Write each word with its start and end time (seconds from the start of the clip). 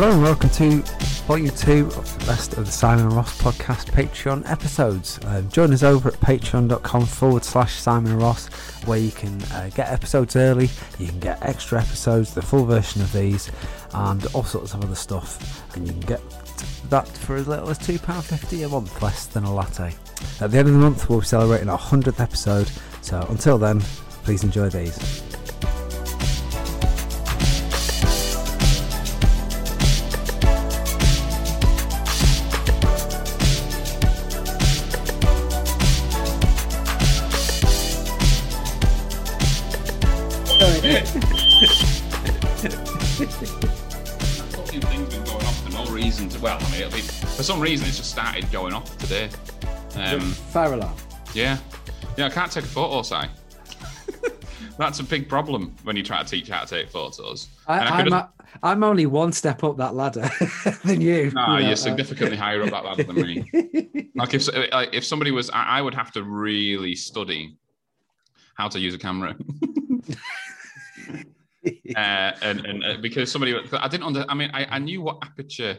Hello 0.00 0.14
and 0.14 0.22
welcome 0.22 0.48
to 0.48 0.78
Volume 1.26 1.54
2 1.54 1.88
of 1.88 2.18
the 2.18 2.24
best 2.24 2.54
of 2.54 2.64
the 2.64 2.72
Simon 2.72 3.10
Ross 3.10 3.38
podcast 3.38 3.90
Patreon 3.90 4.50
episodes. 4.50 5.18
Uh, 5.26 5.42
join 5.42 5.74
us 5.74 5.82
over 5.82 6.08
at 6.08 6.14
patreon.com 6.20 7.04
forward 7.04 7.44
slash 7.44 7.74
Simon 7.74 8.18
Ross 8.18 8.46
where 8.86 8.98
you 8.98 9.10
can 9.10 9.42
uh, 9.52 9.68
get 9.74 9.92
episodes 9.92 10.36
early, 10.36 10.70
you 10.98 11.08
can 11.08 11.20
get 11.20 11.42
extra 11.42 11.82
episodes, 11.82 12.32
the 12.32 12.40
full 12.40 12.64
version 12.64 13.02
of 13.02 13.12
these, 13.12 13.50
and 13.92 14.24
all 14.28 14.42
sorts 14.42 14.72
of 14.72 14.82
other 14.82 14.94
stuff. 14.94 15.76
And 15.76 15.86
you 15.86 15.92
can 15.92 16.00
get 16.00 16.22
that 16.88 17.06
for 17.06 17.36
as 17.36 17.46
little 17.46 17.68
as 17.68 17.78
£2.50 17.78 18.64
a 18.64 18.68
month, 18.70 19.02
less 19.02 19.26
than 19.26 19.44
a 19.44 19.52
latte. 19.52 19.94
At 20.40 20.50
the 20.50 20.56
end 20.56 20.68
of 20.68 20.72
the 20.72 20.80
month, 20.80 21.10
we'll 21.10 21.20
be 21.20 21.26
celebrating 21.26 21.68
our 21.68 21.78
100th 21.78 22.20
episode, 22.20 22.70
so 23.02 23.20
until 23.28 23.58
then, 23.58 23.80
please 24.24 24.44
enjoy 24.44 24.70
these. 24.70 25.29
Some 47.60 47.68
reason, 47.68 47.88
it's 47.88 47.98
just 47.98 48.10
started 48.10 48.50
going 48.50 48.72
off 48.72 48.96
today. 48.96 49.28
Um, 49.94 50.20
Fire 50.20 50.72
alarm. 50.72 50.96
yeah, 51.34 51.58
yeah, 52.16 52.24
I 52.24 52.30
can't 52.30 52.50
take 52.50 52.64
a 52.64 52.66
photo, 52.66 53.02
Si. 53.02 53.20
That's 54.78 54.98
a 55.00 55.04
big 55.04 55.28
problem 55.28 55.76
when 55.82 55.94
you 55.94 56.02
try 56.02 56.22
to 56.22 56.26
teach 56.26 56.48
how 56.48 56.64
to 56.64 56.66
take 56.66 56.88
photos. 56.88 57.48
I, 57.66 57.80
I 57.80 57.84
I'm, 57.84 58.04
could 58.04 58.12
a, 58.14 58.32
I'm 58.62 58.82
only 58.82 59.04
one 59.04 59.30
step 59.32 59.62
up 59.62 59.76
that 59.76 59.94
ladder 59.94 60.30
than 60.86 61.02
you. 61.02 61.32
No, 61.32 61.48
you 61.48 61.52
know, 61.52 61.58
you're 61.58 61.72
uh, 61.72 61.76
significantly 61.76 62.38
higher 62.38 62.62
up 62.62 62.70
that 62.70 62.82
ladder 62.82 63.02
than 63.02 63.16
me. 63.16 63.44
Like 64.16 64.34
if 64.34 64.48
like 64.72 64.94
if 64.94 65.04
somebody 65.04 65.30
was, 65.30 65.50
I, 65.50 65.64
I 65.64 65.82
would 65.82 65.94
have 65.94 66.12
to 66.12 66.24
really 66.24 66.94
study 66.94 67.56
how 68.54 68.68
to 68.68 68.78
use 68.78 68.94
a 68.94 68.98
camera. 68.98 69.36
uh, 71.96 72.32
and 72.42 72.64
and 72.66 72.84
uh, 72.84 72.96
because 73.02 73.30
somebody, 73.30 73.54
I 73.72 73.88
didn't 73.88 74.04
under, 74.04 74.24
I 74.28 74.34
mean, 74.34 74.50
I, 74.52 74.64
I 74.64 74.78
knew 74.78 75.00
what 75.02 75.18
aperture 75.22 75.78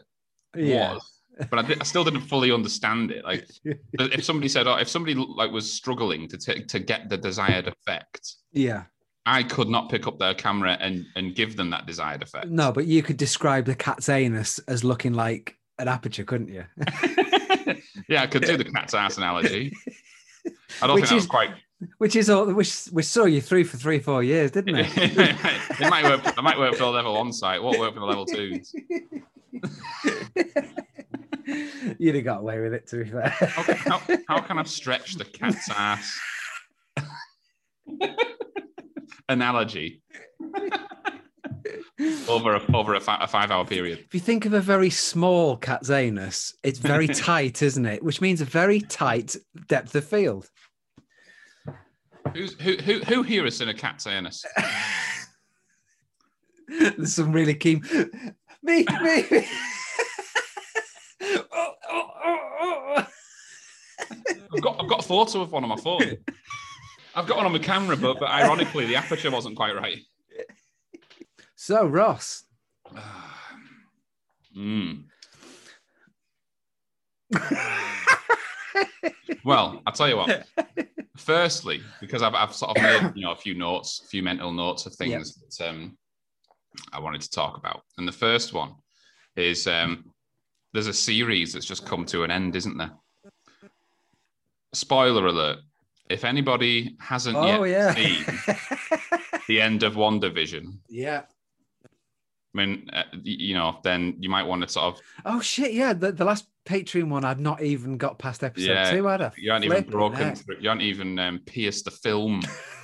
yeah. 0.55 0.93
was, 0.93 1.20
but 1.49 1.59
I, 1.59 1.61
did, 1.63 1.81
I 1.81 1.83
still 1.83 2.03
didn't 2.03 2.21
fully 2.21 2.51
understand 2.51 3.11
it. 3.11 3.23
Like 3.25 3.47
if 3.93 4.23
somebody 4.23 4.47
said, 4.47 4.67
oh, 4.67 4.75
if 4.75 4.87
somebody 4.89 5.15
like 5.15 5.51
was 5.51 5.71
struggling 5.71 6.27
to 6.29 6.37
take 6.37 6.67
to 6.67 6.79
get 6.79 7.09
the 7.09 7.17
desired 7.17 7.67
effect, 7.67 8.35
Yeah. 8.51 8.83
I 9.25 9.43
could 9.43 9.69
not 9.69 9.89
pick 9.91 10.07
up 10.07 10.17
their 10.17 10.33
camera 10.33 10.77
and 10.79 11.05
and 11.15 11.35
give 11.35 11.55
them 11.55 11.69
that 11.69 11.85
desired 11.85 12.23
effect. 12.23 12.47
No, 12.47 12.71
but 12.71 12.85
you 12.87 13.03
could 13.03 13.17
describe 13.17 13.65
the 13.65 13.75
cat's 13.75 14.09
anus 14.09 14.57
as 14.67 14.83
looking 14.83 15.13
like 15.13 15.57
an 15.77 15.87
aperture, 15.87 16.23
couldn't 16.23 16.47
you? 16.49 16.65
yeah, 18.09 18.23
I 18.23 18.27
could 18.27 18.43
do 18.43 18.57
the 18.57 18.63
cat's 18.65 18.95
ass 18.95 19.17
analogy. 19.17 19.73
I 20.81 20.87
don't 20.87 20.95
Which 20.95 21.03
think 21.03 21.09
that 21.09 21.15
was 21.15 21.23
is- 21.25 21.29
quite. 21.29 21.51
Which 21.97 22.15
is 22.15 22.29
all 22.29 22.45
which 22.53 22.89
we 22.91 23.01
saw 23.01 23.25
you 23.25 23.41
through 23.41 23.63
for 23.65 23.75
three, 23.77 23.97
four 23.99 24.21
years, 24.23 24.51
didn't 24.51 24.75
it? 24.75 24.87
it 24.97 25.89
might 25.89 26.03
work. 26.03 26.25
It 26.27 26.41
might 26.43 26.57
work 26.59 26.73
for 26.73 26.83
the 26.83 26.91
level 26.91 27.15
one 27.15 27.33
site. 27.33 27.57
It 27.57 27.63
won't 27.63 27.79
work 27.79 27.95
for 27.95 27.99
the 28.01 28.05
level 28.05 28.25
twos. 28.25 28.71
You'd 31.97 32.15
have 32.15 32.23
got 32.23 32.39
away 32.39 32.59
with 32.59 32.73
it, 32.73 32.87
to 32.87 33.03
be 33.03 33.09
fair. 33.09 33.29
How, 33.29 33.63
how, 33.75 34.01
how 34.27 34.41
can 34.41 34.57
I 34.57 34.63
stretch 34.63 35.15
the 35.15 35.25
cat's 35.25 35.69
ass 35.77 36.19
analogy 39.29 40.01
over 42.27 42.55
a 42.55 42.75
over 42.75 42.95
a, 42.95 42.99
fi- 42.99 43.21
a 43.21 43.27
five 43.27 43.51
hour 43.51 43.65
period? 43.65 43.99
If 43.99 44.13
you 44.13 44.19
think 44.19 44.45
of 44.45 44.53
a 44.53 44.61
very 44.61 44.89
small 44.89 45.57
cat's 45.57 45.89
anus, 45.89 46.53
it's 46.63 46.79
very 46.79 47.07
tight, 47.09 47.61
isn't 47.61 47.85
it? 47.85 48.03
Which 48.03 48.21
means 48.21 48.41
a 48.41 48.45
very 48.45 48.79
tight 48.81 49.35
depth 49.67 49.95
of 49.95 50.05
field. 50.05 50.49
Who's, 52.33 52.53
who 52.61 52.77
who 52.77 52.99
who 52.99 53.23
here 53.23 53.43
has 53.45 53.57
seen 53.57 53.69
a 53.69 53.73
cat's 53.73 54.07
anus? 54.07 54.45
There's 56.67 57.15
some 57.15 57.33
really 57.33 57.55
keen. 57.55 57.83
Me, 58.63 58.85
me. 59.01 59.25
me. 59.29 59.47
oh, 61.21 61.43
oh, 61.51 61.73
oh, 61.91 62.39
oh. 62.61 62.80
I've 62.97 64.61
got 64.61 64.81
I've 64.81 64.89
got 64.89 64.99
a 64.99 65.07
photo 65.07 65.41
of 65.41 65.51
one 65.51 65.63
on 65.63 65.69
my 65.69 65.77
phone. 65.77 66.17
I've 67.15 67.27
got 67.27 67.37
one 67.37 67.45
on 67.45 67.51
my 67.51 67.59
camera, 67.59 67.95
but 67.97 68.19
but 68.19 68.29
ironically 68.29 68.85
the 68.85 68.95
aperture 68.95 69.31
wasn't 69.31 69.55
quite 69.55 69.75
right. 69.75 69.99
So, 71.55 71.85
Ross, 71.85 72.43
Mm. 74.57 75.05
well, 79.45 79.81
I'll 79.85 79.93
tell 79.93 80.09
you 80.09 80.17
what. 80.17 80.45
Firstly, 81.17 81.81
because 82.01 82.21
I've, 82.21 82.33
I've 82.33 82.53
sort 82.53 82.77
of 82.77 82.83
made 82.83 83.11
you 83.15 83.23
know 83.23 83.31
a 83.31 83.35
few 83.35 83.53
notes, 83.53 84.01
a 84.03 84.07
few 84.07 84.23
mental 84.23 84.51
notes 84.51 84.85
of 84.85 84.93
things 84.95 85.35
that 85.57 85.69
um, 85.69 85.97
I 86.91 86.99
wanted 86.99 87.21
to 87.21 87.29
talk 87.29 87.57
about, 87.57 87.83
and 87.97 88.07
the 88.07 88.11
first 88.11 88.53
one 88.53 88.73
is 89.35 89.67
um, 89.67 90.11
there's 90.73 90.87
a 90.87 90.93
series 90.93 91.53
that's 91.53 91.65
just 91.65 91.85
come 91.85 92.05
to 92.05 92.23
an 92.23 92.31
end, 92.31 92.55
isn't 92.55 92.77
there? 92.77 92.91
Spoiler 94.73 95.27
alert: 95.27 95.59
if 96.09 96.23
anybody 96.23 96.95
hasn't 96.99 97.37
oh 97.37 97.63
yet 97.63 97.69
yeah, 97.69 97.93
seen 97.93 98.25
the 99.47 99.61
end 99.61 99.83
of 99.83 99.95
WandaVision, 99.95 100.77
yeah. 100.89 101.23
I 102.53 102.57
mean, 102.57 102.89
uh, 102.91 103.03
you 103.23 103.53
know, 103.53 103.79
then 103.83 104.17
you 104.19 104.29
might 104.29 104.43
want 104.43 104.61
to 104.61 104.67
sort 104.67 104.93
of 104.93 105.01
Oh 105.25 105.39
shit, 105.39 105.73
yeah. 105.73 105.93
The, 105.93 106.11
the 106.11 106.25
last 106.25 106.47
Patreon 106.65 107.09
one, 107.09 107.23
I'd 107.23 107.39
not 107.39 107.61
even 107.61 107.97
got 107.97 108.19
past 108.19 108.43
episode 108.43 108.71
Yeah, 108.71 108.91
two. 108.91 109.07
I'd 109.07 109.21
have 109.21 109.37
you 109.37 109.51
aren't 109.51 109.65
even 109.65 109.83
broken, 109.83 110.35
through, 110.35 110.57
you 110.59 110.69
aren't 110.69 110.81
even 110.81 111.17
um, 111.17 111.39
pierced 111.45 111.85
the 111.85 111.91
film. 111.91 112.41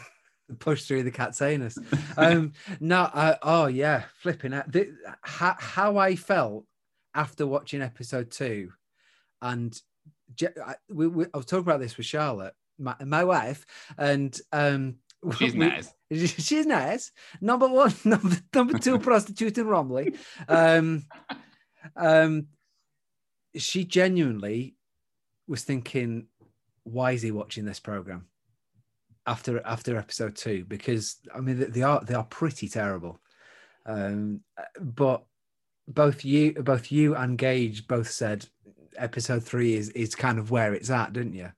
pushed 0.59 0.87
through 0.87 1.03
the 1.03 1.11
cat's 1.11 1.41
anus. 1.41 1.77
Um, 2.15 2.53
no, 2.79 3.01
uh, 3.01 3.35
oh 3.43 3.67
yeah, 3.67 4.03
flipping 4.21 4.53
out. 4.53 4.71
The, 4.71 4.93
how, 5.21 5.55
how 5.59 5.97
I 5.97 6.15
felt 6.15 6.65
after 7.17 7.45
watching 7.45 7.81
episode 7.81 8.31
two, 8.31 8.72
and 9.41 9.78
I, 10.66 10.75
we, 10.89 11.07
we, 11.07 11.25
I 11.33 11.38
was 11.38 11.45
talking 11.45 11.63
about 11.66 11.79
this 11.81 11.97
with 11.97 12.05
Charlotte, 12.05 12.53
my, 12.79 12.95
my 13.03 13.23
wife, 13.25 13.66
and 13.97 14.39
um, 14.53 14.97
She's 15.38 15.53
we- 15.53 15.59
nice. 15.59 15.94
She's 16.11 16.66
nice. 16.66 17.11
Number 17.41 17.67
one, 17.67 17.94
number, 18.05 18.38
number 18.53 18.78
two, 18.78 19.00
prostitute 19.00 19.57
in 19.57 19.66
Romley. 19.66 20.16
Um, 20.47 21.05
um, 21.95 22.47
she 23.55 23.84
genuinely 23.84 24.75
was 25.47 25.63
thinking, 25.63 26.28
why 26.84 27.11
is 27.13 27.22
he 27.23 27.31
watching 27.31 27.66
this 27.66 27.79
program 27.79 28.28
after 29.25 29.59
after 29.66 29.97
episode 29.97 30.35
two? 30.35 30.64
Because 30.66 31.17
I 31.34 31.40
mean, 31.41 31.59
they- 31.59 31.66
they 31.66 31.81
are 31.81 32.02
they 32.05 32.14
are 32.14 32.23
pretty 32.25 32.69
terrible. 32.69 33.19
Um, 33.85 34.41
but 34.79 35.25
both 35.87 36.25
you, 36.25 36.53
both 36.53 36.91
you 36.91 37.16
and 37.16 37.37
Gage 37.37 37.87
both 37.87 38.09
said 38.09 38.45
episode 38.97 39.43
three 39.43 39.75
is 39.75 39.89
is 39.89 40.16
kind 40.16 40.39
of 40.39 40.51
where 40.51 40.73
it's 40.73 40.89
at, 40.89 41.13
didn't 41.13 41.34
you? 41.34 41.51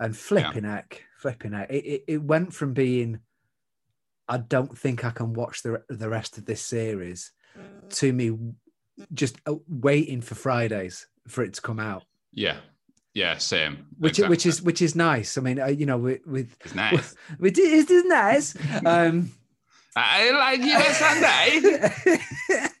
And 0.00 0.16
flipping 0.16 0.64
heck, 0.64 1.02
flipping 1.18 1.52
heck, 1.52 1.70
it, 1.70 1.84
it, 1.84 2.04
it 2.08 2.22
went 2.22 2.52
from 2.54 2.72
being 2.74 3.20
I 4.28 4.38
don't 4.38 4.76
think 4.76 5.04
I 5.04 5.10
can 5.10 5.32
watch 5.34 5.62
the 5.62 5.82
the 5.88 6.08
rest 6.08 6.36
of 6.38 6.44
this 6.46 6.60
series 6.62 7.32
to 7.90 8.12
me 8.12 8.36
just 9.14 9.36
uh, 9.46 9.54
waiting 9.68 10.20
for 10.20 10.34
Fridays 10.34 11.06
for 11.28 11.42
it 11.44 11.54
to 11.54 11.60
come 11.62 11.78
out, 11.78 12.04
Yeah, 12.32 12.56
yeah, 13.14 13.36
same. 13.38 13.86
which 13.98 14.18
Exactly. 14.18 14.30
which 14.30 14.46
is 14.46 14.62
which 14.62 14.82
is 14.82 14.94
nice. 14.96 15.38
I 15.38 15.40
mean, 15.40 15.60
uh, 15.60 15.66
you 15.66 15.86
know, 15.86 15.98
with 15.98 16.26
with 16.26 16.56
It's 16.64 16.74
nice. 16.74 17.14
with 17.38 17.56
it 17.58 17.90
is 17.90 18.04
nice. 18.04 18.54
Um, 18.86 19.32
I 19.94 20.30
like 20.32 20.60
you 20.60 20.74
on 20.74 20.92
Sunday. 20.92 22.68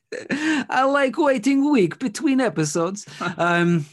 I 0.68 0.84
like 0.84 1.18
waiting 1.18 1.64
a 1.64 1.70
week 1.70 1.98
between 1.98 2.40
episodes. 2.40 3.06
Um, 3.38 3.86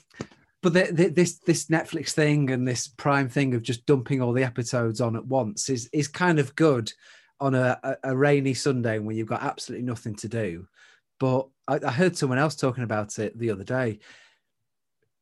but 0.61 0.73
the, 0.73 0.83
the, 0.91 1.09
this 1.09 1.39
this 1.39 1.65
Netflix 1.65 2.11
thing 2.11 2.49
and 2.49 2.65
this 2.65 2.87
Prime 2.87 3.27
thing 3.27 3.53
of 3.53 3.61
just 3.61 3.85
dumping 3.85 4.21
all 4.21 4.31
the 4.31 4.45
episodes 4.45 5.01
on 5.01 5.17
at 5.17 5.25
once 5.25 5.69
is 5.69 5.89
is 5.91 6.07
kind 6.07 6.39
of 6.39 6.55
good 6.55 6.91
on 7.41 7.53
a, 7.53 7.77
a, 7.83 8.11
a 8.11 8.15
rainy 8.15 8.53
Sunday 8.53 8.97
when 8.99 9.17
you've 9.17 9.27
got 9.27 9.43
absolutely 9.43 9.85
nothing 9.85 10.15
to 10.15 10.29
do. 10.29 10.65
But 11.19 11.47
I, 11.67 11.79
I 11.85 11.91
heard 11.91 12.15
someone 12.15 12.39
else 12.39 12.55
talking 12.55 12.85
about 12.85 13.19
it 13.19 13.37
the 13.37 13.51
other 13.51 13.65
day. 13.65 13.99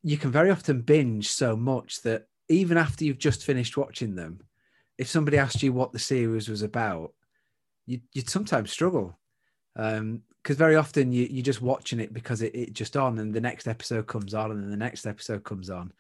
You 0.03 0.17
can 0.17 0.31
very 0.31 0.51
often 0.51 0.81
binge 0.81 1.29
so 1.29 1.55
much 1.57 2.03
that 2.03 2.25
even 2.47 2.77
after 2.77 3.03
you've 3.03 3.17
just 3.17 3.43
finished 3.43 3.77
watching 3.77 4.13
them, 4.13 4.41
if 4.99 5.07
somebody 5.07 5.39
asked 5.39 5.63
you 5.63 5.73
what 5.73 5.91
the 5.91 5.99
series 5.99 6.47
was 6.47 6.61
about, 6.61 7.13
you, 7.87 8.01
you'd 8.13 8.29
sometimes 8.29 8.71
struggle 8.71 9.17
because 10.41 10.57
very 10.57 10.75
often 10.75 11.11
you, 11.11 11.27
you're 11.29 11.43
just 11.43 11.61
watching 11.61 11.99
it 11.99 12.13
because 12.13 12.41
it, 12.41 12.55
it 12.55 12.73
just 12.73 12.97
on 12.97 13.19
and 13.19 13.33
the 13.33 13.41
next 13.41 13.67
episode 13.67 14.07
comes 14.07 14.33
on 14.33 14.51
and 14.51 14.63
then 14.63 14.71
the 14.71 14.77
next 14.77 15.05
episode 15.05 15.43
comes 15.43 15.69
on 15.69 15.91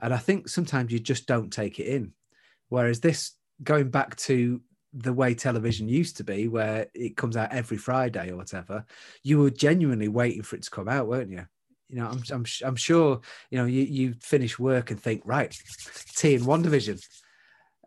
and 0.00 0.12
i 0.12 0.18
think 0.18 0.48
sometimes 0.48 0.92
you 0.92 0.98
just 0.98 1.26
don't 1.26 1.52
take 1.52 1.78
it 1.78 1.86
in 1.86 2.12
whereas 2.68 3.00
this 3.00 3.32
going 3.62 3.90
back 3.90 4.16
to 4.16 4.60
the 4.92 5.12
way 5.12 5.34
television 5.34 5.88
used 5.88 6.16
to 6.16 6.24
be, 6.24 6.48
where 6.48 6.86
it 6.94 7.16
comes 7.16 7.36
out 7.36 7.52
every 7.52 7.76
Friday 7.76 8.30
or 8.30 8.36
whatever, 8.36 8.84
you 9.22 9.38
were 9.38 9.50
genuinely 9.50 10.08
waiting 10.08 10.42
for 10.42 10.56
it 10.56 10.62
to 10.62 10.70
come 10.70 10.88
out, 10.88 11.06
weren't 11.06 11.30
you? 11.30 11.46
You 11.88 11.96
know, 11.96 12.06
I'm 12.06 12.22
I'm 12.32 12.44
I'm 12.64 12.76
sure 12.76 13.20
you 13.50 13.58
know 13.58 13.66
you 13.66 13.82
you 13.82 14.14
finish 14.20 14.58
work 14.58 14.90
and 14.90 15.00
think 15.00 15.22
right, 15.24 15.56
T 16.16 16.34
in 16.34 16.42
WandaVision, 16.42 17.00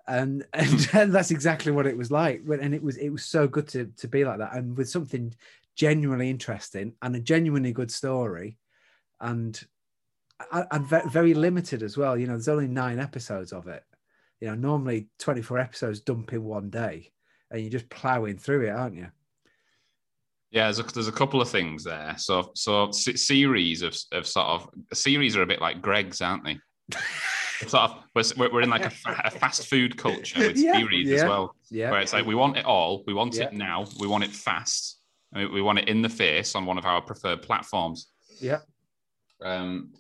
and 0.07 0.46
and, 0.54 0.90
and 0.94 1.13
that's 1.13 1.31
exactly 1.31 1.72
what 1.72 1.88
it 1.88 1.98
was 1.98 2.12
like. 2.12 2.44
And 2.48 2.74
it 2.74 2.84
was 2.84 2.98
it 2.98 3.10
was 3.10 3.25
so 3.25 3.48
good 3.48 3.68
to 3.69 3.88
to 3.98 4.07
be 4.07 4.24
like 4.24 4.38
that, 4.38 4.56
and 4.56 4.78
with 4.78 4.90
something 4.90 5.34
genuinely 5.79 6.29
interesting 6.29 6.93
and 7.01 7.15
a 7.15 7.21
genuinely 7.21 7.71
good 7.71 7.89
story, 7.89 8.57
and 9.21 9.59
and 10.51 10.85
very 10.85 11.33
limited 11.33 11.81
as 11.81 11.97
well. 11.97 12.17
You 12.17 12.27
know, 12.27 12.33
there's 12.33 12.49
only 12.49 12.67
nine 12.67 12.99
episodes 12.99 13.53
of 13.53 13.67
it. 13.67 13.83
You 14.41 14.49
know, 14.49 14.55
normally 14.55 15.07
24 15.19 15.57
episodes 15.57 16.01
dump 16.01 16.33
in 16.33 16.43
one 16.43 16.69
day, 16.69 17.11
and 17.49 17.61
you're 17.61 17.71
just 17.71 17.89
plowing 17.89 18.37
through 18.37 18.67
it, 18.67 18.71
aren't 18.71 18.95
you? 18.95 19.07
Yeah, 20.51 20.65
there's 20.65 20.79
a, 20.79 20.83
there's 20.83 21.07
a 21.07 21.13
couple 21.13 21.41
of 21.41 21.49
things 21.49 21.85
there. 21.85 22.15
So 22.17 22.51
so 22.55 22.91
series 22.91 23.81
of, 23.81 23.95
of 24.11 24.27
sort 24.27 24.47
of 24.47 24.69
series 24.93 25.37
are 25.37 25.43
a 25.43 25.47
bit 25.47 25.61
like 25.61 25.81
greg's 25.81 26.21
aren't 26.21 26.43
they? 26.43 26.59
sort 27.67 27.91
of 27.91 28.03
we're, 28.37 28.51
we're 28.51 28.61
in 28.61 28.69
like 28.69 28.85
a, 28.85 28.91
a, 29.25 29.31
fast 29.31 29.67
food 29.67 29.97
culture 29.97 30.39
with 30.39 30.57
yeah, 30.57 30.73
series 30.73 31.07
yeah, 31.07 31.15
as 31.15 31.23
well. 31.23 31.55
Yeah, 31.69 31.91
where 31.91 32.01
it's 32.01 32.13
like 32.13 32.25
we 32.25 32.35
want 32.35 32.57
it 32.57 32.65
all, 32.65 33.03
we 33.07 33.13
want 33.13 33.35
yeah. 33.35 33.45
it 33.45 33.53
now, 33.53 33.85
we 33.99 34.07
want 34.07 34.23
it 34.23 34.31
fast, 34.31 34.99
we 35.33 35.61
want 35.61 35.79
it 35.79 35.87
in 35.87 36.01
the 36.01 36.09
face 36.09 36.55
on 36.55 36.65
one 36.65 36.77
of 36.77 36.85
our 36.85 37.01
preferred 37.01 37.41
platforms. 37.41 38.11
Yeah. 38.39 38.59
Um, 39.43 39.93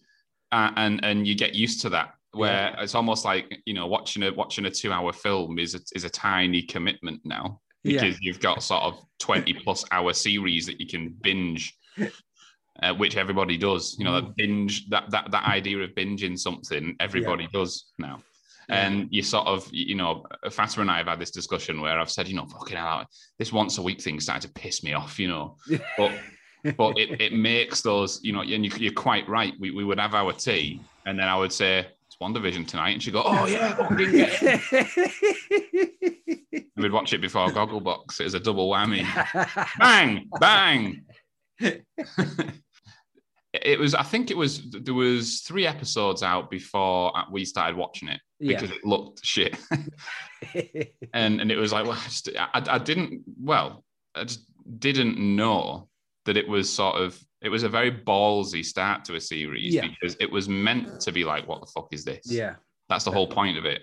and 0.51 1.03
and 1.03 1.27
you 1.27 1.35
get 1.35 1.53
used 1.53 1.81
to 1.81 1.89
that 1.89 2.13
where 2.31 2.71
yeah. 2.73 2.81
it's 2.81 2.95
almost 2.95 3.25
like 3.25 3.61
you 3.65 3.73
know 3.73 3.87
watching 3.87 4.23
a 4.23 4.33
watching 4.33 4.65
a 4.65 4.71
two 4.71 4.91
hour 4.91 5.11
film 5.13 5.59
is 5.59 5.75
a, 5.75 5.79
is 5.95 6.03
a 6.03 6.09
tiny 6.09 6.61
commitment 6.61 7.21
now 7.23 7.59
because 7.83 8.13
yeah. 8.13 8.17
you've 8.21 8.39
got 8.39 8.61
sort 8.61 8.83
of 8.83 9.03
20 9.19 9.53
plus 9.53 9.85
hour 9.91 10.13
series 10.13 10.65
that 10.65 10.79
you 10.79 10.87
can 10.87 11.15
binge 11.21 11.75
uh, 12.83 12.93
which 12.95 13.15
everybody 13.17 13.57
does 13.57 13.95
you 13.97 14.05
know 14.05 14.13
that 14.13 14.25
mm. 14.25 14.35
binge 14.35 14.87
that 14.89 15.09
that 15.09 15.29
that 15.31 15.45
idea 15.45 15.77
of 15.79 15.89
binging 15.91 16.37
something 16.37 16.95
everybody 16.99 17.43
yeah. 17.43 17.59
does 17.59 17.91
now 17.97 18.21
Mm. 18.69 18.75
and 18.75 19.07
you 19.09 19.23
sort 19.23 19.47
of 19.47 19.67
you 19.71 19.95
know 19.95 20.25
Fatima 20.51 20.81
and 20.81 20.91
I 20.91 20.97
have 20.97 21.07
had 21.07 21.19
this 21.19 21.31
discussion 21.31 21.81
where 21.81 21.99
I've 21.99 22.11
said 22.11 22.27
you 22.27 22.35
know 22.35 22.45
fucking 22.45 22.77
hell 22.77 23.05
this 23.39 23.51
once 23.51 23.77
a 23.77 23.81
week 23.81 23.99
thing 23.99 24.19
started 24.19 24.47
to 24.47 24.53
piss 24.53 24.83
me 24.83 24.93
off 24.93 25.17
you 25.17 25.27
know 25.27 25.55
but 25.97 26.11
but 26.77 26.97
it, 26.97 27.21
it 27.21 27.33
makes 27.33 27.81
those, 27.81 28.19
you 28.23 28.33
know, 28.33 28.41
and 28.41 28.65
you, 28.65 28.89
are 28.89 28.93
quite 28.93 29.27
right. 29.29 29.53
We, 29.59 29.71
we 29.71 29.83
would 29.83 29.99
have 29.99 30.13
our 30.13 30.33
tea, 30.33 30.81
and 31.05 31.17
then 31.17 31.27
I 31.27 31.37
would 31.37 31.53
say, 31.53 31.79
it's 31.79 32.17
WandaVision 32.21 32.67
tonight. 32.67 32.91
And 32.91 33.03
she'd 33.03 33.13
go, 33.13 33.23
oh, 33.25 33.45
yeah, 33.45 33.87
We'd 36.75 36.91
watch 36.91 37.13
it 37.13 37.21
before 37.21 37.49
Gogglebox. 37.49 38.19
It 38.19 38.25
was 38.25 38.33
a 38.33 38.39
double 38.39 38.69
whammy. 38.69 39.05
bang, 39.79 40.29
bang. 40.39 41.01
it 43.53 43.79
was, 43.79 43.95
I 43.95 44.03
think 44.03 44.31
it 44.31 44.37
was, 44.37 44.61
there 44.71 44.93
was 44.93 45.41
three 45.41 45.67
episodes 45.67 46.23
out 46.23 46.49
before 46.49 47.13
we 47.31 47.45
started 47.45 47.75
watching 47.75 48.09
it 48.09 48.19
because 48.39 48.69
yeah. 48.69 48.75
it 48.75 48.85
looked 48.85 49.25
shit. 49.25 49.57
and 51.13 51.41
and 51.41 51.51
it 51.51 51.57
was 51.57 51.73
like, 51.73 51.85
well, 51.85 51.97
I, 51.99 52.03
just, 52.03 52.29
I, 52.37 52.63
I 52.67 52.77
didn't, 52.77 53.23
well, 53.41 53.83
I 54.15 54.23
just 54.23 54.45
didn't 54.79 55.17
know 55.17 55.89
that 56.25 56.37
it 56.37 56.47
was 56.47 56.71
sort 56.71 56.95
of 56.95 57.19
it 57.41 57.49
was 57.49 57.63
a 57.63 57.69
very 57.69 57.91
ballsy 57.91 58.63
start 58.63 59.05
to 59.05 59.15
a 59.15 59.21
series 59.21 59.73
yeah. 59.73 59.87
because 59.87 60.15
it 60.19 60.29
was 60.29 60.49
meant 60.49 60.99
to 61.01 61.11
be 61.11 61.23
like, 61.23 61.47
what 61.47 61.61
the 61.61 61.67
fuck 61.67 61.87
is 61.91 62.03
this? 62.03 62.21
Yeah. 62.25 62.55
That's 62.89 63.05
the 63.05 63.11
whole 63.11 63.27
point 63.27 63.57
of 63.57 63.65
it. 63.65 63.81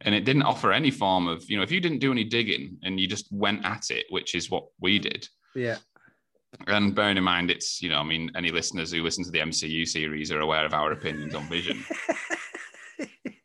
And 0.00 0.14
it 0.14 0.24
didn't 0.24 0.42
offer 0.42 0.72
any 0.72 0.90
form 0.90 1.28
of, 1.28 1.48
you 1.48 1.56
know, 1.56 1.62
if 1.62 1.70
you 1.70 1.80
didn't 1.80 1.98
do 1.98 2.10
any 2.10 2.24
digging 2.24 2.78
and 2.82 2.98
you 2.98 3.06
just 3.06 3.30
went 3.30 3.64
at 3.64 3.90
it, 3.90 4.06
which 4.10 4.34
is 4.34 4.50
what 4.50 4.66
we 4.80 4.98
did. 4.98 5.28
Yeah. 5.54 5.76
And 6.66 6.94
bearing 6.94 7.18
in 7.18 7.24
mind, 7.24 7.50
it's, 7.50 7.82
you 7.82 7.90
know, 7.90 7.98
I 7.98 8.04
mean, 8.04 8.30
any 8.34 8.50
listeners 8.50 8.90
who 8.90 9.02
listen 9.02 9.22
to 9.24 9.30
the 9.30 9.40
MCU 9.40 9.86
series 9.86 10.32
are 10.32 10.40
aware 10.40 10.64
of 10.64 10.72
our 10.72 10.92
opinions 10.92 11.34
on 11.34 11.48
Vision. 11.48 11.84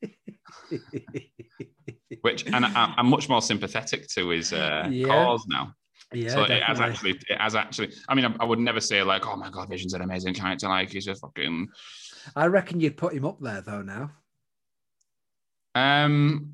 which, 2.21 2.45
and 2.47 2.65
I, 2.65 2.93
am 2.97 3.07
much 3.07 3.29
more 3.29 3.41
sympathetic 3.41 4.07
to 4.09 4.29
his 4.29 4.53
uh, 4.53 4.87
yeah. 4.89 5.07
cause 5.07 5.45
now. 5.47 5.73
Yeah, 6.13 6.29
so 6.29 6.35
definitely. 6.41 6.55
it 6.55 6.63
has 6.63 6.79
actually, 6.79 7.11
it 7.29 7.37
has 7.39 7.55
actually. 7.55 7.93
I 8.07 8.15
mean, 8.15 8.25
I, 8.25 8.35
I, 8.39 8.45
would 8.45 8.59
never 8.59 8.79
say 8.79 9.01
like, 9.01 9.25
"Oh 9.25 9.35
my 9.35 9.49
god, 9.49 9.69
Vision's 9.69 9.93
an 9.93 10.01
amazing 10.01 10.33
character." 10.35 10.67
Like, 10.67 10.91
he's 10.91 11.05
just 11.05 11.21
fucking. 11.21 11.69
I 12.35 12.45
reckon 12.45 12.79
you'd 12.79 12.97
put 12.97 13.13
him 13.13 13.25
up 13.25 13.39
there 13.41 13.61
though 13.61 13.81
now. 13.81 14.11
Um. 15.75 16.53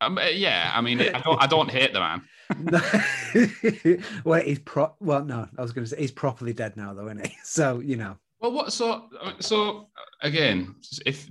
um 0.00 0.18
yeah, 0.32 0.70
I 0.74 0.80
mean, 0.82 1.00
I 1.00 1.20
don't, 1.20 1.42
I 1.42 1.46
don't 1.46 1.70
hate 1.70 1.92
the 1.92 2.00
man. 2.00 2.22
well, 4.24 4.42
he's 4.42 4.58
pro. 4.60 4.94
Well, 5.00 5.24
no, 5.24 5.48
I 5.56 5.62
was 5.62 5.72
going 5.72 5.84
to 5.84 5.90
say 5.90 6.00
he's 6.00 6.12
properly 6.12 6.52
dead 6.52 6.76
now, 6.76 6.94
though, 6.94 7.06
isn't 7.06 7.26
he? 7.26 7.36
So 7.44 7.80
you 7.80 7.96
know. 7.96 8.16
Well, 8.40 8.52
what 8.52 8.72
so 8.72 9.08
so 9.40 9.88
again? 10.22 10.76
If 11.04 11.28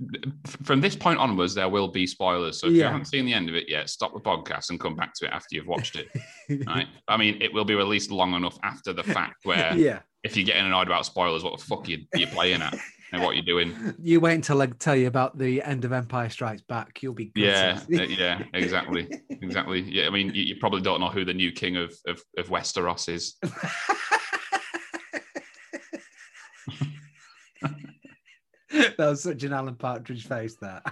from 0.62 0.80
this 0.80 0.94
point 0.94 1.18
onwards, 1.18 1.54
there 1.54 1.68
will 1.68 1.88
be 1.88 2.06
spoilers. 2.06 2.60
So 2.60 2.66
if 2.66 2.74
yeah. 2.74 2.78
you 2.78 2.84
haven't 2.84 3.06
seen 3.06 3.24
the 3.24 3.32
end 3.32 3.48
of 3.48 3.54
it 3.54 3.68
yet, 3.68 3.88
stop 3.88 4.12
the 4.12 4.20
podcast 4.20 4.70
and 4.70 4.78
come 4.78 4.94
back 4.94 5.14
to 5.14 5.26
it 5.26 5.32
after 5.32 5.56
you've 5.56 5.66
watched 5.66 5.96
it. 5.96 6.08
right? 6.66 6.86
I 7.06 7.16
mean, 7.16 7.40
it 7.40 7.52
will 7.52 7.64
be 7.64 7.74
released 7.74 8.10
long 8.10 8.34
enough 8.34 8.58
after 8.62 8.92
the 8.92 9.02
fact 9.02 9.44
where, 9.44 9.74
yeah, 9.76 10.00
if 10.22 10.36
you're 10.36 10.44
getting 10.44 10.66
annoyed 10.66 10.86
about 10.86 11.06
spoilers, 11.06 11.42
what 11.42 11.58
the 11.58 11.64
fuck 11.64 11.86
are 11.86 11.90
you, 11.90 11.98
are 12.14 12.18
you 12.18 12.26
playing 12.26 12.60
at? 12.60 12.78
and 13.12 13.22
what 13.22 13.36
you're 13.36 13.44
doing. 13.44 13.94
You 14.02 14.20
wait 14.20 14.34
until 14.34 14.60
I 14.60 14.66
tell 14.66 14.94
you 14.94 15.06
about 15.06 15.38
the 15.38 15.62
end 15.62 15.86
of 15.86 15.92
Empire 15.92 16.28
Strikes 16.28 16.62
Back. 16.62 17.02
You'll 17.02 17.14
be 17.14 17.32
yeah, 17.34 17.80
uh, 17.82 18.02
yeah, 18.02 18.42
exactly, 18.52 19.08
exactly. 19.30 19.80
Yeah, 19.80 20.06
I 20.06 20.10
mean, 20.10 20.34
you, 20.34 20.42
you, 20.42 20.56
probably 20.56 20.82
don't 20.82 21.00
know 21.00 21.08
who 21.08 21.24
the 21.24 21.32
new 21.32 21.50
king 21.52 21.76
of 21.76 21.94
of, 22.06 22.20
of 22.36 22.48
Westeros 22.48 23.08
is. 23.08 23.36
That 28.70 28.98
was 28.98 29.22
such 29.22 29.42
an 29.44 29.52
Alan 29.52 29.74
Partridge 29.74 30.26
face. 30.26 30.56
That. 30.56 30.82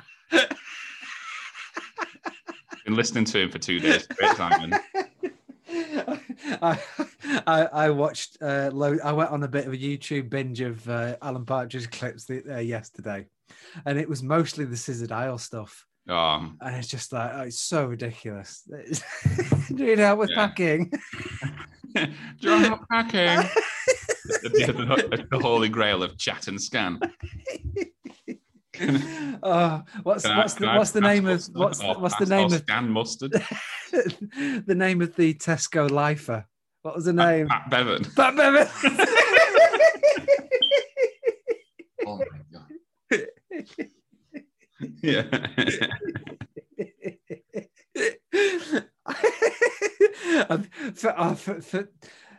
Been 2.85 2.95
listening 2.95 3.25
to 3.25 3.41
him 3.41 3.51
for 3.51 3.59
two 3.59 3.81
days. 3.81 4.07
Great 4.07 4.37
Simon. 4.37 4.75
I, 6.63 6.79
I, 7.47 7.67
I 7.73 7.91
watched 7.91 8.39
uh, 8.41 8.71
low, 8.73 8.97
I 9.03 9.13
went 9.13 9.31
on 9.31 9.43
a 9.43 9.49
bit 9.49 9.67
of 9.67 9.73
a 9.73 9.77
YouTube 9.77 10.31
binge 10.31 10.61
of 10.61 10.89
uh, 10.89 11.17
Alan 11.21 11.45
Partridge 11.45 11.91
clips 11.91 12.25
the, 12.25 12.43
uh, 12.57 12.59
yesterday, 12.61 13.27
and 13.85 13.99
it 13.99 14.09
was 14.09 14.23
mostly 14.23 14.65
the 14.65 14.77
Scissored 14.77 15.13
Isle 15.13 15.39
stuff. 15.39 15.85
Oh. 16.09 16.53
And 16.61 16.77
it's 16.77 16.87
just 16.87 17.13
like 17.13 17.33
oh, 17.35 17.43
it's 17.43 17.61
so 17.61 17.87
ridiculous. 17.87 18.63
Doing 19.75 19.99
help 19.99 20.21
with 20.21 20.31
yeah. 20.31 20.47
packing. 20.47 20.93
Do 21.95 22.09
you 22.41 22.51
want 22.51 22.67
help 22.67 22.89
packing? 22.89 23.51
the, 24.27 25.27
the, 25.31 25.39
holy 25.39 25.69
grail 25.69 26.03
of 26.03 26.17
chat 26.19 26.49
and 26.49 26.61
scan. 26.61 26.99
oh, 29.43 29.83
what's 30.03 30.25
can 30.25 30.37
what's 30.37 30.57
I, 30.57 30.59
the 30.59 30.67
what's 30.67 30.91
the 30.91 31.01
name 31.01 31.27
of 31.27 31.45
what's 31.53 31.79
the, 31.79 31.95
what's 31.95 32.17
the 32.17 32.27
name 32.27 32.47
of 32.47 32.63
scan 32.63 32.91
mustard? 32.91 33.33
the 33.93 34.75
name 34.75 35.01
of 35.03 35.15
the 35.17 35.35
Tesco 35.35 35.91
lifer. 35.91 36.47
What 36.83 36.95
was 36.95 37.05
the 37.07 37.13
name? 37.13 37.49
Pat, 37.49 37.63
Pat 37.71 37.71
Bevan. 37.71 38.05
Pat 38.15 38.37
Bevan. 38.37 38.69
oh 42.07 42.19
my 42.19 42.41
god. 42.53 43.27
yeah. 45.03 45.23
for, 50.95 51.19
uh, 51.19 51.35
for, 51.35 51.61
for, 51.61 51.89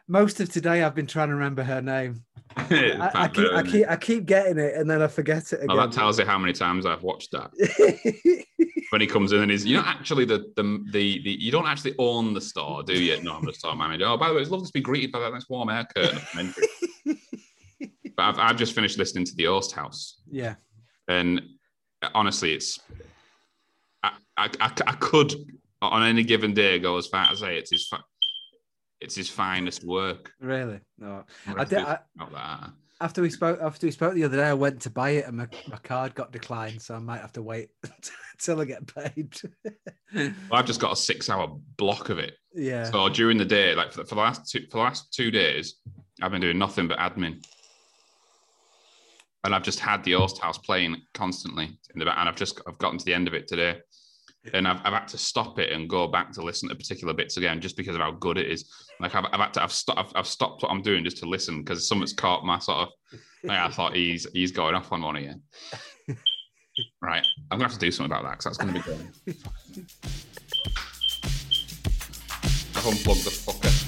most 0.08 0.40
of 0.40 0.52
today 0.52 0.84
I've 0.84 0.96
been 0.96 1.08
trying 1.08 1.30
to 1.30 1.36
remember 1.36 1.64
her 1.64 1.82
name. 1.82 2.24
I, 2.58 3.12
I, 3.14 3.28
keep, 3.28 3.52
I, 3.54 3.64
keep, 3.64 3.90
I 3.90 3.96
keep 3.98 4.26
getting 4.26 4.58
it 4.58 4.76
and 4.76 4.90
then 4.90 5.02
I 5.02 5.08
forget 5.08 5.52
it 5.54 5.60
oh, 5.62 5.64
again. 5.64 5.78
Well, 5.78 5.88
that 5.88 5.94
tells 5.94 6.18
you 6.18 6.26
how 6.26 6.38
many 6.38 6.54
times 6.54 6.86
I've 6.86 7.04
watched 7.04 7.32
that. 7.32 7.52
when 8.90 9.02
he 9.02 9.08
comes 9.08 9.32
in 9.32 9.42
and 9.42 9.52
he's, 9.52 9.66
you're 9.66 9.82
not 9.82 9.96
actually 9.96 10.26
the, 10.26 10.52
the, 10.56 10.64
the 10.92 11.22
the 11.24 11.32
you 11.32 11.52
don't 11.52 11.68
actually 11.68 11.94
own 12.00 12.34
the 12.34 12.42
store, 12.42 12.84
do 12.84 12.94
you? 12.94 13.22
No, 13.22 13.36
I'm 13.36 13.46
the 13.46 13.54
store 13.54 13.76
manager. 13.76 14.06
Oh, 14.06 14.18
by 14.18 14.30
the 14.30 14.36
way, 14.36 14.42
it's 14.42 14.50
lovely 14.50 14.68
to 14.68 14.74
be 14.74 14.82
greeted 14.82 15.12
by 15.12 15.20
that 15.20 15.34
nice 15.34 15.48
warm 15.50 15.70
air 15.70 15.86
curtain. 15.94 16.54
but 17.06 18.24
I've, 18.24 18.40
I've 18.40 18.58
just 18.58 18.74
finished 18.74 18.98
listening 18.98 19.26
to 19.26 19.36
the 19.36 19.48
Oast 19.48 19.74
House. 19.74 20.22
Yeah. 20.30 20.56
And 21.08 21.42
honestly, 22.16 22.54
it's 22.54 22.80
I, 24.04 24.14
I, 24.38 24.50
I, 24.60 24.72
I 24.88 24.94
could 24.94 25.34
on 25.82 26.04
any 26.04 26.24
given 26.24 26.54
day 26.54 26.80
go 26.80 26.98
as 26.98 27.08
far 27.08 27.30
as 27.32 27.40
say 27.40 27.58
it's 27.58 27.72
his 27.72 27.88
it's 29.02 29.16
his 29.16 29.30
finest 29.30 29.84
work. 29.84 30.32
Really? 30.40 30.80
No, 30.98 31.24
I 31.56 31.64
did. 31.64 31.80
I, 31.80 32.00
not 32.16 32.32
that. 32.34 32.72
After 33.00 33.22
we 33.22 33.30
spoke, 33.30 33.60
after 33.62 33.86
we 33.86 33.92
spoke 33.92 34.16
the 34.16 34.24
other 34.24 34.38
day, 34.38 34.48
I 34.48 34.54
went 34.54 34.82
to 34.82 34.90
buy 34.90 35.12
it 35.12 35.28
and 35.28 35.38
my, 35.38 35.48
my 35.70 35.78
card 35.78 36.16
got 36.16 36.32
declined, 36.32 36.82
so 36.82 36.96
I 36.96 37.00
might 37.00 37.22
have 37.22 37.34
to 37.34 37.44
wait 37.44 37.70
until 38.34 38.62
I 38.62 38.66
get 38.66 38.88
paid. 38.88 39.36
well, 40.16 40.34
I've 40.52 40.66
just 40.66 40.80
got 40.80 40.94
a 40.94 40.96
six-hour 40.96 41.60
block 41.78 42.10
of 42.10 42.18
it. 42.18 42.34
Yeah. 42.56 42.86
So 42.86 43.08
during 43.10 43.38
the 43.38 43.46
day, 43.46 43.76
like 43.76 43.92
for 43.92 44.02
the, 44.02 44.06
for 44.06 44.16
the 44.16 44.22
last 44.22 44.50
two 44.50 44.62
for 44.72 44.78
the 44.78 44.84
last 44.84 45.14
two 45.14 45.30
days, 45.30 45.76
I've 46.22 46.32
been 46.32 46.42
doing 46.42 46.58
nothing 46.58 46.88
but 46.88 46.98
admin, 46.98 47.46
and 49.44 49.54
I've 49.54 49.64
just 49.64 49.80
had 49.80 50.04
the 50.04 50.16
Oast 50.16 50.40
House 50.40 50.58
playing 50.58 50.98
constantly 51.14 51.80
in 51.94 52.00
the 52.00 52.06
back, 52.06 52.18
and 52.18 52.28
I've 52.28 52.36
just 52.36 52.60
I've 52.68 52.80
gotten 52.80 52.98
to 52.98 53.06
the 53.06 53.14
end 53.14 53.28
of 53.28 53.36
it 53.36 53.48
today. 53.48 53.80
And 54.54 54.68
I've, 54.68 54.80
I've 54.84 54.94
had 54.94 55.08
to 55.10 55.18
stop 55.18 55.60
it 55.60 55.72
and 55.72 55.90
go 55.90 56.08
back 56.08 56.32
to 56.34 56.42
listen 56.42 56.70
to 56.70 56.76
particular 56.76 57.14
bits 57.14 57.38
again 57.38 57.62
just 57.62 57.78
because 57.78 57.96
of 57.96 58.02
how 58.02 58.12
good 58.12 58.38
it 58.38 58.50
is. 58.50 58.72
Like 59.00 59.16
I've, 59.16 59.26
I've 59.26 59.40
had 59.40 59.54
to 59.56 59.64
I've 59.64 59.72
stopped 59.72 60.00
I've, 60.00 60.12
I've 60.16 60.28
stopped 60.28 60.64
what 60.64 60.72
I'm 60.72 60.82
doing 60.82 61.04
just 61.04 61.18
to 61.18 61.26
listen 61.26 61.64
because 61.64 61.88
someone's 61.88 62.14
caught 62.14 62.46
my 62.46 62.60
sort 62.60 62.80
of. 62.80 62.90
Like, 63.44 63.60
I 63.60 63.70
thought 63.70 63.96
he's 63.96 64.28
he's 64.34 64.52
going 64.52 64.76
off 64.76 64.92
on 64.92 65.02
one 65.02 65.16
here. 65.16 65.36
Right, 67.02 67.26
I'm 67.50 67.58
gonna 67.58 67.70
have 67.70 67.74
to 67.74 67.80
do 67.84 67.90
something 67.90 68.12
about 68.12 68.22
that 68.22 68.38
because 68.38 68.44
that's 68.46 68.58
gonna 68.58 68.72
be 68.72 68.82
good. 68.82 69.00
I've 72.76 72.86
unplugged 72.86 73.24
the 73.24 73.32
fucker. 73.32 73.87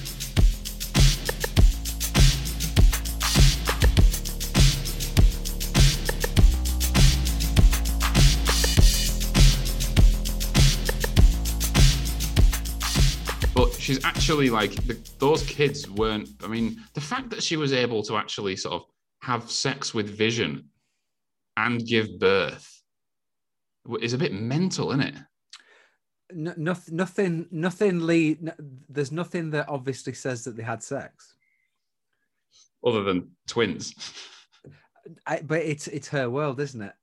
But 13.59 13.73
she's 13.73 14.01
actually 14.05 14.49
like 14.49 14.71
the, 14.87 14.97
those 15.17 15.43
kids 15.43 15.89
weren't. 15.89 16.29
I 16.41 16.47
mean, 16.47 16.81
the 16.93 17.01
fact 17.01 17.29
that 17.31 17.43
she 17.43 17.57
was 17.57 17.73
able 17.73 18.01
to 18.03 18.15
actually 18.15 18.55
sort 18.55 18.75
of 18.75 18.83
have 19.21 19.51
sex 19.51 19.93
with 19.93 20.09
Vision 20.09 20.69
and 21.57 21.85
give 21.85 22.19
birth 22.19 22.81
is 24.01 24.13
a 24.13 24.17
bit 24.17 24.31
mental, 24.31 24.91
isn't 24.91 25.01
it? 25.01 25.15
No, 26.31 26.53
nothing, 26.55 26.95
nothing, 26.95 27.47
nothing. 27.51 28.07
Lee, 28.07 28.37
no, 28.39 28.53
there's 28.87 29.11
nothing 29.11 29.49
that 29.49 29.67
obviously 29.67 30.13
says 30.13 30.45
that 30.45 30.55
they 30.55 30.63
had 30.63 30.81
sex. 30.81 31.33
Other 32.81 33.03
than 33.03 33.31
twins. 33.45 33.93
I, 35.27 35.41
but 35.41 35.63
it's 35.63 35.89
it's 35.89 36.07
her 36.07 36.29
world, 36.29 36.61
isn't 36.61 36.81
it? 36.81 36.93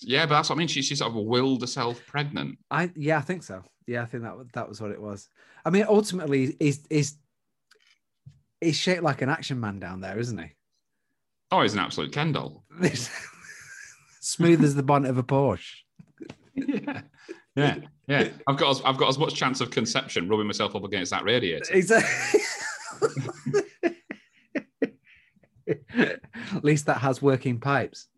Yeah, 0.00 0.24
but 0.24 0.36
that's 0.36 0.48
what 0.48 0.56
I 0.56 0.58
mean. 0.60 0.68
She, 0.68 0.80
she 0.80 0.96
sort 0.96 1.10
of 1.10 1.22
willed 1.22 1.60
herself 1.60 2.00
pregnant. 2.06 2.56
I 2.70 2.90
yeah, 2.96 3.18
I 3.18 3.20
think 3.20 3.42
so. 3.42 3.64
Yeah, 3.86 4.02
I 4.02 4.06
think 4.06 4.22
that 4.22 4.34
that 4.54 4.68
was 4.68 4.80
what 4.80 4.90
it 4.90 5.00
was. 5.00 5.28
I 5.64 5.70
mean, 5.70 5.84
ultimately, 5.88 6.56
he's 6.58 6.86
he's 6.88 7.18
he's 8.60 8.76
shaped 8.76 9.02
like 9.02 9.22
an 9.22 9.28
action 9.28 9.60
man 9.60 9.78
down 9.78 10.00
there, 10.00 10.18
isn't 10.18 10.38
he? 10.38 10.52
Oh, 11.50 11.62
he's 11.62 11.74
an 11.74 11.80
absolute 11.80 12.12
Ken 12.12 12.32
doll. 12.32 12.64
Smooth 14.20 14.64
as 14.64 14.74
the 14.74 14.82
bonnet 14.82 15.10
of 15.10 15.18
a 15.18 15.22
Porsche. 15.22 15.76
yeah, 16.54 17.02
yeah, 17.56 17.76
yeah. 18.06 18.28
I've 18.46 18.56
got 18.56 18.70
as, 18.70 18.82
I've 18.84 18.96
got 18.96 19.08
as 19.08 19.18
much 19.18 19.34
chance 19.34 19.60
of 19.60 19.70
conception 19.70 20.28
rubbing 20.28 20.46
myself 20.46 20.74
up 20.74 20.84
against 20.84 21.10
that 21.10 21.24
radiator. 21.24 21.72
Exactly. 21.74 22.40
At 25.96 26.64
least 26.64 26.86
that 26.86 26.98
has 26.98 27.22
working 27.22 27.60
pipes. 27.60 28.08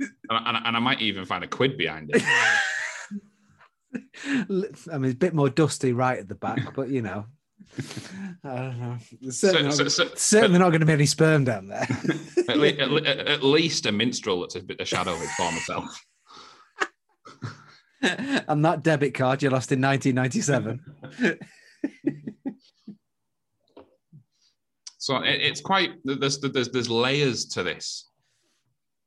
And, 0.00 0.10
and, 0.30 0.56
and 0.66 0.76
I 0.76 0.80
might 0.80 1.00
even 1.00 1.24
find 1.24 1.42
a 1.44 1.48
quid 1.48 1.76
behind 1.76 2.10
it. 2.14 2.22
I 4.24 4.44
mean, 4.48 4.66
it's 4.70 4.86
a 4.88 5.16
bit 5.16 5.34
more 5.34 5.48
dusty 5.50 5.92
right 5.92 6.18
at 6.18 6.28
the 6.28 6.34
back, 6.34 6.74
but 6.74 6.88
you 6.88 7.02
know, 7.02 7.26
I 8.44 8.56
don't 8.56 8.78
know. 8.80 8.96
There's 9.20 9.38
certainly, 9.38 9.70
So- 9.72 9.82
not, 9.84 9.92
so- 9.92 10.04
so- 10.04 10.14
certainly 10.14 10.58
not 10.58 10.70
going 10.70 10.80
to 10.80 10.86
be 10.86 10.92
any 10.92 11.06
sperm 11.06 11.44
down 11.44 11.68
there. 11.68 11.86
at, 12.48 12.56
le- 12.58 12.68
at, 12.68 12.90
le- 12.90 13.02
at 13.02 13.42
least 13.42 13.86
a 13.86 13.92
minstrel 13.92 14.40
that's 14.40 14.56
a 14.56 14.60
bit 14.62 14.80
of 14.80 14.86
shadow 14.88 15.14
of 15.14 15.20
his 15.20 15.32
former 15.34 15.60
self. 15.60 16.04
and 18.48 18.64
that 18.64 18.82
debit 18.84 19.14
card 19.14 19.42
you 19.42 19.50
lost 19.50 19.72
in 19.72 19.80
1997. 19.80 20.80
So 24.98 25.16
it, 25.22 25.40
it's 25.40 25.60
quite 25.60 25.90
there's 26.04 26.38
there's 26.40 26.68
there's 26.68 26.90
layers 26.90 27.46
to 27.46 27.62
this 27.62 28.07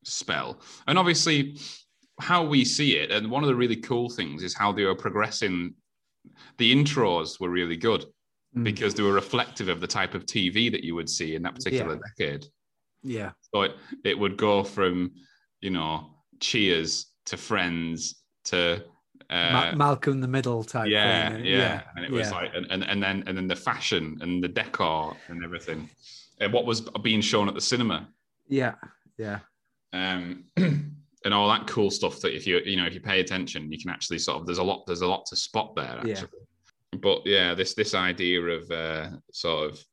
spell, 0.04 0.62
and 0.88 0.98
obviously 0.98 1.58
how 2.20 2.44
we 2.44 2.64
see 2.64 2.98
it. 2.98 3.12
And 3.12 3.32
one 3.32 3.44
of 3.44 3.48
the 3.48 3.56
really 3.56 3.78
cool 3.78 4.10
things 4.10 4.44
is 4.44 4.54
how 4.56 4.72
they 4.72 4.84
were 4.84 4.96
progressing. 4.96 5.74
The 6.58 6.74
intros 6.76 7.40
were 7.40 7.50
really 7.50 7.78
good 7.78 8.06
Mm. 8.56 8.66
because 8.66 8.94
they 8.94 9.04
were 9.04 9.14
reflective 9.14 9.70
of 9.70 9.80
the 9.80 9.88
type 9.88 10.14
of 10.14 10.26
TV 10.26 10.70
that 10.70 10.84
you 10.84 10.94
would 10.94 11.10
see 11.10 11.36
in 11.36 11.42
that 11.44 11.56
particular 11.56 11.98
decade. 12.18 12.46
Yeah. 13.02 13.32
So 13.54 13.62
it, 13.62 13.76
it 14.04 14.20
would 14.20 14.36
go 14.36 14.62
from 14.66 15.12
you 15.62 15.70
know 15.70 16.18
Cheers 16.42 17.06
to 17.28 17.38
Friends 17.38 18.22
to 18.46 18.84
Ma- 19.32 19.70
uh, 19.70 19.74
Malcolm 19.76 20.14
in 20.16 20.20
the 20.20 20.28
Middle 20.28 20.66
type 20.66 20.90
yeah, 20.90 21.30
thing. 21.32 21.46
yeah, 21.46 21.84
and 21.96 22.04
it 22.04 22.12
was 22.12 22.30
yeah. 22.30 22.36
like, 22.36 22.52
and, 22.54 22.68
and 22.70 22.84
and 22.84 23.02
then 23.02 23.24
and 23.26 23.38
then 23.38 23.48
the 23.48 23.56
fashion 23.56 24.18
and 24.20 24.44
the 24.44 24.50
decor 24.50 25.16
and 25.30 25.46
everything, 25.46 25.90
and 26.42 26.52
what 26.52 26.66
was 26.66 26.82
being 27.02 27.22
shown 27.22 27.48
at 27.48 27.54
the 27.54 27.62
cinema, 27.62 28.10
yeah, 28.50 28.74
yeah, 29.18 29.40
um, 29.94 30.46
and 30.58 31.34
all 31.34 31.50
that 31.50 31.68
cool 31.68 31.92
stuff. 31.92 32.20
That 32.22 32.36
if 32.36 32.48
you 32.48 32.60
you 32.66 32.78
know 32.78 32.86
if 32.86 32.94
you 32.94 33.02
pay 33.02 33.20
attention, 33.20 33.72
you 33.72 33.80
can 33.80 33.90
actually 33.90 34.20
sort 34.20 34.40
of 34.40 34.46
there's 34.46 34.58
a 34.58 34.64
lot 34.64 34.86
there's 34.88 35.02
a 35.02 35.08
lot 35.08 35.26
to 35.28 35.36
spot 35.36 35.76
there. 35.76 35.98
Actually. 35.98 36.14
Yeah. 36.14 37.00
But 37.00 37.22
yeah, 37.26 37.54
this 37.54 37.74
this 37.74 37.94
idea 37.96 38.42
of 38.42 38.70
uh, 38.72 39.10
sort 39.32 39.72
of 39.72 39.84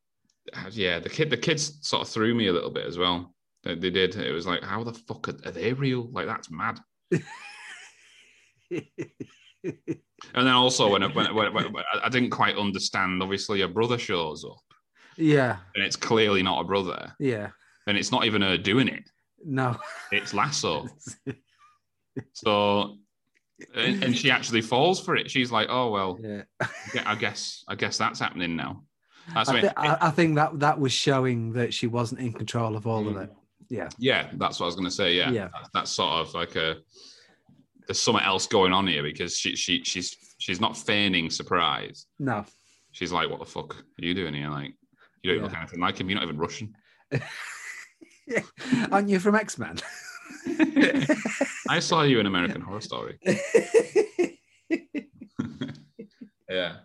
yeah, 0.72 0.98
the 0.98 1.08
kid 1.08 1.30
the 1.30 1.36
kids 1.36 1.78
sort 1.82 2.02
of 2.02 2.08
threw 2.08 2.34
me 2.34 2.48
a 2.48 2.52
little 2.52 2.70
bit 2.70 2.86
as 2.86 2.98
well. 2.98 3.34
They, 3.64 3.74
they 3.74 3.90
did. 3.90 4.16
It 4.16 4.32
was 4.32 4.46
like, 4.46 4.62
how 4.62 4.84
the 4.84 4.92
fuck 4.94 5.28
are, 5.28 5.36
are 5.44 5.50
they 5.50 5.72
real? 5.72 6.08
Like 6.12 6.26
that's 6.26 6.50
mad. 6.50 6.80
And 10.34 10.46
then 10.46 10.54
also 10.54 10.90
when, 10.90 11.02
I- 11.02 11.06
when, 11.08 11.34
when, 11.34 11.54
when, 11.54 11.72
when 11.72 11.84
I 12.02 12.08
didn't 12.08 12.30
quite 12.30 12.56
understand, 12.56 13.22
obviously 13.22 13.62
a 13.62 13.68
brother 13.68 13.98
shows 13.98 14.44
up 14.44 14.58
yeah, 15.18 15.56
and 15.74 15.84
it's 15.84 15.96
clearly 15.96 16.42
not 16.42 16.60
a 16.60 16.64
brother, 16.64 17.12
yeah. 17.18 17.48
and 17.86 17.98
it's 17.98 18.12
not 18.12 18.24
even 18.24 18.40
her 18.40 18.56
doing 18.56 18.86
it. 18.88 19.10
No. 19.44 19.76
It's 20.12 20.34
Lasso. 20.34 20.86
So, 22.32 22.96
and, 23.74 24.02
and 24.02 24.16
she 24.16 24.30
actually 24.30 24.60
falls 24.60 25.00
for 25.00 25.16
it. 25.16 25.30
She's 25.30 25.50
like, 25.52 25.68
"Oh 25.70 25.90
well, 25.90 26.18
yeah. 26.20 26.42
yeah, 26.94 27.02
I 27.06 27.14
guess, 27.14 27.64
I 27.68 27.74
guess 27.74 27.98
that's 27.98 28.18
happening 28.18 28.56
now." 28.56 28.82
That's 29.34 29.48
I, 29.48 29.60
thi- 29.60 29.76
I, 29.76 30.08
I 30.08 30.10
think 30.10 30.36
that 30.36 30.58
that 30.60 30.78
was 30.78 30.92
showing 30.92 31.52
that 31.52 31.74
she 31.74 31.86
wasn't 31.86 32.20
in 32.20 32.32
control 32.32 32.76
of 32.76 32.86
all 32.86 33.06
of 33.06 33.14
mm. 33.14 33.24
it. 33.24 33.32
Yeah, 33.68 33.88
yeah, 33.98 34.30
that's 34.34 34.58
what 34.58 34.64
I 34.64 34.68
was 34.68 34.74
going 34.74 34.88
to 34.88 34.94
say. 34.94 35.14
Yeah, 35.14 35.30
Yeah. 35.30 35.48
That's, 35.52 35.68
that's 35.74 35.90
sort 35.90 36.12
of 36.12 36.34
like 36.34 36.56
a 36.56 36.78
there's 37.86 38.00
something 38.00 38.24
else 38.24 38.46
going 38.46 38.72
on 38.72 38.86
here 38.86 39.02
because 39.02 39.36
she 39.36 39.54
she 39.56 39.82
she's 39.84 40.16
she's 40.38 40.60
not 40.60 40.76
feigning 40.76 41.30
surprise. 41.30 42.06
no. 42.18 42.44
She's 42.92 43.12
like, 43.12 43.28
"What 43.30 43.38
the 43.38 43.46
fuck 43.46 43.76
are 43.76 44.04
you 44.04 44.14
doing 44.14 44.34
here? 44.34 44.48
Like, 44.48 44.74
you 45.22 45.30
don't 45.30 45.36
Yeah. 45.40 45.48
look 45.48 45.56
anything 45.56 45.78
like 45.78 46.00
him. 46.00 46.08
You're 46.08 46.18
not 46.18 46.24
even 46.24 46.38
Russian." 46.38 46.74
Aren't 48.92 49.08
you 49.08 49.18
from 49.18 49.34
X 49.34 49.58
Men? 49.58 49.76
I 51.68 51.78
saw 51.80 52.02
you 52.02 52.20
in 52.20 52.26
American 52.26 52.60
Horror 52.60 52.80
Story. 52.80 53.18
Yeah. 56.50 56.76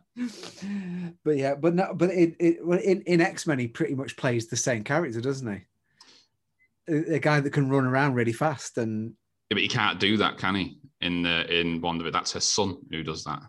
but 1.23 1.37
yeah, 1.37 1.55
but 1.55 1.73
no, 1.73 1.93
but 1.95 2.11
in 2.11 2.35
in, 2.39 2.57
well, 2.63 2.79
in, 2.79 3.01
in 3.03 3.21
X 3.21 3.47
Men, 3.47 3.59
he 3.59 3.67
pretty 3.67 3.95
much 3.95 4.17
plays 4.17 4.47
the 4.47 4.57
same 4.57 4.83
character, 4.83 5.21
doesn't 5.21 5.51
he? 5.51 6.93
A, 6.93 7.15
a 7.15 7.19
guy 7.19 7.39
that 7.39 7.53
can 7.53 7.69
run 7.69 7.85
around 7.85 8.13
really 8.13 8.33
fast 8.33 8.77
and 8.77 9.13
Yeah, 9.49 9.55
but 9.55 9.61
he 9.61 9.67
can't 9.67 9.99
do 9.99 10.17
that, 10.17 10.37
can 10.37 10.55
he? 10.55 10.79
In 11.01 11.23
the 11.23 11.59
in 11.59 11.81
one 11.81 11.99
of 11.99 12.05
it, 12.05 12.13
that's 12.13 12.33
her 12.33 12.39
son 12.39 12.77
who 12.91 13.03
does 13.03 13.23
that. 13.23 13.41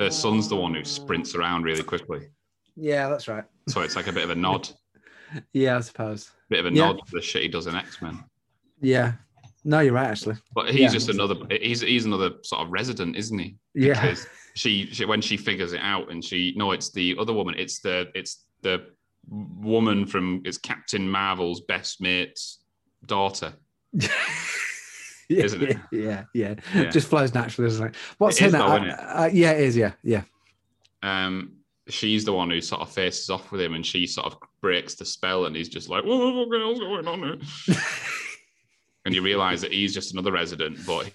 Her 0.00 0.10
son's 0.10 0.48
the 0.48 0.56
one 0.56 0.74
who 0.74 0.84
sprints 0.84 1.34
around 1.34 1.62
really 1.62 1.82
quickly. 1.82 2.28
Yeah, 2.76 3.08
that's 3.08 3.26
right. 3.26 3.44
So 3.68 3.80
it's 3.80 3.96
like 3.96 4.06
a 4.06 4.12
bit 4.12 4.24
of 4.24 4.30
a 4.30 4.34
nod, 4.34 4.68
Yeah, 5.52 5.76
I 5.76 5.80
suppose. 5.80 6.30
bit 6.48 6.60
of 6.60 6.66
a 6.66 6.74
Yeah. 6.74 6.86
nod 6.86 7.00
to 7.06 7.12
the 7.12 7.20
shit 7.22 7.42
he 7.42 7.48
does 7.48 7.66
in 7.66 7.74
X 7.74 8.00
Men. 8.02 8.24
Yeah. 8.80 9.12
No, 9.64 9.80
you're 9.80 9.92
right, 9.92 10.06
actually. 10.08 10.36
But 10.54 10.70
he's 10.70 10.80
Yeah. 10.80 10.88
just 10.88 11.08
another. 11.08 11.34
He's 11.50 11.80
he's 11.82 12.04
another 12.06 12.30
sort 12.42 12.62
of 12.62 12.70
resident, 12.70 13.16
isn't 13.16 13.38
he? 13.38 13.56
Yeah. 13.74 14.00
Because 14.00 14.26
she, 14.54 14.86
she 14.92 15.04
when 15.04 15.20
she 15.20 15.36
figures 15.36 15.72
it 15.72 15.80
out, 15.82 16.10
and 16.10 16.24
she 16.24 16.54
no, 16.56 16.72
it's 16.72 16.90
the 16.90 17.16
other 17.18 17.32
woman. 17.32 17.54
It's 17.58 17.80
the 17.80 18.08
it's 18.14 18.44
the 18.62 18.86
woman 19.28 20.06
from 20.06 20.40
it's 20.44 20.56
Captain 20.58 21.08
Marvel's 21.10 21.60
best 21.62 22.00
mate's 22.00 22.60
daughter. 23.06 23.52
yeah, 23.92 24.08
Isn't 25.44 25.62
it? 25.62 25.76
Yeah, 25.92 26.24
yeah, 26.34 26.54
Yeah. 26.74 26.90
Just 26.90 27.08
flows 27.08 27.34
naturally, 27.34 27.68
doesn't 27.70 27.88
it? 27.88 27.96
What's 28.16 28.40
It 28.40 28.52
her 28.52 28.58
name? 28.58 28.62
Uh, 28.62 28.76
isn't 28.76 28.88
it? 28.88 28.94
uh, 29.00 29.28
yeah, 29.32 29.50
it 29.52 29.60
is. 29.60 29.76
Yeah, 29.76 29.92
yeah. 30.02 30.22
um, 31.02 31.57
she's 31.88 32.24
the 32.24 32.32
one 32.32 32.50
who 32.50 32.60
sort 32.60 32.82
of 32.82 32.90
faces 32.90 33.30
off 33.30 33.50
with 33.50 33.60
him 33.60 33.74
and 33.74 33.84
she 33.84 34.06
sort 34.06 34.26
of 34.26 34.38
breaks 34.60 34.94
the 34.94 35.04
spell 35.04 35.46
and 35.46 35.56
he's 35.56 35.68
just 35.68 35.88
like, 35.88 36.04
what 36.04 36.18
the 36.50 36.58
hell's 36.58 36.78
going 36.78 37.08
on 37.08 37.18
here? 37.20 37.76
and 39.04 39.14
you 39.14 39.22
realize 39.22 39.60
that 39.62 39.72
he's 39.72 39.94
just 39.94 40.12
another 40.12 40.32
resident, 40.32 40.78
but 40.86 41.10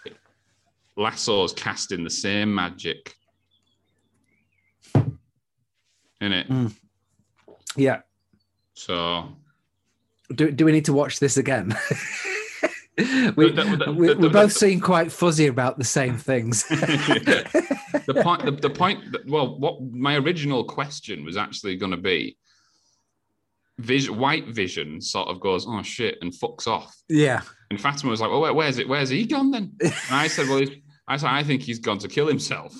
Lasso's 0.95 1.53
casting 1.53 2.03
the 2.03 2.09
same 2.09 2.53
magic. 2.53 3.15
In 4.95 6.31
it. 6.31 6.47
Hmm. 6.47 6.67
Yeah. 7.75 8.01
So 8.73 9.27
Do, 10.33 10.51
do 10.51 10.65
we 10.65 10.71
need 10.71 10.85
to 10.85 10.93
watch 10.93 11.19
this 11.19 11.37
again? 11.37 11.75
we, 13.35 13.51
The- 13.51 13.83
the- 13.85 13.93
we, 13.97 14.07
the- 14.07 14.15
we 14.17 14.23
the- 14.23 14.29
both 14.29 14.53
seem 14.53 14.79
quite 14.79 15.11
fuzzy 15.11 15.47
about 15.47 15.77
the 15.77 15.83
same 15.83 16.17
things. 16.17 16.63
the 16.67 18.19
point 18.23 18.45
the, 18.45 18.51
the 18.51 18.69
point 18.69 19.11
that, 19.11 19.25
well 19.27 19.57
what 19.57 19.81
my 19.81 20.15
original 20.17 20.63
question 20.63 21.23
was 21.25 21.37
actually 21.37 21.75
going 21.75 21.91
to 21.91 21.97
be 21.97 22.37
Vision, 23.79 24.19
white 24.19 24.47
vision 24.49 25.01
sort 25.01 25.29
of 25.29 25.39
goes, 25.39 25.65
oh 25.67 25.81
shit, 25.81 26.19
and 26.21 26.31
fucks 26.31 26.67
off. 26.67 26.95
Yeah. 27.09 27.41
And 27.71 27.81
Fatima 27.81 28.11
was 28.11 28.21
like, 28.21 28.29
well, 28.29 28.41
where, 28.41 28.53
where's 28.53 28.77
it? 28.77 28.87
Where's 28.87 29.09
he 29.09 29.25
gone 29.25 29.49
then? 29.49 29.73
And 29.81 29.93
I 30.11 30.27
said, 30.27 30.47
well, 30.47 30.59
he's, 30.59 30.69
I 31.07 31.17
said, 31.17 31.29
I 31.31 31.43
think 31.43 31.63
he's 31.63 31.79
gone 31.79 31.97
to 31.97 32.07
kill 32.07 32.27
himself. 32.27 32.75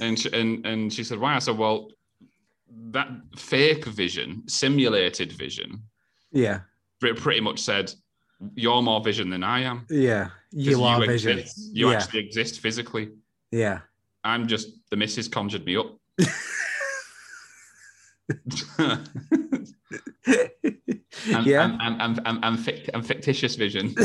And 0.00 0.18
she, 0.18 0.30
and 0.34 0.66
and 0.66 0.92
she 0.92 1.02
said, 1.02 1.18
why? 1.18 1.34
I 1.34 1.38
said, 1.38 1.56
well, 1.56 1.88
that 2.90 3.08
fake 3.38 3.86
vision, 3.86 4.42
simulated 4.48 5.32
vision, 5.32 5.82
Yeah. 6.30 6.60
it 7.02 7.16
pretty 7.16 7.40
much 7.40 7.58
said, 7.60 7.90
you're 8.54 8.82
more 8.82 9.00
vision 9.02 9.30
than 9.30 9.42
I 9.42 9.60
am. 9.60 9.86
Yeah, 9.90 10.30
You 10.50 10.82
are 10.84 11.00
vision. 11.04 11.38
Exist. 11.38 11.70
You 11.72 11.90
yeah. 11.90 11.96
actually 11.96 12.20
exist 12.20 12.60
physically. 12.60 13.10
Yeah. 13.50 13.80
I'm 14.24 14.46
just 14.46 14.68
the 14.90 14.96
missus 14.96 15.28
conjured 15.28 15.64
me 15.64 15.76
up. 15.76 15.96
and, 21.26 21.46
yeah. 21.46 21.64
and, 21.64 21.80
and, 21.80 22.00
and, 22.00 22.20
and, 22.24 22.44
and, 22.44 22.60
fict- 22.60 22.90
and 22.94 23.06
fictitious 23.06 23.56
vision. 23.56 23.94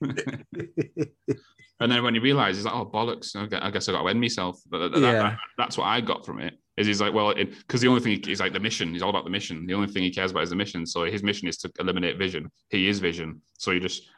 And 1.80 1.92
then 1.92 2.02
when 2.02 2.12
he 2.12 2.18
realizes, 2.18 2.64
like, 2.64 2.74
oh 2.74 2.84
bollocks, 2.86 3.36
I 3.36 3.46
gu- 3.46 3.60
I 3.62 3.70
guess 3.70 3.88
I 3.88 3.92
got 3.92 4.02
to 4.02 4.08
end 4.08 4.20
myself. 4.20 4.58
That- 4.70 4.90
that- 4.90 5.00
Yeah. 5.00 5.12
that- 5.12 5.38
that's 5.56 5.78
what 5.78 5.84
I 5.86 6.00
got 6.00 6.26
from 6.26 6.40
it. 6.40 6.58
Is 6.76 6.88
he's 6.88 7.00
like, 7.00 7.14
well, 7.14 7.32
because 7.34 7.80
the 7.80 7.86
only 7.86 8.00
thing 8.00 8.20
he's 8.24 8.40
like 8.40 8.52
the 8.52 8.58
mission. 8.58 8.92
He's 8.92 9.00
all 9.02 9.10
about 9.10 9.22
the 9.22 9.30
mission. 9.30 9.64
The 9.64 9.74
only 9.74 9.86
thing 9.86 10.02
he 10.02 10.10
cares 10.10 10.32
about 10.32 10.42
is 10.42 10.50
the 10.50 10.56
mission. 10.56 10.84
So 10.86 11.04
his 11.04 11.22
mission 11.22 11.46
is 11.46 11.56
to 11.58 11.70
eliminate 11.78 12.18
vision. 12.18 12.50
He 12.70 12.88
is 12.88 12.98
vision. 12.98 13.40
So 13.58 13.70
he 13.70 13.78
just 13.78 14.08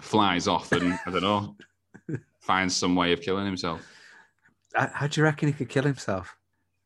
flies 0.00 0.48
off 0.48 0.72
and 0.72 0.98
I 1.06 1.10
don't 1.10 1.20
know, 1.22 1.56
finds 2.40 2.74
some 2.74 2.96
way 2.96 3.12
of 3.12 3.20
killing 3.20 3.44
himself. 3.44 3.82
How 4.74 4.88
how 4.94 5.06
do 5.06 5.20
you 5.20 5.24
reckon 5.24 5.48
he 5.48 5.52
could 5.54 5.68
kill 5.68 5.84
himself? 5.84 6.34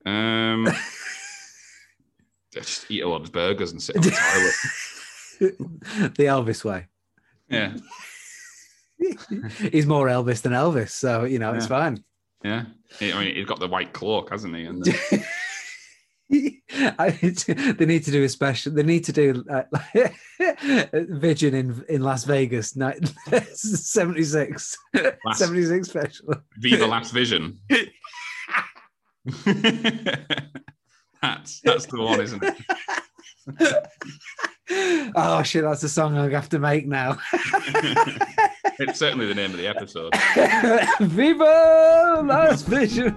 Um, 0.04 0.66
just 2.52 2.90
eat 2.90 3.02
a 3.02 3.08
lot 3.08 3.22
of 3.22 3.32
burgers 3.32 3.72
and 3.72 3.82
sit 3.82 3.96
on 3.96 4.02
the 4.02 4.10
toilet. 4.10 6.14
the 6.16 6.24
Elvis 6.24 6.64
way. 6.64 6.86
Yeah, 7.50 7.74
He's 9.72 9.86
more 9.86 10.06
Elvis 10.08 10.42
than 10.42 10.52
Elvis, 10.52 10.90
so 10.90 11.24
you 11.24 11.38
know 11.38 11.54
it's 11.54 11.66
fine. 11.66 12.02
yeah. 12.44 12.64
I 13.00 13.04
mean, 13.24 13.34
he's 13.36 13.46
got 13.46 13.60
the 13.60 13.68
white 13.68 13.92
cloak, 13.92 14.30
hasn't 14.30 14.54
he? 14.56 14.64
And 14.64 14.82
the, 14.84 15.24
I, 16.98 17.10
they 17.10 17.86
need 17.86 18.04
to 18.04 18.10
do 18.10 18.22
a 18.24 18.28
special. 18.28 18.72
They 18.72 18.82
need 18.82 19.04
to 19.04 19.12
do 19.12 19.44
uh, 19.50 19.62
Vision 20.92 21.54
in 21.54 21.84
in 21.88 22.02
Las 22.02 22.24
Vegas, 22.24 22.76
ni- 22.76 22.92
76, 23.54 24.76
76 25.34 25.88
special. 25.88 26.34
Viva 26.58 26.86
Las 26.86 27.10
Vision. 27.12 27.58
that's 31.22 31.60
that's 31.60 31.86
the 31.86 32.00
one, 32.00 32.20
isn't 32.20 32.42
it? 32.42 32.56
Oh 34.70 35.42
shit, 35.44 35.62
that's 35.62 35.82
a 35.82 35.88
song 35.88 36.16
I 36.16 36.28
have 36.30 36.48
to 36.50 36.58
make 36.58 36.86
now. 36.86 37.18
it's 38.78 38.98
certainly 38.98 39.26
the 39.26 39.34
name 39.34 39.50
of 39.50 39.56
the 39.56 39.66
episode. 39.66 40.12
Viva 41.00 42.22
Las 42.24 42.62
Vision. 42.62 43.16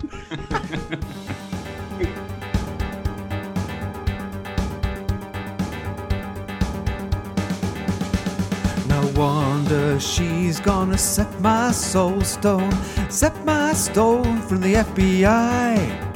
No 8.87 9.11
wonder 9.15 9.99
she's 9.99 10.59
gonna 10.59 10.97
set 10.97 11.41
my 11.41 11.71
soul 11.71 12.21
stone, 12.21 12.71
set 13.09 13.43
my 13.45 13.73
stone 13.73 14.41
from 14.41 14.61
the 14.61 14.75
FBI. 14.75 16.10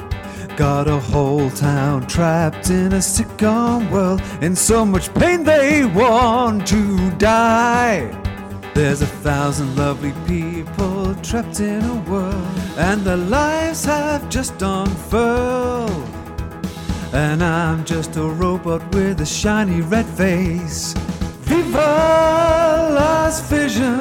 Got 0.58 0.88
a 0.88 1.00
whole 1.00 1.50
town 1.50 2.08
trapped 2.08 2.70
in 2.70 2.94
a 2.94 3.02
sitcom 3.02 3.92
world, 3.92 4.22
in 4.42 4.56
so 4.56 4.86
much 4.86 5.14
pain 5.14 5.44
they 5.44 5.84
want 5.84 6.66
to 6.68 7.12
die. 7.18 8.10
There's 8.74 9.02
a 9.02 9.06
thousand 9.06 9.76
lovely 9.76 10.14
people 10.26 11.14
trapped 11.16 11.60
in 11.60 11.84
a 11.84 11.96
world, 12.10 12.48
and 12.78 13.02
their 13.02 13.18
lives 13.18 13.84
have 13.84 14.30
just 14.30 14.62
unfurled. 14.62 15.92
And 17.12 17.44
I'm 17.44 17.84
just 17.84 18.16
a 18.16 18.24
robot 18.24 18.82
with 18.96 19.20
a 19.20 19.26
shiny 19.26 19.82
red 19.82 20.06
face. 20.06 20.94
Viva 21.44 22.92
Las 22.96 23.42
Vision! 23.50 24.00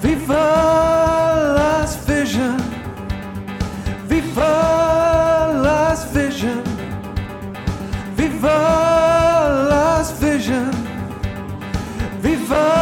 Viva 0.00 1.54
Las 1.56 1.94
Vision! 2.06 2.75
Viva 4.36 5.62
Las 5.62 6.12
Vision! 6.12 6.62
Viva 8.18 9.66
Las 9.70 10.20
Vision! 10.20 10.70
Viva! 12.20 12.75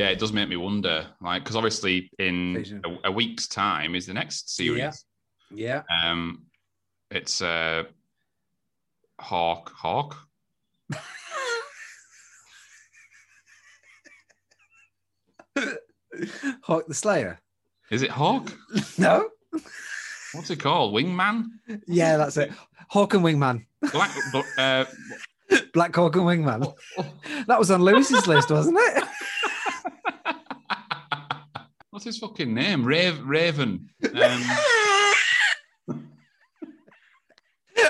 Yeah, 0.00 0.08
it 0.08 0.18
does 0.18 0.32
make 0.32 0.48
me 0.48 0.56
wonder, 0.56 1.06
like, 1.20 1.44
because 1.44 1.56
obviously 1.56 2.10
in 2.18 2.82
a, 2.86 3.08
a 3.08 3.12
week's 3.12 3.46
time 3.46 3.94
is 3.94 4.06
the 4.06 4.14
next 4.14 4.56
series. 4.56 5.04
Yeah. 5.54 5.82
Um, 6.02 6.46
it's 7.10 7.42
uh, 7.42 7.82
Hawk. 9.18 9.70
Hawk. 9.76 10.16
Hawk 16.62 16.86
the 16.88 16.94
Slayer. 16.94 17.38
Is 17.90 18.00
it 18.00 18.10
Hawk? 18.10 18.56
No. 18.96 19.28
What's 20.32 20.48
it 20.48 20.60
called? 20.60 20.94
Wingman. 20.94 21.44
Yeah, 21.86 22.16
that's 22.16 22.38
it. 22.38 22.52
Hawk 22.88 23.12
and 23.12 23.22
Wingman. 23.22 23.66
Black. 23.92 24.10
uh, 24.56 24.86
Black 25.74 25.94
Hawk 25.94 26.16
and 26.16 26.24
Wingman. 26.24 26.72
That 27.48 27.58
was 27.58 27.70
on 27.70 27.82
Lewis's 27.82 28.26
list, 28.26 28.50
wasn't 28.50 28.78
it? 28.80 29.04
What's 32.00 32.16
his 32.16 32.18
fucking 32.18 32.54
name? 32.54 32.82
Rav- 32.82 33.26
Raven. 33.26 33.90
Um, 34.14 34.42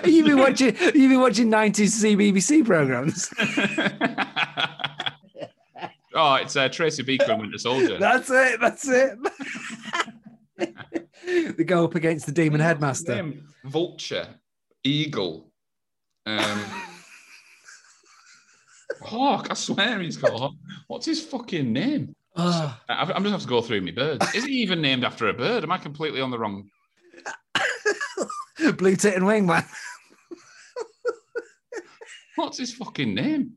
You've 0.05 0.27
been 0.27 0.38
watching. 0.38 0.77
You've 0.81 1.11
been 1.11 1.20
watching 1.20 1.49
nineties 1.49 2.03
CBBC 2.03 2.66
programs. 2.66 3.33
oh, 6.14 6.35
it's 6.35 6.57
uh, 6.57 6.68
Tracy 6.70 7.05
Beaker 7.05 7.31
and 7.31 7.40
Winter 7.40 7.59
Soldier. 7.59 7.99
That's 7.99 8.29
it. 8.31 8.61
That's 8.61 8.88
it. 8.88 9.16
they 11.57 11.62
go 11.62 11.85
up 11.85 11.94
against 11.94 12.27
the 12.27 12.33
demon 12.33 12.61
headmaster. 12.61 13.33
Vulture, 13.64 14.27
Eagle, 14.83 15.53
um, 16.27 16.64
Hawk. 19.03 19.46
I 19.51 19.55
swear 19.55 20.01
he's 20.01 20.16
called 20.16 20.40
Hawk. 20.40 20.55
What's 20.88 21.07
his 21.07 21.23
fucking 21.25 21.73
name? 21.73 22.16
Oh, 22.37 22.79
I- 22.88 22.95
I'm 23.03 23.07
just 23.09 23.14
gonna 23.16 23.31
have 23.31 23.43
to 23.43 23.49
go 23.49 23.61
through 23.62 23.81
my 23.83 23.90
birds. 23.90 24.35
Is 24.35 24.45
he 24.45 24.53
even 24.62 24.81
named 24.81 25.05
after 25.05 25.29
a 25.29 25.35
bird? 25.35 25.64
Am 25.64 25.73
I 25.73 25.79
completely 25.79 26.21
on 26.21 26.31
the 26.31 26.38
wrong? 26.38 26.71
blue 28.77 28.97
tit 28.97 29.14
and 29.16 29.25
wingman. 29.25 29.64
What's 32.37 32.59
his 32.59 32.73
fucking 32.75 33.14
name? 33.14 33.55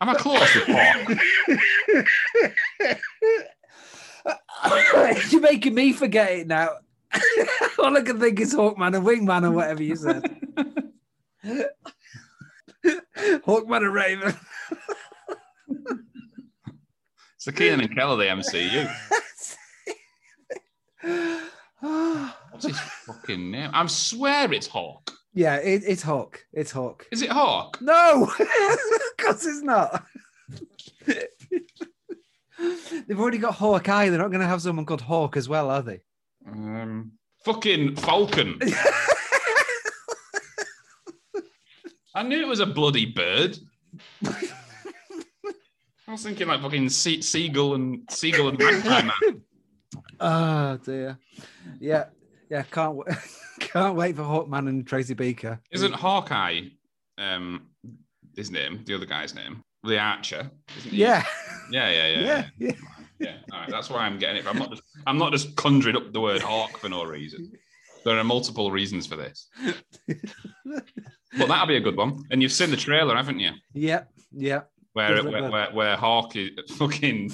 Am 0.00 0.08
I 0.08 0.14
close 0.14 0.48
You're 5.32 5.40
making 5.40 5.74
me 5.74 5.92
forget 5.92 6.30
it 6.32 6.46
now. 6.46 6.70
All 7.78 7.96
I 7.96 8.02
can 8.02 8.20
think 8.20 8.38
is 8.40 8.54
Hawkman 8.54 8.96
and 8.96 9.06
Wingman 9.06 9.44
or 9.44 9.50
whatever 9.50 9.82
you 9.82 9.96
said. 9.96 10.22
Hawkman 13.44 13.78
and 13.84 13.94
Raven. 13.94 14.34
It's 17.40 17.46
the 17.46 17.52
Kenan 17.52 17.80
and 17.80 17.96
Keller, 17.96 18.18
the 18.18 18.24
MCU. 18.24 18.94
What's 22.50 22.66
his 22.66 22.78
fucking 22.78 23.50
name? 23.50 23.70
I 23.72 23.86
swear 23.86 24.52
it's 24.52 24.66
Hawk. 24.66 25.10
yeah, 25.32 25.56
it, 25.56 25.82
it's 25.86 26.02
Hawk. 26.02 26.44
It's 26.52 26.70
Hawk. 26.70 27.06
Is 27.10 27.22
it 27.22 27.30
Hawk? 27.30 27.78
No, 27.80 28.24
of 28.40 29.16
course 29.16 29.46
it's 29.46 29.62
not. 29.62 30.04
They've 33.08 33.18
already 33.18 33.38
got 33.38 33.54
Hawkeye. 33.54 34.10
They're 34.10 34.18
not 34.18 34.28
going 34.28 34.42
to 34.42 34.46
have 34.46 34.60
someone 34.60 34.84
called 34.84 35.00
Hawk 35.00 35.38
as 35.38 35.48
well, 35.48 35.70
are 35.70 35.80
they? 35.80 36.02
Um, 36.46 37.12
fucking 37.46 37.96
Falcon. 37.96 38.60
I 42.14 42.22
knew 42.22 42.42
it 42.42 42.48
was 42.48 42.60
a 42.60 42.66
bloody 42.66 43.06
bird. 43.06 43.56
I 46.10 46.14
was 46.14 46.24
thinking 46.24 46.48
like 46.48 46.60
fucking 46.60 46.88
sea- 46.88 47.22
seagull 47.22 47.76
and 47.76 48.02
seagull 48.10 48.48
and 48.48 48.58
magpie 48.58 49.02
man. 49.02 49.42
Oh 50.18 50.76
dear. 50.84 51.16
Yeah, 51.78 52.06
yeah. 52.50 52.62
Can't 52.62 52.98
w- 52.98 53.04
can't 53.60 53.94
wait 53.94 54.16
for 54.16 54.22
Hawkman 54.22 54.68
and 54.68 54.84
Tracy 54.84 55.14
Beaker. 55.14 55.60
Isn't 55.70 55.92
Hawkeye 55.94 56.62
um 57.16 57.68
his 58.34 58.50
name, 58.50 58.80
the 58.86 58.94
other 58.96 59.06
guy's 59.06 59.36
name? 59.36 59.62
The 59.84 60.00
Archer, 60.00 60.50
isn't 60.78 60.90
he? 60.90 60.96
Yeah, 60.96 61.24
Yeah, 61.70 61.90
yeah, 61.90 62.06
yeah. 62.08 62.20
yeah, 62.20 62.46
yeah. 62.58 62.72
yeah. 63.20 63.36
All 63.52 63.60
right. 63.60 63.70
That's 63.70 63.88
why 63.88 64.00
I'm 64.00 64.18
getting 64.18 64.38
it. 64.38 64.46
I'm 64.48 64.58
not 64.58 64.70
just 64.70 64.82
I'm 65.06 65.16
not 65.16 65.30
just 65.30 65.54
conjuring 65.54 65.94
up 65.94 66.12
the 66.12 66.20
word 66.20 66.42
hawk 66.42 66.76
for 66.78 66.88
no 66.88 67.04
reason. 67.04 67.52
There 68.04 68.18
are 68.18 68.24
multiple 68.24 68.72
reasons 68.72 69.06
for 69.06 69.14
this. 69.14 69.48
But 71.38 71.46
that'll 71.46 71.68
be 71.68 71.76
a 71.76 71.80
good 71.80 71.96
one. 71.96 72.24
And 72.32 72.42
you've 72.42 72.50
seen 72.50 72.72
the 72.72 72.76
trailer, 72.76 73.14
haven't 73.14 73.38
you? 73.38 73.52
Yeah, 73.72 74.02
yeah. 74.32 74.62
Where 74.92 75.22
look 75.22 75.32
where, 75.32 75.50
where, 75.50 75.70
where 75.72 75.96
Hawk 75.96 76.36
is 76.36 76.50
fucking 76.76 77.32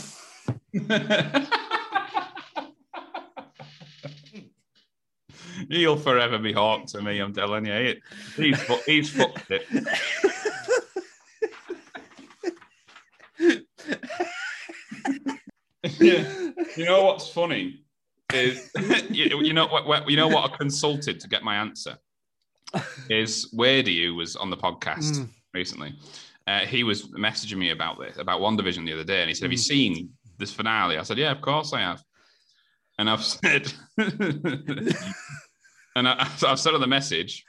He'll 5.71 5.97
forever 5.97 6.39
be 6.39 6.53
Hawk 6.53 6.87
to 6.89 7.01
me, 7.01 7.19
I'm 7.19 7.33
telling 7.33 7.65
you. 7.67 7.95
He's, 8.37 8.61
fu- 8.63 8.79
he's 8.87 9.11
fucked 9.11 9.51
it. 9.51 9.67
yeah. 15.99 16.51
You 16.77 16.85
know 16.85 17.05
what's 17.05 17.29
funny 17.29 17.81
is 18.35 18.71
you, 19.11 19.43
you 19.43 19.53
know 19.53 19.67
what, 19.67 19.87
what 19.87 20.09
you 20.11 20.17
know 20.17 20.29
what 20.29 20.51
I 20.53 20.57
consulted 20.57 21.21
to 21.21 21.29
get 21.29 21.43
my 21.43 21.57
answer 21.57 21.97
is 23.09 23.49
where 23.53 23.83
do 23.83 23.93
you 23.93 24.15
was 24.15 24.37
on 24.37 24.51
the 24.51 24.57
podcast 24.57 25.19
Mm. 25.19 25.29
recently. 25.55 25.95
Uh, 26.47 26.61
he 26.61 26.85
was 26.85 27.09
messaging 27.09 27.57
me 27.59 27.71
about 27.71 27.99
this 27.99 28.19
about 28.19 28.41
WandaVision 28.41 28.87
the 28.87 28.93
other 28.93 29.05
day, 29.05 29.21
and 29.21 29.29
he 29.29 29.35
said, 29.35 29.45
"Have 29.45 29.53
you 29.53 29.59
Mm. 29.59 29.63
seen 29.63 30.11
this 30.39 30.53
finale?" 30.53 30.99
I 30.99 31.03
said, 31.03 31.19
"Yeah, 31.19 31.33
of 31.33 31.41
course 31.41 31.73
I 31.73 31.81
have." 31.81 32.03
And 32.99 33.11
I've 33.11 33.25
said, 33.35 33.73
and 33.99 36.09
I, 36.09 36.31
I've 36.47 36.61
said 36.61 36.75
on 36.75 36.81
the 36.81 36.87
message, 36.87 37.45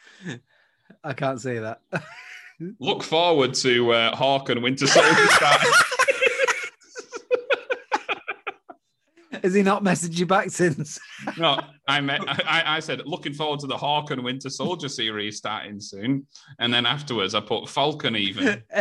I 1.04 1.14
can't 1.14 1.40
say 1.40 1.60
that. 1.60 1.82
"Look 2.80 3.04
forward 3.04 3.54
to 3.56 3.94
uh, 3.94 4.16
Hawk 4.16 4.50
and 4.50 4.64
Winter 4.64 4.88
Soldier." 4.88 5.12
Has 9.48 9.54
he 9.54 9.64
not 9.64 9.82
messaged 9.82 10.20
you 10.20 10.26
back 10.26 10.50
since? 10.50 11.00
No, 11.38 11.62
I, 11.88 12.02
met, 12.02 12.20
I 12.28 12.64
I 12.66 12.80
said 12.82 13.04
looking 13.06 13.34
forward 13.34 13.62
to 13.62 13.68
the 13.68 13.78
Hawk 13.78 14.12
and 14.12 14.22
Winter 14.26 14.50
Soldier 14.50 14.90
series 14.90 15.38
starting 15.38 15.80
soon, 15.80 16.28
and 16.60 16.74
then 16.74 16.86
afterwards 16.86 17.34
I 17.34 17.40
put 17.40 17.70
Falcon 17.70 18.18
even. 18.18 18.62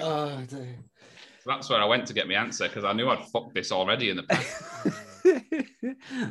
oh 0.00 0.42
dear. 0.48 0.74
So 1.44 1.46
that's 1.46 1.70
where 1.70 1.80
I 1.80 1.84
went 1.84 2.04
to 2.08 2.12
get 2.12 2.26
my 2.26 2.34
answer 2.34 2.66
because 2.66 2.82
I 2.82 2.92
knew 2.92 3.08
I'd 3.08 3.24
fucked 3.26 3.54
this 3.54 3.70
already 3.70 4.10
in 4.10 4.16
the 4.16 4.24
past. 4.24 4.64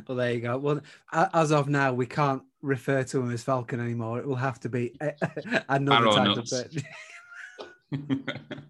well, 0.06 0.18
there 0.18 0.34
you 0.34 0.40
go. 0.40 0.58
Well, 0.58 0.82
as 1.32 1.50
of 1.50 1.70
now, 1.70 1.94
we 1.94 2.04
can't 2.04 2.42
refer 2.60 3.04
to 3.04 3.22
him 3.22 3.30
as 3.30 3.42
Falcon 3.42 3.80
anymore. 3.80 4.18
It 4.18 4.26
will 4.26 4.36
have 4.36 4.60
to 4.60 4.68
be 4.68 4.98
another 5.70 6.08
Arrow 6.08 6.12
type 6.12 6.36
nuts. 6.36 6.52
of 6.52 6.70
bird. 7.90 8.68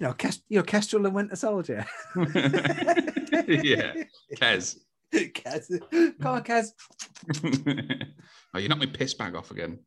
You 0.00 0.06
know, 0.06 0.14
Kest- 0.14 0.44
you 0.48 0.58
know, 0.58 0.64
Kestrel 0.64 1.04
and 1.04 1.14
Winter 1.14 1.36
Soldier. 1.36 1.84
yeah, 2.16 3.92
Kez. 4.36 4.78
Kez. 5.12 6.18
Come 6.20 6.34
on, 6.34 6.42
Kez. 6.42 6.72
oh, 8.54 8.58
you 8.58 8.68
knocked 8.68 8.80
my 8.80 8.86
piss 8.86 9.12
bag 9.14 9.34
off 9.34 9.50
again. 9.50 9.78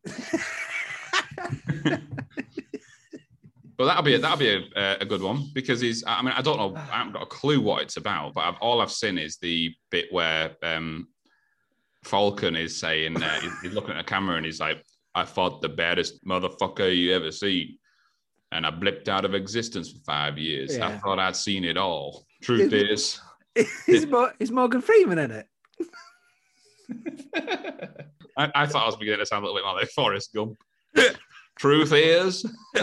But 3.76 3.86
that'll 3.86 4.04
be 4.04 4.14
a, 4.14 4.18
that'll 4.18 4.38
be 4.38 4.70
a, 4.76 4.98
a 5.00 5.04
good 5.04 5.20
one 5.20 5.50
because 5.52 5.80
he's. 5.80 6.04
I 6.06 6.22
mean, 6.22 6.32
I 6.36 6.42
don't 6.42 6.58
know. 6.58 6.76
I 6.76 6.98
haven't 6.98 7.14
got 7.14 7.22
a 7.22 7.26
clue 7.26 7.60
what 7.60 7.82
it's 7.82 7.96
about, 7.96 8.34
but 8.34 8.42
I've, 8.42 8.56
all 8.60 8.80
I've 8.80 8.92
seen 8.92 9.18
is 9.18 9.38
the 9.38 9.74
bit 9.90 10.12
where 10.12 10.52
um, 10.62 11.08
Falcon 12.04 12.54
is 12.54 12.78
saying 12.78 13.20
uh, 13.20 13.40
he's, 13.40 13.60
he's 13.62 13.72
looking 13.72 13.94
at 13.94 14.00
a 14.00 14.04
camera 14.04 14.36
and 14.36 14.46
he's 14.46 14.60
like, 14.60 14.84
"I 15.16 15.24
fought 15.24 15.60
the 15.60 15.70
baddest 15.70 16.24
motherfucker 16.24 16.96
you 16.96 17.14
ever 17.14 17.32
see, 17.32 17.80
and 18.54 18.64
I 18.64 18.70
blipped 18.70 19.08
out 19.08 19.24
of 19.24 19.34
existence 19.34 19.90
for 19.90 19.98
five 20.06 20.38
years. 20.38 20.78
I 20.78 20.96
thought 20.98 21.18
I'd 21.18 21.36
seen 21.36 21.64
it 21.64 21.76
all. 21.76 22.24
Truth 22.42 22.72
is." 22.72 23.20
is 23.86 24.06
Morgan 24.50 24.80
Freeman 24.80 25.18
in 25.18 25.30
it? 25.32 25.46
I, 28.36 28.50
I 28.54 28.66
thought 28.66 28.82
I 28.82 28.86
was 28.86 28.96
beginning 28.96 29.20
to 29.20 29.26
sound 29.26 29.44
a 29.44 29.46
little 29.46 29.58
bit 29.58 29.64
more 29.66 29.74
like 29.76 29.88
Forrest 29.90 30.32
Gump. 30.34 30.56
Truth 31.58 31.92
is, 31.92 32.44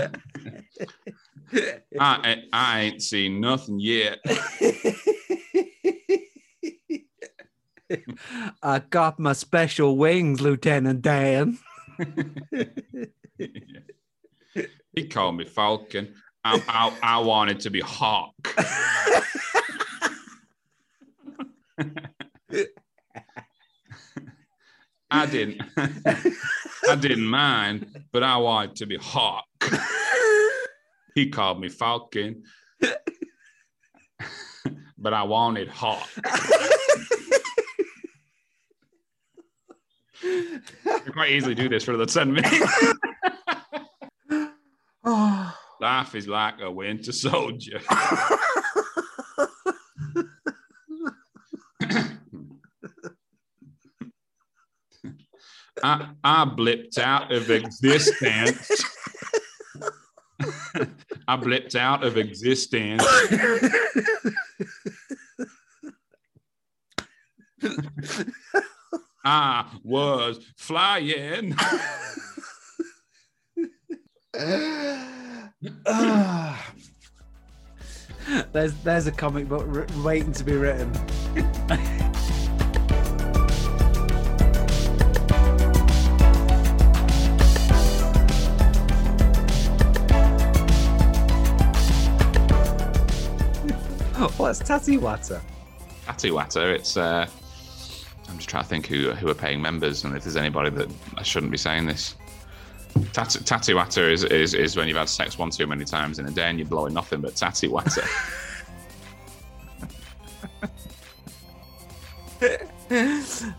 I, 1.99 2.43
I 2.53 2.81
ain't 2.81 3.01
seen 3.01 3.41
nothing 3.41 3.79
yet. 3.81 4.19
I 8.63 8.79
got 8.89 9.19
my 9.19 9.33
special 9.33 9.97
wings, 9.97 10.39
Lieutenant 10.39 11.01
Dan. 11.01 11.57
He 14.93 15.07
called 15.07 15.37
me 15.37 15.45
Falcon. 15.45 16.13
I, 16.43 16.61
I, 16.67 17.15
I 17.15 17.19
wanted 17.19 17.59
to 17.61 17.69
be 17.69 17.81
Hawk. 17.81 18.33
I 25.13 25.25
didn't. 25.25 25.61
I 25.77 26.95
didn't 26.95 27.25
mind, 27.25 28.05
but 28.11 28.23
I 28.23 28.37
wanted 28.37 28.75
to 28.77 28.85
be 28.85 28.97
Hawk. 28.97 29.45
He 31.13 31.29
called 31.29 31.59
me 31.59 31.67
Falcon, 31.69 32.43
but 34.97 35.13
I 35.13 35.23
wanted 35.23 35.67
Hawk. 35.67 36.09
You 40.23 41.11
quite 41.13 41.31
easily 41.31 41.55
do 41.55 41.67
this 41.67 41.83
for 41.83 41.97
the 41.97 42.05
10 42.05 42.31
minutes. 42.31 42.93
Life 45.81 46.13
is 46.15 46.27
like 46.27 46.61
a 46.61 46.69
winter 46.71 47.11
soldier. 47.11 47.81
I, 55.83 56.09
I 56.23 56.45
blipped 56.45 56.99
out 56.99 57.31
of 57.31 57.49
existence. 57.49 58.85
I 61.27 61.37
blipped 61.37 61.75
out 61.75 62.03
of 62.03 62.17
existence. 62.17 63.03
I 69.23 69.65
was 69.83 70.39
flying. 70.57 71.55
there's 78.61 78.73
there's 78.83 79.07
a 79.07 79.11
comic 79.11 79.49
book 79.49 79.65
wr- 79.65 79.85
waiting 80.03 80.31
to 80.31 80.43
be 80.43 80.53
written. 80.53 80.87
What's 94.37 94.59
Tatty 94.59 94.97
Water? 94.97 95.41
Tattywatter. 96.05 96.75
It's 96.75 96.95
uh 96.97 97.27
I'm 98.29 98.37
just 98.37 98.47
trying 98.47 98.61
to 98.63 98.69
think 98.69 98.85
who 98.85 99.09
who 99.11 99.27
are 99.27 99.33
paying 99.33 99.59
members 99.59 100.03
and 100.03 100.15
if 100.15 100.23
there's 100.23 100.35
anybody 100.35 100.69
that 100.69 100.91
I 101.17 101.23
shouldn't 101.23 101.51
be 101.51 101.57
saying 101.57 101.87
this. 101.87 102.15
Tat- 103.13 103.29
Tattywatter 103.29 104.11
is, 104.11 104.23
is 104.25 104.53
is 104.53 104.77
when 104.77 104.87
you've 104.87 104.97
had 104.97 105.09
sex 105.09 105.39
one 105.39 105.49
too 105.49 105.65
many 105.65 105.83
times 105.83 106.19
in 106.19 106.27
a 106.27 106.31
day 106.31 106.47
and 106.49 106.59
you're 106.59 106.67
blowing 106.67 106.93
nothing 106.93 107.21
but 107.21 107.33
tattywatter. 107.33 108.07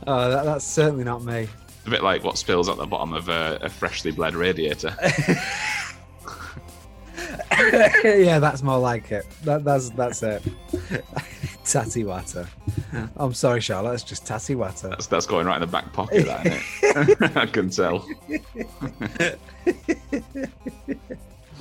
Oh, 0.06 0.30
that, 0.30 0.44
that's 0.44 0.64
certainly 0.64 1.04
not 1.04 1.22
me. 1.22 1.48
a 1.86 1.90
bit 1.90 2.02
like 2.02 2.24
what 2.24 2.38
spills 2.38 2.68
at 2.68 2.76
the 2.76 2.86
bottom 2.86 3.12
of 3.12 3.28
a, 3.28 3.58
a 3.62 3.68
freshly 3.68 4.10
bled 4.10 4.34
radiator. 4.34 4.94
yeah, 8.04 8.38
that's 8.38 8.62
more 8.62 8.78
like 8.78 9.12
it. 9.12 9.26
That, 9.44 9.64
that's 9.64 9.90
that's 9.90 10.22
it. 10.22 10.42
Tatty 11.64 12.04
Water. 12.04 12.48
I'm 13.16 13.34
sorry, 13.34 13.60
Charlotte. 13.60 13.94
It's 13.94 14.02
just 14.02 14.26
Tatty 14.26 14.54
Water. 14.54 14.88
That's 14.88 15.06
that's 15.06 15.26
going 15.26 15.46
right 15.46 15.56
in 15.56 15.60
the 15.60 15.66
back 15.66 15.92
pocket, 15.92 16.26
that, 16.26 16.46
isn't 16.46 17.22
it? 17.22 17.36
I 17.36 17.46
can 17.46 17.70
tell. 17.70 18.06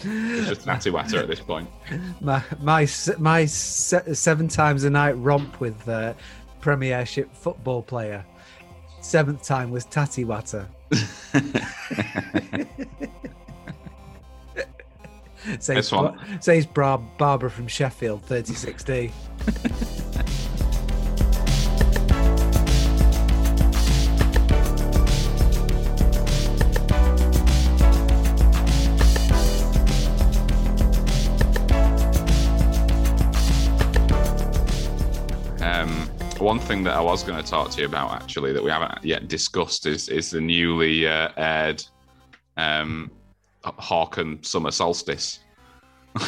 it's 0.04 0.50
just 0.50 0.66
Natty 0.66 0.90
Watter 0.90 1.20
at 1.20 1.28
this 1.28 1.40
point. 1.40 1.70
My 2.20 2.44
my 2.62 2.88
my 3.20 3.46
se- 3.46 4.14
seven 4.14 4.48
times 4.48 4.84
a 4.84 4.90
night 4.90 5.14
romp 5.18 5.60
with 5.60 5.88
uh, 5.88 6.14
Premiership 6.62 7.34
football 7.36 7.82
player. 7.82 8.24
Seventh 9.02 9.44
time 9.44 9.72
was 9.72 9.86
Tatty 9.86 10.24
Watter. 10.26 10.68
Says, 15.60 15.76
This 15.76 15.92
one. 15.92 16.20
Says 16.40 16.68
Barbara 16.68 17.50
from 17.50 17.68
Sheffield, 17.68 18.26
36D. 18.28 19.12
one 36.52 36.60
thing 36.60 36.84
that 36.84 36.98
I 36.98 37.00
was 37.00 37.24
going 37.24 37.42
to 37.42 37.50
talk 37.50 37.72
to 37.72 37.80
you 37.80 37.86
about, 37.86 38.12
actually, 38.12 38.52
that 38.52 38.62
we 38.62 38.70
haven't 38.70 39.06
yet 39.06 39.30
discussed, 39.30 39.86
is 39.86 40.10
is 40.10 40.32
the 40.32 40.42
newly 40.42 41.08
uh, 41.08 41.30
aired 41.38 41.82
um, 42.58 43.10
Hawk 43.64 44.18
and 44.18 44.46
Summer 44.46 44.72
Solstice. 44.72 45.40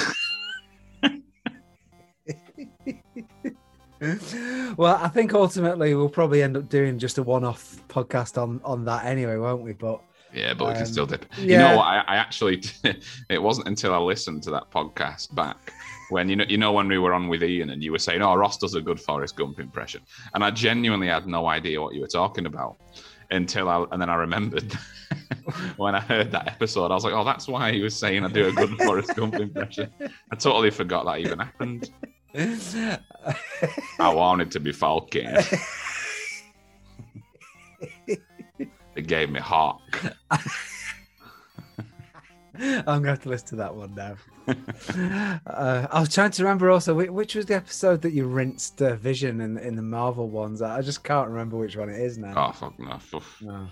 well, 4.77 4.95
I 4.95 5.09
think 5.09 5.33
ultimately 5.33 5.93
we'll 5.93 6.07
probably 6.07 6.41
end 6.41 6.55
up 6.55 6.69
doing 6.69 6.97
just 6.99 7.17
a 7.17 7.23
one-off 7.23 7.86
podcast 7.89 8.41
on 8.41 8.62
on 8.63 8.86
that 8.86 9.03
anyway, 9.03 9.36
won't 9.36 9.62
we? 9.62 9.73
But 9.73 9.99
Yeah, 10.33 10.53
but 10.53 10.67
we 10.69 10.73
can 10.75 10.83
Um, 10.83 10.88
still 10.88 11.05
dip. 11.05 11.25
You 11.38 11.47
yeah. 11.49 11.71
know 11.71 11.77
what? 11.79 11.88
I, 11.88 11.97
I 12.07 12.15
actually, 12.15 12.63
it 13.29 13.43
wasn't 13.43 13.67
until 13.67 13.93
I 13.93 13.97
listened 13.97 14.41
to 14.43 14.51
that 14.51 14.71
podcast 14.71 15.36
back 15.36 15.73
when 16.10 16.30
you 16.30 16.36
know, 16.36 16.46
you 16.48 16.58
know, 16.58 16.72
when 16.72 16.88
we 16.88 16.98
were 16.98 17.13
on 17.13 17.28
with 17.28 17.44
Ian 17.44 17.70
and 17.70 17.84
you 17.84 17.92
were 17.92 18.00
saying, 18.00 18.22
"Oh, 18.22 18.36
Ross 18.36 18.58
does 18.58 18.76
a 18.76 18.82
good 18.82 19.00
Forrest 19.00 19.36
Gump 19.36 19.60
impression," 19.60 20.02
and 20.34 20.44
I 20.44 20.52
genuinely 20.52 21.08
had 21.08 21.28
no 21.28 21.48
idea 21.48 21.82
what 21.82 21.94
you 21.94 22.02
were 22.02 22.08
talking 22.08 22.46
about 22.46 22.78
until 23.32 23.70
I, 23.70 23.86
and 23.92 24.02
then 24.02 24.10
I 24.10 24.16
remembered 24.16 24.74
when 25.78 25.96
I 25.96 26.00
heard 26.00 26.32
that 26.32 26.48
episode. 26.48 26.92
I 26.92 26.96
was 26.96 27.04
like, 27.04 27.13
"Oh, 27.13 27.24
that's 27.24 27.48
why 27.48 27.72
he 27.72 27.82
was 27.82 27.96
saying 27.96 28.24
I 28.24 28.30
do 28.30 28.48
a 28.48 28.52
good 28.52 28.70
Forrest 28.80 29.16
Gump 29.16 29.36
impression." 29.36 29.92
I 30.32 30.36
totally 30.36 30.72
forgot 30.72 31.06
that 31.06 31.20
even 31.20 31.39
happened. 31.39 31.89
I 34.00 34.10
wanted 34.10 34.50
to 34.52 34.60
be 34.60 34.72
Falcon. 34.72 35.38
they 38.96 39.02
gave 39.02 39.30
me 39.30 39.39
Hawk. 39.39 39.82
I'm 42.56 42.84
going 42.86 43.04
to 43.04 43.10
have 43.10 43.24
to 43.24 43.30
listen 43.30 43.50
to 43.50 43.56
that 43.58 43.76
one 43.76 43.94
now. 43.96 44.16
uh, 45.47 45.88
I 45.91 45.99
was 45.99 46.13
trying 46.13 46.32
to 46.32 46.43
remember 46.43 46.69
also 46.69 46.93
which, 46.93 47.36
was 47.36 47.45
the 47.45 47.56
episode 47.56 48.01
that 48.01 48.12
you 48.12 48.25
rinsed 48.27 48.82
uh, 48.82 48.95
Vision 48.95 49.41
in 49.41 49.58
in 49.58 49.75
the 49.75 49.82
Marvel 49.82 50.29
ones. 50.29 50.62
I 50.62 50.82
just 50.82 51.03
can't 51.03 51.29
remember 51.29 51.58
which 51.58 51.75
one 51.75 51.89
it 51.89 51.99
is 51.99 52.17
now. 52.17 52.34
Oh 52.36 52.51
fuck 52.51 52.77
no! 52.79 52.99
No. 53.41 53.67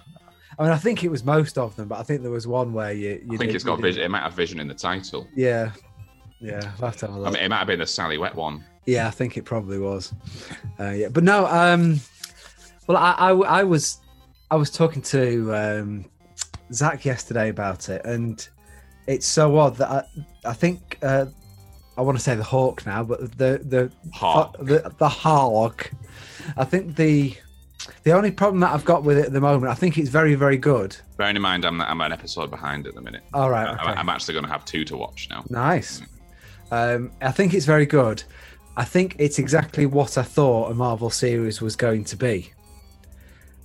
I 0.60 0.64
mean, 0.64 0.72
I 0.72 0.78
think 0.78 1.04
it 1.04 1.10
was 1.10 1.24
most 1.24 1.58
of 1.58 1.76
them, 1.76 1.88
but 1.88 2.00
I 2.00 2.04
think 2.04 2.22
there 2.22 2.32
was 2.32 2.46
one 2.48 2.74
where 2.74 2.92
you. 2.92 3.22
you 3.26 3.34
I 3.34 3.38
think 3.38 3.50
did- 3.50 3.56
it's 3.56 3.64
got 3.64 3.80
vision. 3.80 4.04
It 4.04 4.10
might 4.10 4.24
have 4.24 4.34
vision 4.34 4.60
in 4.60 4.68
the 4.68 4.74
title. 4.74 5.28
Yeah, 5.36 5.72
yeah. 6.40 6.72
I'll 6.80 6.88
have 6.88 6.98
to 6.98 7.08
have 7.08 7.16
a 7.16 7.18
I 7.20 7.22
look. 7.22 7.34
mean, 7.34 7.44
it 7.44 7.50
might 7.50 7.58
have 7.60 7.68
been 7.68 7.80
the 7.80 7.88
Sally 7.88 8.18
Wet 8.18 8.36
one. 8.36 8.64
Yeah, 8.86 9.08
I 9.08 9.12
think 9.12 9.38
it 9.38 9.46
probably 9.46 9.78
was. 9.80 10.14
Uh, 10.80 10.90
yeah, 10.92 11.08
but 11.10 11.24
no. 11.24 11.46
Um, 11.48 12.00
well, 12.88 12.98
I, 12.98 13.12
I, 13.12 13.30
I 13.32 13.64
was 13.64 14.00
I 14.50 14.56
was 14.56 14.72
talking 14.72 15.02
to 15.04 15.54
um, 15.56 16.06
Zach 16.74 17.06
yesterday 17.06 17.50
about 17.50 17.90
it, 17.90 18.02
and 18.06 18.48
it's 19.08 19.26
so 19.28 19.58
odd 19.58 19.78
that 19.78 19.90
I, 19.90 20.04
I 20.50 20.54
think 20.54 20.98
uh, 21.02 21.26
I 21.98 22.02
want 22.02 22.18
to 22.18 22.24
say 22.24 22.36
the 22.36 22.44
hawk 22.44 22.86
now, 22.86 23.04
but 23.04 23.20
the 23.38 23.60
the 23.64 23.92
Hawk. 24.14 24.58
the, 24.60 24.94
the 24.98 25.10
hawk. 25.10 25.92
I 26.58 26.64
think 26.64 26.96
the 26.96 27.36
the 28.04 28.12
only 28.12 28.32
problem 28.32 28.60
that 28.62 28.74
I've 28.74 28.86
got 28.86 29.04
with 29.04 29.18
it 29.18 29.26
at 29.26 29.34
the 29.34 29.42
moment, 29.42 29.72
I 29.72 29.76
think 29.76 29.98
it's 29.98 30.10
very 30.10 30.36
very 30.36 30.58
good. 30.58 30.96
Bearing 31.18 31.36
in 31.36 31.42
mind, 31.42 31.66
I'm 31.66 31.82
I'm 31.82 32.00
an 32.02 32.12
episode 32.12 32.50
behind 32.50 32.88
at 32.88 32.96
the 32.96 33.02
minute. 33.02 33.24
All 33.34 33.50
right, 33.50 33.68
I- 33.68 33.74
okay. 33.74 34.00
I'm 34.00 34.10
actually 34.10 34.34
going 34.34 34.46
to 34.46 34.52
have 34.52 34.66
two 34.66 34.86
to 34.86 34.98
watch 34.98 35.28
now. 35.30 35.44
Nice. 35.50 36.02
Um, 36.72 37.12
I 37.22 37.32
think 37.32 37.54
it's 37.54 37.66
very 37.66 37.86
good. 37.86 38.24
I 38.78 38.86
think 38.86 39.18
it's 39.20 39.38
exactly 39.38 39.86
what 39.86 40.18
I 40.18 40.22
thought 40.24 40.72
a 40.72 40.74
Marvel 40.74 41.10
series 41.10 41.60
was 41.62 41.76
going 41.76 42.06
to 42.06 42.16
be. 42.16 42.52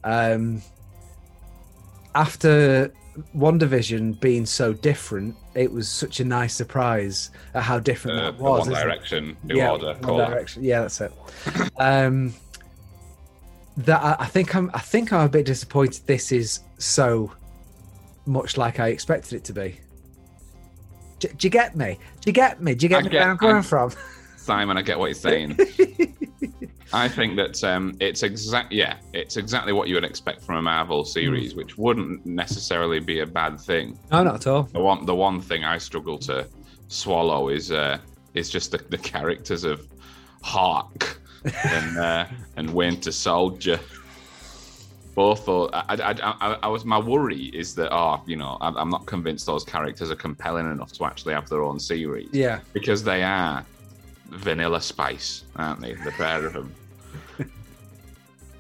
Um, 0.03 0.61
after 2.14 2.92
WandaVision 3.37 4.21
being 4.21 4.45
so 4.47 4.73
different, 4.73 5.35
it 5.55 5.71
was 5.73 5.89
such 5.89 6.21
a 6.21 6.25
nice 6.25 6.55
surprise 6.55 7.31
at 7.55 7.63
how 7.63 7.79
different 7.79 8.19
Uh, 8.19 8.31
that 8.31 8.39
was. 8.39 8.61
One 8.61 8.73
isn't 8.73 8.73
it? 8.75 8.83
Direction, 8.85 9.37
New 9.45 9.57
yeah, 9.57 9.71
Order, 9.73 9.87
One 9.95 10.01
call 10.03 10.21
it. 10.21 10.27
Direction. 10.29 10.65
Yeah, 10.65 10.81
that's 10.83 11.01
it. 11.01 11.13
um, 11.79 12.35
that 13.79 14.03
I, 14.03 14.17
I 14.21 14.27
think 14.27 14.55
I'm. 14.55 14.71
I 14.75 14.81
think 14.81 15.13
I'm 15.13 15.27
a 15.27 15.29
bit 15.29 15.47
disappointed. 15.47 16.07
This 16.07 16.33
is 16.33 16.61
so 16.79 17.33
much 18.25 18.57
like 18.57 18.81
I 18.81 18.89
expected 18.89 19.35
it 19.35 19.45
to 19.45 19.53
be. 19.53 19.79
Do, 21.19 21.29
do 21.29 21.47
you 21.47 21.51
get 21.51 21.77
me? 21.77 21.99
Do 22.21 22.29
you 22.29 22.33
get 22.33 22.63
me? 22.63 22.75
Do 22.75 22.85
you 22.87 22.89
get 22.89 22.99
I 23.01 23.03
me 23.03 23.11
get- 23.11 23.21
where 23.21 23.31
I'm 23.31 23.39
coming 23.39 23.55
I'm- 23.57 23.63
from? 23.63 23.93
Simon, 24.37 24.77
I 24.79 24.83
get 24.83 24.99
what 24.99 25.07
you're 25.07 25.15
saying. 25.15 25.57
I 26.92 27.09
think 27.09 27.37
that 27.37 27.62
um, 27.64 27.96
it's 28.01 28.22
exact. 28.22 28.72
Yeah, 28.72 28.96
it's 29.12 29.37
exactly 29.37 29.72
what 29.72 29.88
you 29.88 29.94
would 29.96 30.05
expect 30.05 30.42
from 30.42 30.57
a 30.57 30.62
Marvel 30.62 31.05
series, 31.05 31.53
Hmm. 31.53 31.59
which 31.59 31.77
wouldn't 31.79 32.25
necessarily 32.25 33.01
be 33.01 33.20
a 33.20 33.27
bad 33.27 33.61
thing. 33.61 33.99
No, 34.12 34.22
not 34.22 34.37
at 34.37 34.46
all. 34.46 34.64
The 34.64 34.81
one, 34.81 35.05
the 35.05 35.14
one 35.14 35.40
thing 35.40 35.64
I 35.64 35.79
struggle 35.79 36.18
to 36.20 36.46
swallow 36.88 37.49
is 37.49 37.72
uh, 37.72 37.99
is 38.35 38.49
just 38.51 38.70
the, 38.70 38.79
the 38.88 38.99
characters 38.99 39.64
of 39.64 39.87
Hawk 40.42 41.18
and 41.64 41.99
uh, 41.99 42.27
and 42.57 42.72
Winter 42.72 43.12
Soldier. 43.12 43.81
Both, 45.14 45.49
are, 45.49 45.70
I, 45.72 45.94
I, 45.94 46.14
I, 46.22 46.59
I 46.64 46.68
was 46.68 46.85
my 46.85 46.99
worry 46.99 47.44
is 47.46 47.75
that 47.77 47.90
oh, 47.90 48.22
you 48.27 48.37
know, 48.37 48.59
I'm, 48.61 48.77
I'm 48.77 48.90
not 48.90 49.07
convinced 49.07 49.46
those 49.46 49.64
characters 49.64 50.11
are 50.11 50.14
compelling 50.16 50.70
enough 50.70 50.92
to 50.92 51.05
actually 51.07 51.33
have 51.33 51.49
their 51.49 51.62
own 51.62 51.81
series 51.81 52.29
Yeah. 52.33 52.61
because 52.75 53.03
they 53.03 53.22
are 53.22 53.64
vanilla 54.31 54.81
spice, 54.81 55.45
aren't 55.57 55.81
they? 55.81 55.95
The 55.95 56.11
pair 56.12 56.45
of 56.47 56.53
them. 56.53 56.75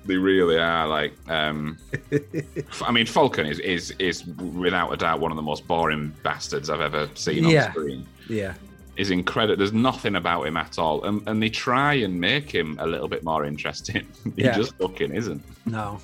they 0.06 0.16
really 0.16 0.58
are 0.58 0.86
like. 0.86 1.12
Um, 1.28 1.78
f- 2.12 2.82
I 2.82 2.92
mean, 2.92 3.06
Falcon 3.06 3.46
is 3.46 3.58
is 3.60 3.92
is 3.98 4.24
without 4.26 4.92
a 4.92 4.96
doubt 4.96 5.20
one 5.20 5.30
of 5.32 5.36
the 5.36 5.42
most 5.42 5.66
boring 5.66 6.14
bastards 6.22 6.70
I've 6.70 6.80
ever 6.80 7.08
seen 7.14 7.44
Yeah. 7.48 7.66
on 7.66 7.70
screen. 7.72 8.06
Yeah. 8.28 8.54
Is 8.96 9.10
incredible. 9.10 9.58
There's 9.58 9.74
nothing 9.74 10.16
about 10.16 10.46
him 10.46 10.56
at 10.56 10.78
all, 10.78 11.04
and, 11.04 11.20
and 11.28 11.42
they 11.42 11.50
try 11.50 11.94
and 11.94 12.18
make 12.18 12.50
him 12.50 12.78
a 12.80 12.86
little 12.86 13.08
bit 13.08 13.22
more 13.24 13.44
interesting. 13.44 14.06
he 14.36 14.44
Yeah. 14.44 14.52
just 14.56 14.74
fucking 14.76 15.12
isn't. 15.12 15.42
No. 15.66 15.98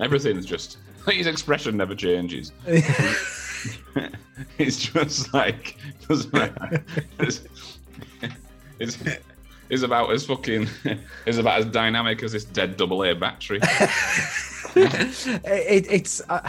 Everything's 0.00 0.46
just. 0.46 0.78
His 1.06 1.26
expression 1.26 1.76
never 1.76 1.94
changes. 1.94 2.52
it's 4.58 4.78
just 4.78 5.34
like 5.34 5.76
doesn't 6.08 6.32
matter. 6.32 6.84
It's, 8.82 9.00
it's, 9.02 9.24
it's 9.70 9.82
about 9.82 10.12
as 10.12 10.26
fucking 10.26 10.68
it's 11.26 11.38
about 11.38 11.60
as 11.60 11.66
dynamic 11.66 12.22
as 12.22 12.32
this 12.32 12.44
dead 12.44 12.76
double 12.76 13.04
A 13.04 13.14
battery. 13.14 13.60
it, 14.76 15.86
it's. 15.90 16.20
Uh, 16.28 16.48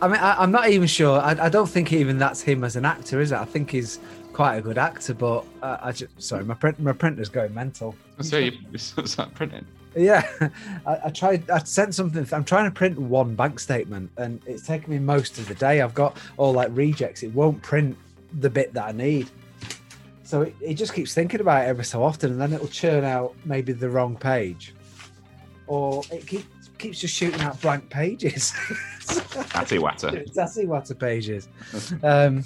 I 0.00 0.08
mean, 0.08 0.16
I, 0.16 0.42
I'm 0.42 0.50
not 0.50 0.68
even 0.68 0.88
sure. 0.88 1.20
I, 1.20 1.46
I 1.46 1.48
don't 1.48 1.68
think 1.68 1.92
even 1.92 2.18
that's 2.18 2.40
him 2.40 2.64
as 2.64 2.74
an 2.74 2.84
actor, 2.84 3.20
is 3.20 3.30
it? 3.30 3.36
I 3.36 3.44
think 3.44 3.70
he's 3.70 4.00
quite 4.32 4.56
a 4.56 4.62
good 4.62 4.78
actor, 4.78 5.14
but 5.14 5.44
uh, 5.62 5.78
I 5.80 5.92
just 5.92 6.20
sorry, 6.20 6.44
my 6.44 6.54
print, 6.54 6.80
my 6.80 6.92
printer's 6.92 7.28
going 7.28 7.54
mental. 7.54 7.94
So 8.20 8.38
you 8.38 8.52
start 8.78 9.32
printing. 9.34 9.64
Yeah, 9.94 10.26
I, 10.86 10.98
I 11.04 11.10
tried. 11.10 11.48
I 11.50 11.58
sent 11.58 11.94
something. 11.94 12.26
I'm 12.32 12.44
trying 12.44 12.64
to 12.64 12.70
print 12.70 12.98
one 12.98 13.34
bank 13.34 13.60
statement, 13.60 14.10
and 14.16 14.40
it's 14.46 14.66
taken 14.66 14.92
me 14.92 14.98
most 14.98 15.38
of 15.38 15.46
the 15.46 15.54
day. 15.54 15.82
I've 15.82 15.94
got 15.94 16.16
all 16.36 16.52
like 16.52 16.70
rejects. 16.72 17.22
It 17.22 17.32
won't 17.34 17.62
print 17.62 17.96
the 18.40 18.50
bit 18.50 18.72
that 18.74 18.88
I 18.88 18.92
need. 18.92 19.30
So 20.32 20.40
it, 20.40 20.54
it 20.62 20.74
just 20.76 20.94
keeps 20.94 21.12
thinking 21.12 21.42
about 21.42 21.64
it 21.64 21.68
every 21.68 21.84
so 21.84 22.02
often, 22.02 22.32
and 22.32 22.40
then 22.40 22.54
it'll 22.54 22.66
churn 22.66 23.04
out 23.04 23.34
maybe 23.44 23.74
the 23.74 23.90
wrong 23.90 24.16
page, 24.16 24.74
or 25.66 26.02
it 26.10 26.26
keeps 26.26 26.70
keeps 26.78 27.00
just 27.00 27.14
shooting 27.14 27.42
out 27.42 27.60
blank 27.60 27.90
pages. 27.90 28.54
Atty 29.54 29.76
Watter. 29.76 30.26
Sassy 30.32 30.64
Watter 30.64 30.98
pages. 30.98 31.48
Um, 32.02 32.44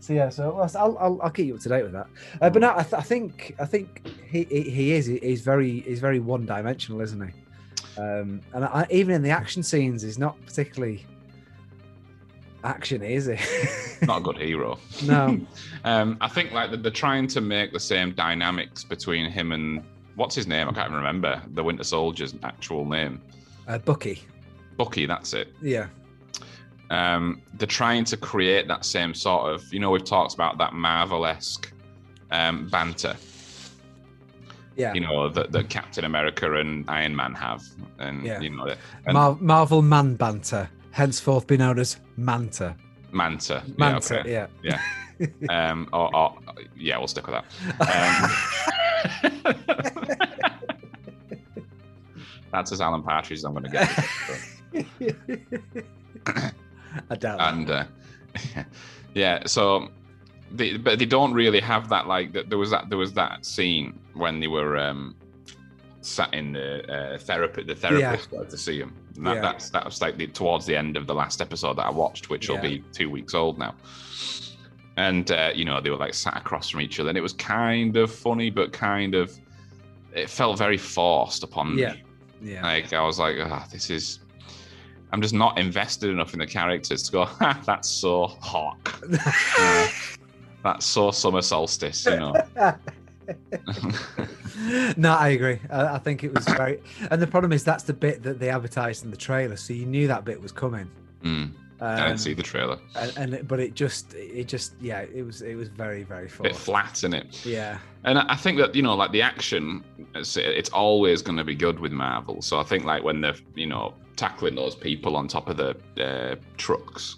so 0.00 0.14
yeah, 0.14 0.30
so 0.30 0.56
I'll, 0.58 0.96
I'll 0.96 1.20
I'll 1.24 1.30
keep 1.30 1.48
you 1.48 1.56
up 1.56 1.60
to 1.60 1.68
date 1.68 1.82
with 1.82 1.92
that. 1.92 2.06
Uh, 2.40 2.48
but 2.48 2.62
no, 2.62 2.70
I, 2.74 2.82
th- 2.84 2.94
I 2.94 3.02
think 3.02 3.54
I 3.58 3.66
think 3.66 4.08
he 4.30 4.44
he, 4.44 4.62
he 4.70 4.92
is 4.92 5.04
he's 5.04 5.42
very 5.42 5.80
he's 5.80 6.00
very 6.00 6.20
one 6.20 6.46
dimensional, 6.46 7.02
isn't 7.02 7.20
he? 7.20 8.00
Um, 8.00 8.40
and 8.54 8.64
I, 8.64 8.86
even 8.88 9.14
in 9.14 9.20
the 9.20 9.28
action 9.28 9.62
scenes, 9.62 10.00
he's 10.00 10.18
not 10.18 10.38
particularly 10.46 11.04
action, 12.64 13.02
is 13.02 13.26
he? 13.26 14.06
Not 14.06 14.18
a 14.18 14.20
good 14.22 14.38
hero. 14.38 14.78
no. 15.04 15.40
Um, 15.84 16.16
I 16.20 16.26
think 16.26 16.50
like 16.50 16.70
they're 16.82 16.90
trying 16.90 17.28
to 17.28 17.40
make 17.40 17.72
the 17.72 17.78
same 17.78 18.10
dynamics 18.12 18.82
between 18.82 19.30
him 19.30 19.52
and 19.52 19.84
what's 20.16 20.34
his 20.34 20.48
name? 20.48 20.68
I 20.68 20.72
can't 20.72 20.86
even 20.88 20.96
remember 20.96 21.40
the 21.54 21.62
Winter 21.62 21.84
Soldier's 21.84 22.34
actual 22.42 22.84
name. 22.84 23.22
Uh, 23.68 23.78
Bucky. 23.78 24.20
Bucky, 24.76 25.06
that's 25.06 25.32
it. 25.32 25.54
Yeah. 25.62 25.86
um, 26.90 27.40
they're 27.54 27.68
trying 27.68 28.04
to 28.06 28.16
create 28.16 28.66
that 28.66 28.84
same 28.84 29.14
sort 29.14 29.54
of, 29.54 29.72
you 29.72 29.78
know, 29.78 29.90
we've 29.92 30.04
talked 30.04 30.34
about 30.34 30.58
that 30.58 30.72
Marvel 30.72 31.24
esque 31.24 31.72
um, 32.32 32.66
banter, 32.68 33.14
Yeah. 34.76 34.92
you 34.92 35.00
know, 35.02 35.28
that, 35.28 35.52
that 35.52 35.68
Captain 35.68 36.04
America 36.04 36.52
and 36.58 36.84
Iron 36.90 37.14
Man 37.14 37.32
have. 37.34 37.62
And, 38.00 38.24
Yeah. 38.24 38.40
you 38.40 38.50
know, 38.50 38.74
and 39.06 39.14
Mar- 39.14 39.38
Marvel 39.40 39.82
man 39.82 40.16
banter, 40.16 40.68
henceforth 40.96 41.46
be 41.46 41.58
known 41.58 41.78
as 41.78 41.98
Manta. 42.16 42.74
Manta. 43.12 43.62
Yeah, 43.66 43.74
Manta, 43.76 44.20
okay. 44.20 44.48
yeah. 44.62 44.80
Um, 45.48 45.88
or, 45.94 46.14
or, 46.14 46.36
yeah, 46.76 46.98
we'll 46.98 47.08
stick 47.08 47.26
with 47.26 47.36
that. 47.36 47.46
Um, 47.80 48.30
that's 52.52 52.70
as 52.70 52.82
Alan 52.82 53.02
Partridge 53.02 53.38
as 53.38 53.44
I'm 53.44 53.54
going 53.54 53.64
to 53.64 53.70
get. 53.70 53.88
I 57.10 57.14
doubt 57.14 57.40
and 57.40 57.70
uh, 57.70 57.84
yeah, 59.14 59.46
so 59.46 59.88
they, 60.52 60.76
but 60.76 60.98
they 60.98 61.06
don't 61.06 61.32
really 61.32 61.60
have 61.60 61.88
that 61.88 62.06
like 62.06 62.34
that. 62.34 62.50
There 62.50 62.58
was 62.58 62.68
that 62.72 62.90
there 62.90 62.98
was 62.98 63.14
that 63.14 63.46
scene 63.46 63.98
when 64.12 64.38
they 64.38 64.48
were 64.48 64.76
um, 64.76 65.16
sat 66.02 66.34
in 66.34 66.52
the 66.52 66.92
uh, 66.92 67.16
therapy. 67.16 67.62
The 67.62 67.74
therapist 67.74 68.30
got 68.30 68.50
to 68.50 68.58
see 68.58 68.80
him. 68.80 68.94
And 69.16 69.26
that, 69.26 69.34
Yeah. 69.36 69.40
That's 69.42 69.70
that 69.70 69.84
was 69.84 70.00
like 70.00 70.16
the, 70.16 70.26
towards 70.26 70.66
the 70.66 70.76
end 70.76 70.96
of 70.96 71.06
the 71.06 71.14
last 71.14 71.40
episode 71.40 71.74
that 71.78 71.86
I 71.86 71.90
watched, 71.90 72.28
which 72.30 72.48
will 72.48 72.56
Yeah. 72.56 72.62
be 72.62 72.84
two 72.92 73.08
weeks 73.10 73.34
old 73.34 73.58
now. 73.58 73.74
And 74.96 75.30
uh, 75.30 75.50
you 75.54 75.64
know 75.64 75.80
they 75.80 75.90
were 75.90 75.96
like 75.96 76.14
sat 76.14 76.36
across 76.36 76.70
from 76.70 76.80
each 76.80 76.98
other, 77.00 77.08
and 77.10 77.18
it 77.18 77.22
was 77.22 77.32
kind 77.34 77.96
of 77.96 78.10
funny, 78.10 78.50
but 78.50 78.72
kind 78.72 79.14
of 79.14 79.36
it 80.14 80.30
felt 80.30 80.56
very 80.58 80.78
forced 80.78 81.42
upon 81.42 81.76
Yeah. 81.76 81.92
me. 81.92 82.02
Yeah. 82.52 82.62
Like 82.62 82.92
I 82.92 83.02
was 83.04 83.18
like, 83.18 83.36
oh, 83.38 83.62
this 83.70 83.90
is. 83.90 84.20
I'm 85.12 85.22
just 85.22 85.34
not 85.34 85.58
invested 85.58 86.10
enough 86.10 86.32
in 86.32 86.40
the 86.40 86.46
characters 86.46 87.02
to 87.04 87.12
go. 87.12 87.24
Ha, 87.40 87.60
that's 87.64 87.88
so 87.88 88.26
hawk. 88.26 89.00
Yeah. 89.58 89.88
that's 90.64 90.84
so 90.86 91.10
summer 91.10 91.42
solstice. 91.42 92.04
You 92.06 92.16
know. 92.16 92.34
no, 94.96 95.12
I 95.14 95.28
agree. 95.28 95.58
I, 95.70 95.94
I 95.94 95.98
think 95.98 96.24
it 96.24 96.32
was 96.34 96.44
very, 96.48 96.80
and 97.10 97.20
the 97.20 97.26
problem 97.26 97.52
is 97.52 97.64
that's 97.64 97.84
the 97.84 97.92
bit 97.92 98.22
that 98.22 98.38
they 98.38 98.48
advertised 98.50 99.04
in 99.04 99.10
the 99.10 99.16
trailer, 99.16 99.56
so 99.56 99.72
you 99.72 99.86
knew 99.86 100.06
that 100.08 100.24
bit 100.24 100.40
was 100.40 100.52
coming. 100.52 100.90
Mm, 101.22 101.52
I 101.80 101.92
Um, 101.92 101.96
didn't 102.08 102.18
see 102.20 102.34
the 102.34 102.42
trailer. 102.42 102.78
and, 102.94 103.12
and 103.18 103.34
it, 103.34 103.48
but 103.48 103.60
it 103.60 103.74
just, 103.74 104.14
it 104.14 104.48
just, 104.48 104.74
yeah, 104.80 105.00
it 105.00 105.22
was, 105.24 105.42
it 105.42 105.54
was 105.56 105.68
very, 105.68 106.02
very 106.04 106.28
Bit 106.42 106.56
flat 106.56 107.04
in 107.04 107.12
it. 107.14 107.44
Yeah, 107.44 107.78
And 108.04 108.18
I 108.18 108.24
I 108.28 108.36
think 108.36 108.58
that 108.58 108.74
you 108.74 108.82
know, 108.82 108.94
like 108.94 109.12
the 109.12 109.22
action, 109.22 109.84
it's, 110.14 110.36
it's 110.36 110.70
always 110.70 111.22
going 111.22 111.36
to 111.38 111.44
be 111.44 111.54
good 111.54 111.78
with 111.78 111.92
Marvel. 111.92 112.40
So 112.42 112.58
I 112.58 112.62
think 112.62 112.84
like 112.84 113.02
when 113.04 113.20
they're 113.20 113.34
you 113.54 113.66
know 113.66 113.94
tackling 114.16 114.54
those 114.54 114.74
people 114.74 115.16
on 115.16 115.28
top 115.28 115.48
of 115.50 115.56
the 115.58 115.76
uh, 116.02 116.36
trucks, 116.56 117.16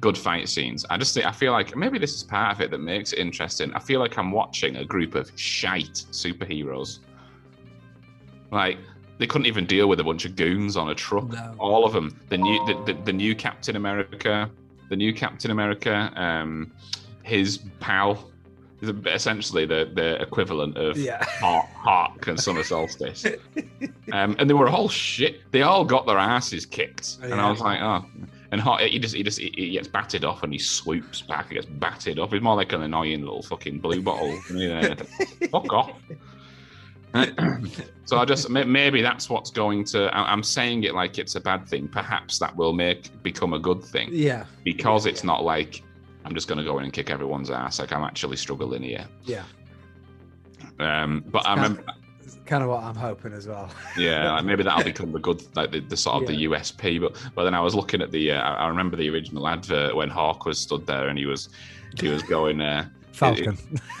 good 0.00 0.16
fight 0.16 0.48
scenes. 0.48 0.84
I 0.90 0.96
just 0.96 1.14
think 1.14 1.26
I 1.26 1.32
feel 1.32 1.52
like 1.52 1.76
maybe 1.76 1.98
this 1.98 2.14
is 2.14 2.22
part 2.22 2.54
of 2.54 2.60
it 2.60 2.70
that 2.70 2.78
makes 2.78 3.12
it 3.12 3.18
interesting. 3.18 3.72
I 3.74 3.78
feel 3.78 4.00
like 4.00 4.16
I'm 4.18 4.32
watching 4.32 4.76
a 4.76 4.84
group 4.84 5.14
of 5.14 5.30
shite 5.36 6.04
superheroes. 6.10 7.00
Like 8.50 8.78
they 9.18 9.26
couldn't 9.26 9.46
even 9.46 9.66
deal 9.66 9.88
with 9.88 10.00
a 10.00 10.04
bunch 10.04 10.24
of 10.24 10.36
goons 10.36 10.76
on 10.76 10.90
a 10.90 10.94
truck. 10.94 11.28
No. 11.28 11.54
All 11.58 11.84
of 11.84 11.92
them. 11.92 12.18
The 12.28 12.38
new 12.38 12.66
the, 12.66 12.92
the, 12.92 13.00
the 13.04 13.12
new 13.12 13.34
Captain 13.34 13.76
America, 13.76 14.50
the 14.88 14.96
new 14.96 15.12
Captain 15.12 15.50
America, 15.50 16.12
um, 16.16 16.72
his 17.22 17.58
pal 17.80 18.30
is 18.80 18.90
essentially 19.06 19.66
the 19.66 19.90
the 19.94 20.20
equivalent 20.22 20.76
of 20.78 20.96
yeah, 20.96 21.22
and 22.26 22.40
Summer 22.40 22.62
Solstice. 22.62 23.26
Um, 24.12 24.34
and 24.38 24.48
they 24.48 24.54
were 24.54 24.68
all 24.68 24.88
shit. 24.88 25.50
They 25.52 25.62
all 25.62 25.84
got 25.84 26.06
their 26.06 26.18
asses 26.18 26.64
kicked, 26.64 27.18
and 27.22 27.30
Yeah. 27.30 27.46
I 27.46 27.50
was 27.50 27.60
like, 27.60 27.80
oh. 27.80 28.04
And 28.52 28.60
Hawk, 28.60 28.80
he 28.80 28.98
just 28.98 29.14
he 29.14 29.22
just 29.22 29.38
he 29.38 29.52
he 29.56 29.70
gets 29.70 29.86
batted 29.88 30.24
off, 30.24 30.42
and 30.42 30.52
he 30.52 30.58
swoops 30.58 31.22
back. 31.22 31.48
He 31.50 31.54
gets 31.54 31.66
batted 31.66 32.18
off. 32.18 32.32
He's 32.32 32.42
more 32.42 32.56
like 32.56 32.72
an 32.72 32.82
annoying 32.82 33.20
little 33.20 33.42
fucking 33.42 33.78
blue 33.78 34.02
bottle. 34.02 34.36
Fuck 35.52 35.72
off. 35.72 35.92
so 38.04 38.18
I 38.18 38.24
just 38.24 38.48
maybe 38.50 39.02
that's 39.02 39.28
what's 39.30 39.50
going 39.50 39.84
to. 39.86 40.14
I- 40.16 40.32
I'm 40.32 40.42
saying 40.42 40.84
it 40.84 40.94
like 40.94 41.18
it's 41.18 41.34
a 41.36 41.40
bad 41.40 41.66
thing. 41.68 41.88
Perhaps 41.88 42.38
that 42.38 42.54
will 42.56 42.72
make 42.72 43.22
become 43.22 43.52
a 43.52 43.58
good 43.58 43.82
thing 43.82 44.08
yeah, 44.12 44.44
because 44.64 45.06
it's 45.06 45.22
Yeah. 45.22 45.26
not 45.28 45.44
like 45.44 45.82
I'm 46.24 46.34
just 46.34 46.46
going 46.48 46.58
to 46.58 46.64
go 46.64 46.78
in 46.78 46.84
and 46.84 46.92
kick 46.92 47.10
everyone's 47.10 47.50
ass. 47.50 47.78
Like 47.80 47.92
I'm 47.92 48.04
actually 48.04 48.36
struggling 48.36 48.82
here. 48.82 49.06
yeah. 49.24 49.42
Um, 50.78 51.24
but 51.28 51.46
I 51.46 51.52
It's 51.54 51.62
remember, 51.62 51.84
It's 51.88 51.99
kind 52.50 52.64
of 52.64 52.68
what 52.68 52.82
I'm 52.82 52.96
hoping 52.96 53.32
as 53.32 53.46
well. 53.46 53.70
yeah, 53.96 54.40
maybe 54.40 54.64
that'll 54.64 54.82
become 54.82 55.12
the 55.12 55.20
good, 55.20 55.42
like 55.56 55.70
the, 55.70 55.78
the 55.78 55.96
sort 55.96 56.22
of 56.22 56.28
the 56.28 56.44
USP. 56.44 57.00
But 57.00 57.16
but 57.34 57.44
then 57.44 57.54
I 57.54 57.60
was 57.60 57.76
looking 57.76 58.02
at 58.02 58.10
the, 58.10 58.32
uh, 58.32 58.42
I 58.42 58.66
remember 58.66 58.96
the 58.96 59.08
original 59.08 59.46
advert 59.46 59.94
when 59.94 60.10
Hawk 60.10 60.44
was 60.44 60.58
stood 60.58 60.84
there 60.86 61.08
and 61.08 61.16
he 61.16 61.26
was 61.26 61.48
he 61.98 62.08
was 62.08 62.22
going. 62.24 62.60
Uh, 62.60 62.86
Falcon. 63.12 63.56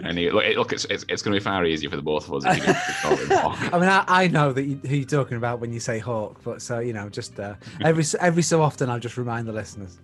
and 0.00 0.16
he, 0.16 0.30
look, 0.30 0.44
it, 0.44 0.56
look, 0.56 0.72
it's, 0.72 0.84
it's, 0.84 1.04
it's 1.08 1.22
going 1.22 1.34
to 1.34 1.40
be 1.40 1.44
far 1.44 1.64
easier 1.64 1.90
for 1.90 1.96
the 1.96 2.02
both 2.02 2.28
of 2.28 2.34
us 2.34 2.44
if 2.46 2.58
you 2.58 2.62
can 2.62 2.76
call 3.02 3.50
him 3.50 3.74
I 3.74 3.78
mean, 3.78 3.88
I, 3.88 4.04
I 4.06 4.28
know 4.28 4.52
that 4.52 4.62
you, 4.62 4.76
who 4.76 4.96
you're 4.96 5.06
talking 5.06 5.38
about 5.38 5.58
when 5.60 5.72
you 5.72 5.80
say 5.80 5.98
hawk, 5.98 6.40
but 6.44 6.62
so 6.62 6.78
you 6.78 6.92
know, 6.92 7.08
just 7.08 7.40
uh, 7.40 7.54
every 7.80 8.04
every 8.20 8.42
so 8.42 8.62
often, 8.62 8.88
I'll 8.88 9.00
just 9.00 9.16
remind 9.16 9.48
the 9.48 9.52
listeners. 9.52 9.98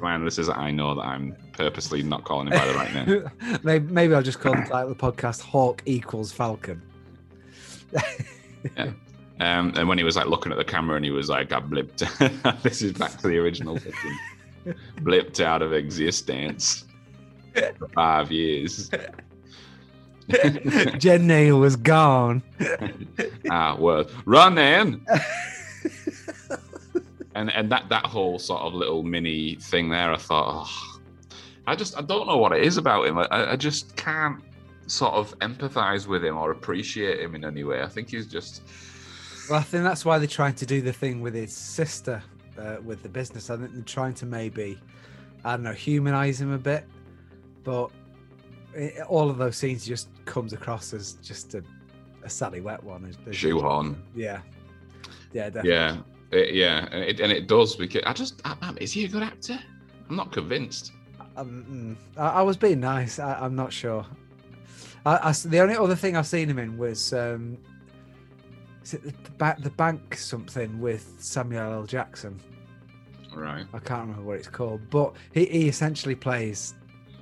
Man, 0.00 0.24
this 0.24 0.38
is 0.38 0.48
I 0.48 0.70
know 0.70 0.94
that 0.94 1.02
I'm 1.02 1.36
purposely 1.52 2.02
not 2.02 2.24
calling 2.24 2.48
him 2.48 2.58
by 2.58 2.66
the 2.66 2.74
right 2.74 2.94
name. 2.94 3.60
maybe, 3.64 3.92
maybe 3.92 4.14
I'll 4.14 4.22
just 4.22 4.40
call 4.40 4.54
the 4.54 4.62
title 4.62 4.90
of 4.92 4.98
the 4.98 5.12
podcast 5.12 5.40
"Hawk 5.40 5.82
equals 5.86 6.32
Falcon." 6.32 6.82
Um, 9.38 9.74
and 9.76 9.86
when 9.86 9.98
he 9.98 10.04
was 10.04 10.16
like 10.16 10.26
looking 10.26 10.50
at 10.50 10.58
the 10.58 10.64
camera 10.64 10.96
and 10.96 11.04
he 11.04 11.10
was 11.10 11.28
like, 11.28 11.52
I 11.52 11.60
blipped. 11.60 12.62
this 12.62 12.80
is 12.80 12.92
back 12.92 13.18
to 13.18 13.28
the 13.28 13.36
original 13.36 13.78
blipped 15.02 15.40
out 15.40 15.62
of 15.62 15.72
existence 15.72 16.84
for 17.54 17.88
five 17.94 18.32
years. 18.32 18.90
Jen 20.98 21.26
Neal 21.26 21.60
was 21.60 21.76
gone. 21.76 22.42
ah, 23.50 23.76
well, 23.78 24.06
running. 24.24 25.06
And 27.36 27.52
and 27.52 27.70
that 27.70 27.88
that 27.88 28.06
whole 28.06 28.38
sort 28.38 28.62
of 28.62 28.74
little 28.74 29.02
mini 29.02 29.56
thing 29.56 29.88
there, 29.90 30.12
I 30.12 30.16
thought, 30.16 30.66
oh, 30.66 31.00
I 31.66 31.76
just 31.76 31.96
I 31.96 32.02
don't 32.02 32.26
know 32.26 32.38
what 32.38 32.52
it 32.52 32.62
is 32.64 32.76
about 32.78 33.06
him. 33.06 33.18
I, 33.18 33.26
I 33.30 33.56
just 33.56 33.94
can't 33.96 34.42
sort 34.86 35.14
of 35.14 35.38
empathize 35.40 36.06
with 36.06 36.24
him 36.24 36.36
or 36.36 36.50
appreciate 36.50 37.20
him 37.20 37.34
in 37.34 37.44
any 37.44 37.64
way. 37.64 37.82
I 37.82 37.88
think 37.88 38.10
he's 38.10 38.26
just 38.26 38.62
Well, 39.50 39.58
I 39.58 39.62
think 39.62 39.84
that's 39.84 40.04
why 40.04 40.18
they're 40.18 40.26
trying 40.26 40.54
to 40.54 40.66
do 40.66 40.80
the 40.80 40.92
thing 40.92 41.20
with 41.20 41.34
his 41.34 41.52
sister 41.52 42.22
uh, 42.58 42.76
with 42.84 43.02
the 43.02 43.08
business. 43.08 43.50
I 43.50 43.56
think 43.56 43.72
they're 43.74 43.82
trying 43.82 44.14
to 44.14 44.26
maybe, 44.26 44.78
I 45.44 45.52
don't 45.52 45.64
know, 45.64 45.72
humanize 45.72 46.40
him 46.40 46.52
a 46.52 46.58
bit. 46.58 46.84
But 47.64 47.90
it, 48.74 49.02
all 49.08 49.28
of 49.28 49.38
those 49.38 49.56
scenes 49.56 49.84
just 49.84 50.08
comes 50.24 50.52
across 50.52 50.92
as 50.94 51.14
just 51.14 51.54
a, 51.54 51.62
a 52.22 52.30
Sally 52.30 52.60
Wet 52.60 52.82
one. 52.82 53.14
Shoehorn. 53.32 54.00
Yeah. 54.14 54.40
Yeah, 55.32 55.50
definitely. 55.50 55.70
Yeah, 55.70 55.96
it, 56.36 56.54
yeah, 56.54 56.88
and 56.92 57.02
it, 57.04 57.20
and 57.20 57.32
it 57.32 57.46
does 57.46 57.76
because 57.76 58.02
I 58.06 58.12
just 58.12 58.40
I, 58.44 58.56
I- 58.62 58.74
is 58.80 58.92
he 58.92 59.04
a 59.04 59.08
good 59.08 59.22
actor? 59.22 59.58
I'm 60.08 60.16
not 60.16 60.32
convinced. 60.32 60.92
Um, 61.36 61.98
mm, 62.16 62.20
I, 62.20 62.28
I 62.40 62.42
was 62.42 62.56
being 62.56 62.80
nice. 62.80 63.18
I, 63.18 63.34
I'm 63.40 63.54
not 63.54 63.72
sure. 63.72 64.06
I, 65.04 65.30
the 65.44 65.60
only 65.60 65.76
other 65.76 65.94
thing 65.94 66.16
I've 66.16 66.26
seen 66.26 66.48
him 66.50 66.58
in 66.58 66.76
was 66.78 67.12
um, 67.12 67.56
is 68.82 68.94
it 68.94 69.02
the, 69.04 69.10
the, 69.10 69.30
ba- 69.38 69.56
the 69.60 69.70
bank 69.70 70.16
something 70.16 70.80
with 70.80 71.14
Samuel 71.18 71.72
L. 71.72 71.84
Jackson. 71.86 72.40
Right. 73.32 73.66
I 73.72 73.78
can't 73.78 74.00
remember 74.00 74.22
what 74.22 74.38
it's 74.38 74.48
called, 74.48 74.80
but 74.90 75.14
he, 75.32 75.44
he 75.44 75.68
essentially 75.68 76.16
plays 76.16 76.74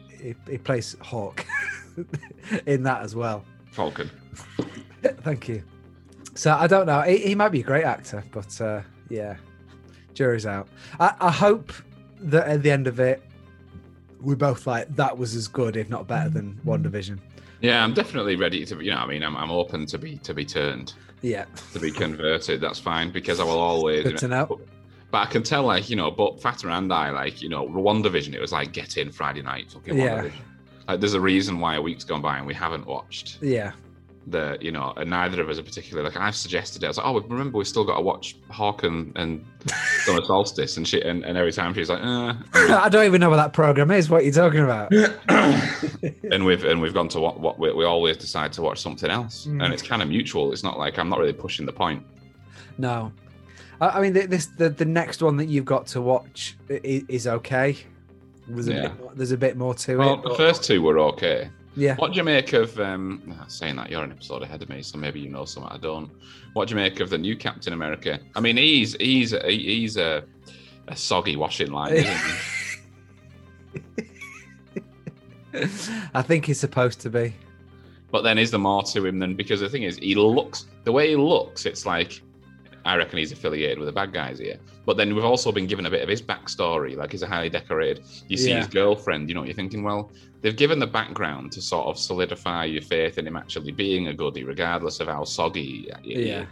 he, 0.08 0.34
he 0.48 0.56
plays 0.56 0.96
Hawk 1.02 1.44
in 2.66 2.82
that 2.84 3.02
as 3.02 3.14
well. 3.14 3.44
Falcon. 3.72 4.10
Thank 5.02 5.48
you. 5.48 5.62
So 6.34 6.52
I 6.54 6.66
don't 6.66 6.86
know. 6.86 7.02
He, 7.02 7.18
he 7.18 7.34
might 7.34 7.50
be 7.50 7.60
a 7.60 7.64
great 7.64 7.84
actor, 7.84 8.24
but 8.32 8.58
uh, 8.62 8.80
yeah, 9.08 9.36
jury's 10.14 10.46
out. 10.46 10.68
I, 11.00 11.14
I 11.20 11.30
hope 11.30 11.72
that 12.20 12.46
at 12.46 12.62
the 12.62 12.70
end 12.70 12.86
of 12.86 13.00
it, 13.00 13.22
we're 14.20 14.36
both 14.36 14.66
like 14.66 14.94
that 14.96 15.16
was 15.16 15.34
as 15.34 15.48
good, 15.48 15.76
if 15.76 15.88
not 15.88 16.06
better, 16.06 16.30
than 16.30 16.54
mm-hmm. 16.54 16.70
WandaVision. 16.70 17.18
Yeah, 17.60 17.82
I'm 17.82 17.94
definitely 17.94 18.36
ready 18.36 18.64
to. 18.66 18.82
You 18.82 18.90
know, 18.90 18.98
I 18.98 19.06
mean, 19.06 19.22
I'm, 19.22 19.36
I'm 19.36 19.50
open 19.50 19.86
to 19.86 19.98
be 19.98 20.18
to 20.18 20.34
be 20.34 20.44
turned, 20.44 20.94
Yeah, 21.22 21.44
to 21.72 21.80
be 21.80 21.90
converted. 21.90 22.60
That's 22.60 22.78
fine 22.78 23.10
because 23.10 23.40
I 23.40 23.44
will 23.44 23.60
always. 23.60 24.04
good 24.04 24.18
to 24.18 24.28
know. 24.28 24.60
But 25.10 25.18
I 25.18 25.26
can 25.26 25.42
tell, 25.42 25.62
like 25.62 25.88
you 25.88 25.96
know, 25.96 26.10
but 26.10 26.42
Fatter 26.42 26.70
and 26.70 26.92
I, 26.92 27.10
like 27.10 27.40
you 27.40 27.48
know, 27.48 27.66
WandaVision. 27.66 28.34
It 28.34 28.40
was 28.40 28.52
like 28.52 28.72
get 28.72 28.96
in 28.96 29.12
Friday 29.12 29.42
night, 29.42 29.70
fucking 29.70 29.96
Yeah. 29.96 30.16
Division. 30.22 30.44
Like, 30.88 31.00
there's 31.00 31.14
a 31.14 31.20
reason 31.20 31.60
why 31.60 31.76
a 31.76 31.82
week's 31.82 32.04
gone 32.04 32.20
by 32.20 32.36
and 32.36 32.46
we 32.46 32.52
haven't 32.52 32.86
watched. 32.86 33.38
Yeah, 33.40 33.72
that 34.26 34.62
you 34.62 34.70
know, 34.72 34.92
and 34.96 35.10
neither 35.10 35.40
of 35.42 35.48
us 35.50 35.58
are 35.58 35.62
particularly 35.62 36.08
like. 36.08 36.16
I've 36.18 36.34
suggested 36.36 36.82
it. 36.82 36.86
I 36.86 36.88
was 36.88 36.96
like, 36.96 37.06
oh, 37.06 37.20
remember 37.20 37.58
we 37.58 37.64
still 37.64 37.84
got 37.84 37.96
to 37.96 38.00
watch 38.02 38.36
Hawk 38.50 38.82
and, 38.84 39.12
and 39.16 39.44
Summer 40.04 40.24
Solstice, 40.24 40.76
and 40.76 40.86
she 40.88 41.02
and, 41.02 41.24
and 41.24 41.36
every 41.36 41.52
time 41.52 41.74
she's 41.74 41.90
like, 41.90 42.00
uh, 42.02 42.34
I 42.54 42.88
don't 42.88 43.04
even 43.04 43.20
know 43.20 43.28
what 43.30 43.36
that 43.36 43.52
program 43.52 43.90
is. 43.90 44.08
What 44.08 44.22
are 44.22 44.24
you're 44.24 44.32
talking 44.32 44.60
about? 44.60 44.92
and 46.30 46.44
we've 46.44 46.64
and 46.64 46.80
we've 46.80 46.94
gone 46.94 47.08
to 47.08 47.20
what 47.20 47.40
what 47.40 47.58
we, 47.58 47.72
we 47.72 47.84
always 47.84 48.16
decide 48.16 48.52
to 48.54 48.62
watch 48.62 48.80
something 48.80 49.10
else, 49.10 49.46
Mm. 49.46 49.64
and 49.64 49.72
it's 49.74 49.82
kind 49.82 50.02
of 50.02 50.08
mutual. 50.08 50.52
It's 50.52 50.62
not 50.62 50.78
like 50.78 50.98
I'm 50.98 51.08
not 51.08 51.18
really 51.18 51.32
pushing 51.32 51.66
the 51.66 51.72
point. 51.72 52.02
No, 52.78 53.12
I, 53.80 53.88
I 53.88 54.00
mean 54.00 54.12
this 54.12 54.46
the, 54.46 54.70
the 54.70 54.84
next 54.84 55.22
one 55.22 55.36
that 55.36 55.46
you've 55.46 55.64
got 55.64 55.86
to 55.88 56.00
watch 56.00 56.56
is, 56.68 57.04
is 57.08 57.26
okay. 57.26 57.76
There's 58.46 58.68
a 58.68 58.74
Yeah. 58.74 58.88
bit, 58.88 59.00
more- 59.00 59.12
there's 59.14 59.32
a 59.32 59.36
bit 59.38 59.56
more 59.56 59.74
to 59.74 59.96
Well, 59.96 60.14
it. 60.14 60.22
the 60.22 60.28
but- 60.30 60.36
first 60.36 60.64
two 60.64 60.82
were 60.82 60.98
okay. 60.98 61.50
Yeah, 61.76 61.96
What 61.96 62.12
do 62.12 62.16
you 62.16 62.24
make 62.24 62.52
of 62.52 62.78
um 62.80 63.34
saying 63.48 63.76
that 63.76 63.90
you're 63.90 64.04
an 64.04 64.12
episode 64.12 64.42
ahead 64.42 64.62
of 64.62 64.68
me, 64.68 64.82
so 64.82 64.98
maybe 64.98 65.20
you 65.20 65.28
know 65.28 65.44
something 65.44 65.72
I 65.72 65.78
don't. 65.78 66.10
What 66.52 66.68
do 66.68 66.74
you 66.74 66.80
make 66.80 67.00
of 67.00 67.10
the 67.10 67.18
new 67.18 67.36
Captain 67.36 67.72
America? 67.72 68.20
I 68.34 68.40
mean, 68.40 68.56
he's 68.56 68.94
he's 68.96 69.32
a, 69.32 69.50
he's 69.50 69.96
a, 69.96 70.22
a 70.88 70.96
soggy 70.96 71.36
washing 71.36 71.72
line, 71.72 71.94
isn't 71.94 72.16
he? 72.16 74.02
I 76.14 76.22
think 76.22 76.46
he's 76.46 76.58
supposed 76.60 77.00
to 77.02 77.10
be. 77.10 77.34
but 78.10 78.22
then 78.22 78.38
is 78.38 78.50
there 78.50 78.60
more 78.60 78.82
to 78.82 79.06
him 79.06 79.18
than 79.18 79.34
because 79.36 79.60
the 79.60 79.68
thing 79.68 79.84
is 79.84 79.98
he 79.98 80.14
looks 80.14 80.66
the 80.84 80.92
way 80.92 81.08
he 81.10 81.16
looks, 81.16 81.64
it's 81.66 81.86
like 81.86 82.20
I 82.84 82.96
reckon 82.96 83.18
he's 83.18 83.32
affiliated 83.32 83.78
with 83.78 83.86
the 83.86 83.92
bad 83.92 84.12
guys 84.12 84.38
here. 84.38 84.58
But 84.86 84.96
then 84.96 85.14
we've 85.14 85.24
also 85.24 85.50
been 85.50 85.66
given 85.66 85.86
a 85.86 85.90
bit 85.90 86.02
of 86.02 86.08
his 86.08 86.20
backstory, 86.20 86.96
like 86.96 87.12
he's 87.12 87.22
a 87.22 87.26
highly 87.26 87.48
decorated. 87.50 88.04
You 88.28 88.36
see 88.36 88.50
Yeah. 88.50 88.58
his 88.58 88.66
girlfriend, 88.66 89.28
you 89.28 89.34
know, 89.34 89.44
you're 89.44 89.54
thinking, 89.54 89.82
well, 89.82 90.12
they've 90.42 90.54
given 90.56 90.78
the 90.78 90.86
background 90.86 91.52
to 91.52 91.62
sort 91.62 91.86
of 91.86 91.98
solidify 91.98 92.66
your 92.66 92.82
faith 92.82 93.16
in 93.16 93.26
him 93.26 93.36
actually 93.36 93.72
being 93.72 94.08
a 94.08 94.14
goodie, 94.14 94.44
regardless 94.44 95.00
of 95.00 95.08
how 95.08 95.24
soggy 95.24 95.90
he 96.02 96.28
Yeah. 96.28 96.44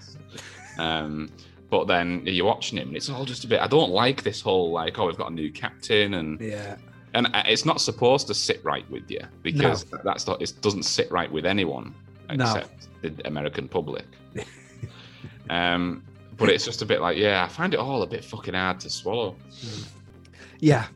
Um, 0.78 1.28
but 1.70 1.86
then 1.86 2.22
you're 2.24 2.46
watching 2.46 2.78
him, 2.78 2.88
and 2.88 2.96
it's 2.96 3.08
all 3.10 3.24
just 3.24 3.44
a 3.44 3.46
bit. 3.46 3.60
I 3.60 3.66
don't 3.66 3.90
like 3.90 4.22
this 4.22 4.40
whole 4.40 4.70
like, 4.72 4.98
oh, 4.98 5.06
we've 5.06 5.16
got 5.16 5.30
a 5.30 5.34
new 5.34 5.50
captain, 5.50 6.14
and 6.14 6.40
Yeah, 6.40 6.76
and 7.14 7.28
it's 7.46 7.64
not 7.64 7.80
supposed 7.80 8.26
to 8.28 8.34
sit 8.34 8.62
right 8.64 8.88
with 8.90 9.10
you 9.10 9.20
because 9.42 9.84
that's 10.04 10.26
not. 10.26 10.40
It 10.42 10.52
doesn't 10.60 10.84
sit 10.84 11.10
right 11.10 11.30
with 11.30 11.44
anyone 11.46 11.94
No. 12.30 12.44
except 12.44 12.88
the 13.02 13.14
American 13.26 13.68
public. 13.68 14.04
um, 15.50 16.02
but 16.36 16.48
it's 16.48 16.64
just 16.64 16.82
a 16.82 16.86
bit 16.86 17.00
like, 17.00 17.16
yeah, 17.16 17.44
I 17.44 17.48
find 17.48 17.74
it 17.74 17.80
all 17.80 18.02
a 18.02 18.06
bit 18.06 18.24
fucking 18.24 18.54
hard 18.54 18.80
to 18.80 18.90
swallow. 18.90 19.36
yeah. 20.60 20.86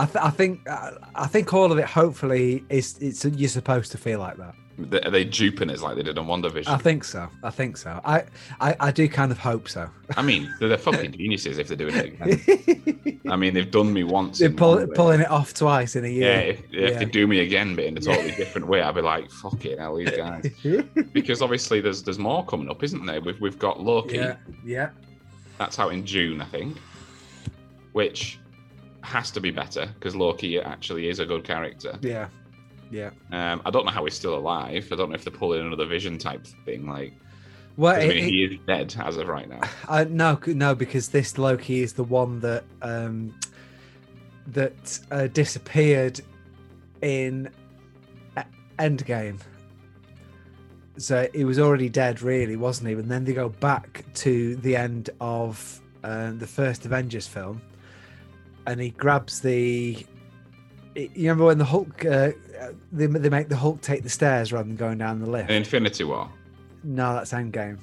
I, 0.00 0.04
th- 0.06 0.24
I 0.24 0.30
think 0.30 0.68
uh, 0.68 0.92
I 1.16 1.26
think 1.26 1.52
all 1.52 1.72
of 1.72 1.78
it. 1.78 1.84
Hopefully, 1.86 2.62
is 2.68 2.96
it's 3.00 3.24
you're 3.24 3.48
supposed 3.48 3.90
to 3.92 3.98
feel 3.98 4.20
like 4.20 4.36
that. 4.36 4.54
Are 4.78 5.10
they 5.10 5.24
duping 5.24 5.70
us 5.70 5.82
like 5.82 5.96
they 5.96 6.02
did 6.04 6.18
on 6.18 6.26
WandaVision? 6.26 6.68
I 6.68 6.76
think 6.78 7.02
so. 7.02 7.28
I 7.42 7.50
think 7.50 7.76
so. 7.76 8.00
I 8.04 8.24
I, 8.60 8.76
I 8.78 8.90
do 8.92 9.08
kind 9.08 9.32
of 9.32 9.38
hope 9.38 9.68
so. 9.68 9.90
I 10.16 10.22
mean, 10.22 10.52
they're, 10.60 10.68
they're 10.68 10.78
fucking 10.78 11.12
geniuses 11.18 11.58
if 11.58 11.66
they're 11.68 11.76
doing 11.76 11.94
it 11.96 12.06
again. 12.20 13.20
I 13.28 13.36
mean, 13.36 13.54
they've 13.54 13.70
done 13.70 13.92
me 13.92 14.04
once. 14.04 14.38
They're 14.38 14.50
pull, 14.50 14.86
pulling 14.94 15.20
it 15.20 15.30
off 15.30 15.52
twice 15.52 15.96
in 15.96 16.04
a 16.04 16.08
Yeah, 16.08 16.40
year. 16.40 16.50
if, 16.50 16.60
if 16.72 16.90
Yeah. 16.92 16.98
they 17.00 17.04
do 17.06 17.26
me 17.26 17.40
again, 17.40 17.74
but 17.74 17.84
in 17.84 17.96
a 17.96 18.00
totally 18.00 18.30
different 18.32 18.68
way, 18.68 18.80
I'd 18.80 18.94
be 18.94 19.00
like, 19.02 19.30
"Fuck 19.30 19.64
it, 19.66 19.78
hell, 19.78 19.96
these 19.96 20.10
guys." 20.12 20.48
because 21.12 21.42
obviously, 21.42 21.80
there's 21.80 22.02
there's 22.04 22.18
more 22.18 22.44
coming 22.46 22.70
up, 22.70 22.82
isn't 22.84 23.04
there? 23.04 23.20
We've 23.20 23.40
we've 23.40 23.58
got 23.58 23.80
Loki. 23.80 24.16
yeah, 24.16 24.36
yeah. 24.64 24.90
That's 25.58 25.78
out 25.80 25.92
in 25.92 26.06
June, 26.06 26.40
I 26.40 26.44
think, 26.46 26.76
which 27.92 28.38
has 29.02 29.30
to 29.32 29.40
be 29.40 29.50
better 29.50 29.86
because 29.94 30.14
Loki 30.14 30.60
actually 30.60 31.08
is 31.08 31.18
a 31.18 31.26
good 31.26 31.42
character. 31.44 31.98
Yeah, 32.00 32.28
yeah. 32.90 33.10
Um, 33.32 33.60
I 33.64 33.70
don't 33.70 33.84
know 33.84 33.92
how 33.92 34.04
he's 34.04 34.14
still 34.14 34.34
alive. 34.36 34.88
I 34.92 34.96
don't 34.96 35.10
know 35.10 35.14
if 35.14 35.24
they're 35.24 35.32
pulling 35.32 35.66
another 35.66 35.86
Vision 35.86 36.18
type 36.18 36.46
thing. 36.64 36.86
Like, 36.88 37.12
Well, 37.76 37.94
'cause 37.94 38.04
I 38.04 38.08
mean, 38.08 38.16
it- 38.18 38.24
he 38.30 38.44
is 38.44 38.58
dead 38.66 38.94
as 38.98 39.16
of 39.16 39.28
right 39.28 39.48
now. 39.48 39.60
Uh, 39.88 40.04
no, 40.08 40.38
no, 40.46 40.74
because 40.74 41.08
this 41.08 41.38
Loki 41.38 41.82
is 41.82 41.92
the 41.94 42.04
one 42.04 42.40
that 42.40 42.64
um, 42.82 43.34
that 44.48 44.98
uh, 45.10 45.26
disappeared 45.28 46.20
in 47.02 47.50
E- 48.38 48.42
Endgame. 48.78 49.38
So 50.96 51.28
he 51.32 51.44
was 51.44 51.58
already 51.60 51.88
dead, 51.88 52.22
really, 52.22 52.56
wasn't 52.56 52.88
he? 52.88 52.94
And 52.94 53.08
then 53.08 53.24
they 53.24 53.32
go 53.32 53.48
back 53.50 54.04
to 54.14 54.56
the 54.56 54.74
end 54.74 55.10
of 55.20 55.80
uh, 56.02 56.32
the 56.32 56.46
first 56.46 56.84
Avengers 56.86 57.26
film, 57.28 57.60
and 58.66 58.80
he 58.80 58.90
grabs 58.90 59.40
the. 59.40 60.04
You 60.98 61.10
remember 61.30 61.44
when 61.46 61.58
the 61.58 61.64
Hulk? 61.64 62.04
Uh, 62.04 62.32
they, 62.92 63.06
they 63.06 63.28
make 63.28 63.48
the 63.48 63.56
Hulk 63.56 63.80
take 63.80 64.02
the 64.02 64.08
stairs 64.10 64.52
rather 64.52 64.66
than 64.66 64.76
going 64.76 64.98
down 64.98 65.20
the 65.20 65.30
lift. 65.30 65.48
In 65.50 65.56
Infinity 65.56 66.04
War. 66.04 66.28
no, 66.82 67.14
that's 67.14 67.32
Endgame. 67.32 67.78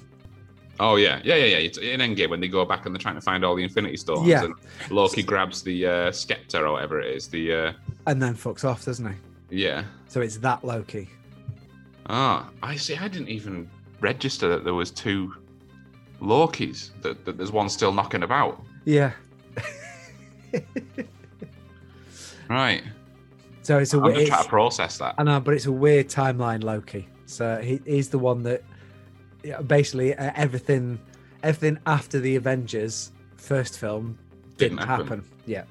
Oh 0.79 0.97
yeah, 0.97 1.21
yeah, 1.23 1.35
yeah, 1.35 1.45
yeah. 1.45 1.57
It's 1.57 1.77
in 1.77 2.01
Endgame 2.01 2.29
when 2.29 2.41
they 2.41 2.49
go 2.49 2.65
back 2.65 2.85
and 2.85 2.93
they're 2.93 2.99
trying 2.99 3.15
to 3.15 3.21
find 3.21 3.45
all 3.45 3.55
the 3.55 3.63
Infinity 3.63 3.95
Stones. 3.95 4.27
Yeah. 4.27 4.43
And 4.43 4.53
Loki 4.89 5.23
grabs 5.23 5.61
the 5.63 5.85
uh, 5.87 6.11
scepter 6.11 6.67
or 6.67 6.73
whatever 6.73 6.99
it 6.99 7.15
is. 7.15 7.27
The 7.29 7.53
uh, 7.53 7.73
And 8.07 8.21
then 8.21 8.35
fucks 8.35 8.65
off, 8.65 8.83
doesn't 8.83 9.05
he? 9.49 9.61
yeah. 9.61 9.85
So 10.09 10.19
it's 10.21 10.37
that 10.37 10.65
Loki. 10.65 11.07
Ah, 12.07 12.49
I 12.61 12.75
see. 12.75 12.97
I 12.97 13.07
didn't 13.07 13.29
even 13.29 13.69
register 14.01 14.49
that 14.49 14.65
there 14.65 14.73
was 14.73 14.91
two 14.91 15.33
Lokis. 16.21 16.89
That, 17.01 17.23
that 17.23 17.37
there's 17.37 17.53
one 17.53 17.69
still 17.69 17.93
knocking 17.93 18.23
about. 18.23 18.61
Yeah. 18.83 19.11
Right. 22.49 22.83
So 23.65 23.79
it's 23.79 23.95
a 23.95 23.99
I'm 23.99 24.13
just 24.13 24.27
trying 24.27 24.43
to 24.43 24.49
process 24.49 24.99
that. 24.99 25.15
I 25.17 25.23
know, 25.23 25.39
but 25.39 25.55
it's 25.55 25.65
a 25.65 25.71
weird 25.71 26.07
timeline, 26.07 26.63
Loki. 26.63 27.07
So 27.25 27.59
he, 27.63 27.81
he's 27.83 28.09
the 28.09 28.19
one 28.19 28.43
that 28.43 28.61
basically 29.65 30.13
uh, 30.15 30.31
everything, 30.35 30.99
everything 31.41 31.79
after 31.87 32.19
the 32.19 32.35
Avengers 32.35 33.11
first 33.37 33.79
film 33.79 34.19
didn't, 34.57 34.77
Didn't 34.77 34.87
happen. 34.87 35.07
happen. 35.07 35.25
Yeah. 35.47 35.63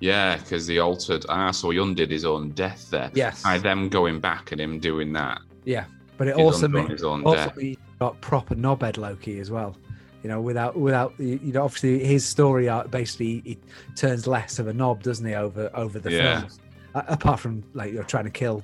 Yeah, 0.00 0.36
because 0.36 0.66
the 0.66 0.78
altered. 0.80 1.24
Ah, 1.30 1.52
so 1.52 1.70
he 1.70 1.78
undid 1.78 2.10
his 2.10 2.26
own 2.26 2.50
death 2.50 2.90
there. 2.90 3.10
Yes. 3.14 3.42
By 3.42 3.56
them 3.56 3.88
going 3.88 4.20
back 4.20 4.52
and 4.52 4.60
him 4.60 4.78
doing 4.78 5.14
that. 5.14 5.40
Yeah. 5.64 5.86
But 6.18 6.28
it 6.28 6.36
also 6.36 6.68
means 6.68 6.90
his 6.90 7.02
own 7.04 7.24
also 7.24 7.48
death. 7.56 7.76
got 7.98 8.20
proper 8.20 8.54
knobhead 8.54 8.98
Loki 8.98 9.40
as 9.40 9.50
well. 9.50 9.74
You 10.22 10.28
know, 10.28 10.40
without 10.42 10.76
without 10.78 11.14
you 11.18 11.40
you 11.42 11.52
know, 11.54 11.64
obviously 11.64 12.04
his 12.04 12.26
story 12.26 12.68
arc 12.68 12.90
basically 12.90 13.40
he 13.44 13.58
turns 13.96 14.26
less 14.26 14.58
of 14.58 14.66
a 14.68 14.72
knob, 14.74 15.02
doesn't 15.02 15.24
he, 15.26 15.34
over 15.34 15.70
over 15.74 15.98
the 15.98 16.10
Yeah. 16.12 16.40
films. 16.40 16.58
A- 16.94 17.04
apart 17.08 17.40
from 17.40 17.62
like 17.74 17.92
you're 17.92 18.04
trying 18.04 18.24
to 18.24 18.30
kill, 18.30 18.62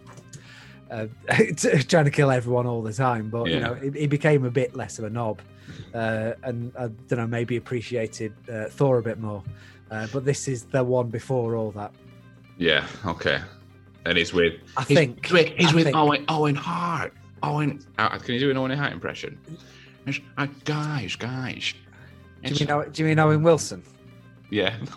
uh, 0.90 1.06
trying 1.88 2.04
to 2.04 2.10
kill 2.10 2.30
everyone 2.30 2.66
all 2.66 2.82
the 2.82 2.92
time. 2.92 3.30
But 3.30 3.48
you 3.48 3.60
know, 3.60 3.74
he, 3.74 3.90
he 4.00 4.06
became 4.06 4.44
a 4.44 4.50
bit 4.50 4.74
less 4.74 4.98
of 4.98 5.04
a 5.04 5.10
knob, 5.10 5.40
uh, 5.94 6.32
and 6.42 6.72
I 6.78 6.88
don't 7.08 7.18
know, 7.18 7.26
maybe 7.26 7.56
appreciated 7.56 8.32
uh, 8.52 8.66
Thor 8.66 8.98
a 8.98 9.02
bit 9.02 9.18
more. 9.18 9.42
Uh, 9.90 10.06
but 10.12 10.24
this 10.24 10.46
is 10.48 10.64
the 10.64 10.82
one 10.84 11.08
before 11.08 11.56
all 11.56 11.72
that. 11.72 11.92
Yeah. 12.58 12.86
Okay. 13.04 13.40
And 14.06 14.16
he's 14.16 14.32
with. 14.32 14.54
I 14.76 14.82
He's, 14.84 14.96
think. 14.96 15.24
he's 15.26 15.32
with, 15.32 15.48
he's 15.56 15.72
with 15.74 15.84
think- 15.84 15.96
Owen 15.96 16.24
Owen 16.28 16.54
Hart. 16.54 17.12
Owen. 17.42 17.84
Uh, 17.98 18.16
can 18.18 18.34
you 18.34 18.40
do 18.40 18.50
an 18.50 18.56
Owen 18.56 18.70
Hart 18.70 18.92
impression? 18.92 19.38
Uh, 20.38 20.46
guys, 20.64 21.16
guys. 21.16 21.74
Do 22.44 22.54
you 22.54 22.66
mean 22.66 22.90
do 22.92 23.02
you 23.02 23.08
mean 23.08 23.18
Owen 23.18 23.42
Wilson? 23.42 23.82
Yeah. 24.50 24.76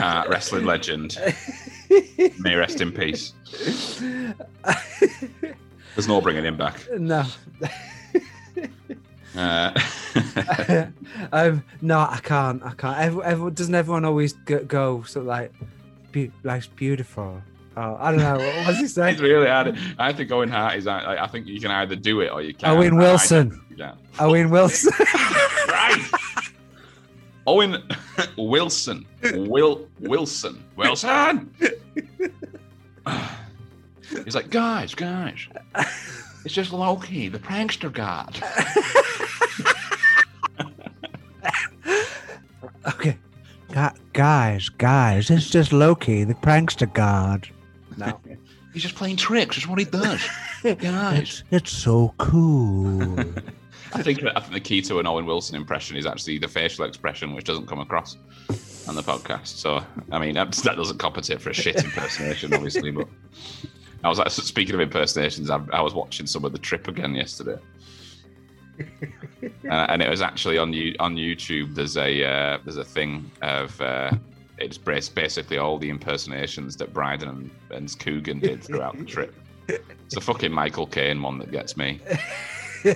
Hart, 0.00 0.28
wrestling 0.28 0.64
legend. 0.64 1.18
May 2.38 2.54
rest 2.54 2.80
in 2.80 2.92
peace. 2.92 3.32
There's 5.94 6.08
no 6.08 6.20
bringing 6.20 6.44
him 6.44 6.56
back. 6.56 6.80
no. 6.98 7.24
Uh, 9.36 9.72
um, 11.32 11.62
no, 11.80 11.98
I 12.00 12.18
can't. 12.22 12.62
I 12.64 12.72
can't. 12.72 12.98
Everyone, 12.98 13.26
everyone 13.26 13.54
doesn't 13.54 13.74
everyone 13.74 14.04
always 14.04 14.32
go, 14.32 14.64
go 14.64 15.02
sort 15.02 15.22
of 15.22 15.28
like, 15.28 15.52
be, 16.12 16.32
life's 16.42 16.66
beautiful. 16.66 17.40
Oh, 17.76 17.96
I 18.00 18.10
don't 18.10 18.20
know. 18.20 18.38
What 18.38 18.66
was 18.66 18.78
he 18.78 18.86
saying? 18.88 19.14
it's 19.14 19.22
really 19.22 19.46
hard. 19.46 19.78
I 19.98 20.12
think 20.12 20.32
Owen 20.32 20.48
Hart 20.48 20.76
is. 20.76 20.86
uh, 20.86 21.16
I 21.20 21.26
think 21.28 21.46
you 21.46 21.60
can 21.60 21.70
either 21.70 21.96
do 21.96 22.20
it 22.20 22.32
or 22.32 22.42
you 22.42 22.54
can't. 22.54 22.76
Owen 22.76 22.96
Wilson. 22.96 23.60
I 23.80 23.94
Owen 24.18 24.50
Wilson. 24.50 24.92
Right. 27.46 27.46
Owen 27.46 27.82
Wilson. 28.36 29.06
Will 29.22 29.86
Wilson. 30.00 30.62
Wilson. 30.76 31.50
He's 34.24 34.34
like, 34.34 34.50
guys, 34.50 34.94
guys. 34.94 35.46
It's 36.44 36.54
just 36.54 36.72
Loki, 36.72 37.28
the 37.28 37.38
prankster 37.38 37.92
god. 37.92 38.42
okay. 42.88 43.16
Gu- 43.72 43.98
guys, 44.12 44.68
guys, 44.68 45.30
it's 45.30 45.48
just 45.48 45.72
Loki, 45.72 46.24
the 46.24 46.34
prankster 46.34 46.92
god. 46.92 47.48
No. 47.96 48.18
He's 48.72 48.82
just 48.82 48.94
playing 48.96 49.16
tricks. 49.16 49.56
It's 49.56 49.66
what 49.68 49.78
he 49.78 49.84
does. 49.84 50.26
yeah, 50.64 51.12
It's, 51.14 51.44
it's 51.50 51.70
so 51.72 52.14
cool. 52.18 53.16
I 53.92 54.02
think 54.02 54.22
I 54.24 54.40
think 54.40 54.52
the 54.52 54.60
key 54.60 54.82
to 54.82 54.98
an 54.98 55.06
Owen 55.06 55.26
Wilson 55.26 55.56
impression 55.56 55.96
is 55.96 56.06
actually 56.06 56.38
the 56.38 56.48
facial 56.48 56.84
expression, 56.84 57.34
which 57.34 57.44
doesn't 57.44 57.66
come 57.66 57.80
across 57.80 58.16
on 58.88 58.94
the 58.94 59.02
podcast. 59.02 59.48
So, 59.48 59.84
I 60.10 60.18
mean, 60.18 60.34
that, 60.34 60.52
that 60.52 60.76
doesn't 60.76 60.98
compensate 60.98 61.40
for 61.40 61.50
a 61.50 61.54
shit 61.54 61.82
impersonation, 61.82 62.54
obviously. 62.54 62.90
But 62.90 63.08
I 64.04 64.08
was 64.08 64.18
like, 64.18 64.30
speaking 64.30 64.74
of 64.74 64.80
impersonations, 64.80 65.50
I, 65.50 65.60
I 65.72 65.80
was 65.80 65.94
watching 65.94 66.26
some 66.26 66.44
of 66.44 66.52
the 66.52 66.58
Trip 66.58 66.88
again 66.88 67.14
yesterday, 67.14 67.58
uh, 68.78 69.06
and 69.68 70.02
it 70.02 70.08
was 70.08 70.22
actually 70.22 70.58
on 70.58 70.72
you 70.72 70.94
on 71.00 71.16
YouTube. 71.16 71.74
There's 71.74 71.96
a 71.96 72.24
uh, 72.24 72.58
there's 72.64 72.78
a 72.78 72.84
thing 72.84 73.30
of 73.42 73.80
uh, 73.80 74.12
it's 74.58 74.78
basically 75.08 75.58
all 75.58 75.78
the 75.78 75.88
impersonations 75.88 76.76
that 76.76 76.92
Brydon 76.92 77.28
and, 77.28 77.50
and 77.70 77.98
Coogan 77.98 78.40
did 78.40 78.62
throughout 78.62 78.96
the 78.96 79.04
trip. 79.04 79.34
It's 79.68 80.14
the 80.14 80.20
fucking 80.20 80.52
Michael 80.52 80.86
Caine 80.86 81.22
one 81.22 81.38
that 81.38 81.50
gets 81.50 81.76
me. 81.76 82.00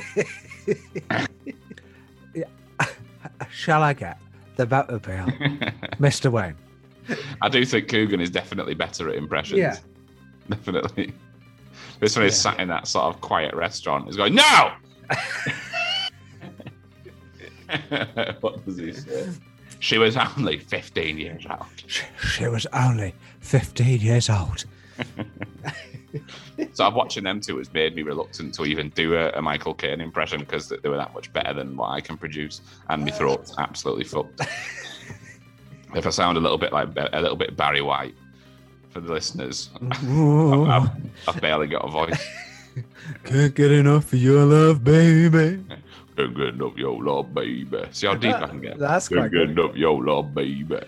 Shall 3.51 3.83
I 3.83 3.93
get 3.95 4.19
the 4.57 4.67
Batmobile, 4.67 5.73
Mr. 5.99 6.31
Wayne? 6.31 6.57
I 7.43 7.49
do 7.49 7.65
think 7.65 7.89
Coogan 7.89 8.21
is 8.21 8.31
definitely 8.31 8.75
better 8.75 9.09
at 9.09 9.17
impressions. 9.17 9.59
Yeah. 9.59 9.77
Definitely. 10.49 11.13
This 12.01 12.17
one 12.17 12.27
is 12.27 12.35
Yeah. 12.45 12.51
sat 12.53 12.61
in 12.61 12.69
that 12.69 12.87
sort 12.87 13.07
of 13.15 13.21
quiet 13.21 13.55
restaurant. 13.55 14.07
He's 14.07 14.17
going, 14.17 14.35
No! 14.35 14.73
what 18.41 18.65
does 18.65 18.79
he 18.79 18.93
say? 18.93 19.31
She 19.81 19.99
was 19.99 20.17
only 20.17 20.59
15 20.59 21.19
years 21.19 21.45
old. 21.51 21.67
She, 21.87 22.05
she 22.37 22.47
was 22.47 22.67
only 22.73 23.15
15 23.41 24.01
years 24.01 24.31
old. 24.31 24.65
So 26.73 26.85
I'm 26.85 26.95
watching 26.95 27.25
them 27.25 27.41
two 27.41 27.59
has 27.59 27.73
made 27.73 27.95
me 27.95 28.03
reluctant 28.03 28.55
to 28.55 28.65
even 28.65 28.91
do 28.91 29.15
a, 29.15 29.31
a 29.31 29.43
Michael 29.43 29.75
Caine 29.75 30.01
impression 30.01 30.41
because 30.41 30.69
they 30.69 30.89
were 30.89 30.97
that 30.97 31.15
much 31.15 31.33
better 31.33 31.53
than 31.53 31.77
what 31.77 31.91
I 31.91 32.01
can 32.01 32.17
produce, 32.17 32.61
and 32.89 33.05
my 33.05 33.11
throat's 33.11 33.55
absolutely 33.59 34.05
fucked. 34.05 34.41
if 35.95 36.07
I 36.07 36.11
sound 36.11 36.37
a 36.37 36.41
little 36.41 36.59
bit 36.59 36.73
like 36.73 36.89
a 36.97 37.21
little 37.21 37.37
bit 37.37 37.57
Barry 37.57 37.83
White 37.83 38.15
for 38.91 39.01
the 39.01 39.13
listeners, 39.13 39.71
I've, 39.83 40.91
I've 41.29 41.41
barely 41.41 41.67
got 41.67 41.85
a 41.85 41.91
voice. 41.91 42.27
Can't 43.25 43.55
get 43.55 43.71
enough 43.71 44.13
of 44.13 44.19
your 44.19 44.45
love, 44.45 44.83
baby. 44.83 45.65
Can't 46.17 46.37
get 46.37 46.49
enough 46.49 46.77
your 46.77 47.03
love, 47.03 47.35
baby. 47.35 47.85
See 47.93 48.07
how 48.07 48.15
deep 48.15 48.35
I 48.35 48.49
can 48.49 48.61
get. 48.61 48.79
That's 48.79 49.09
Can't 49.09 49.21
quite 49.21 49.33
get 49.33 49.55
good. 49.55 49.59
enough 49.59 49.77
your 49.77 50.05
love, 50.05 50.35
baby. 50.35 50.81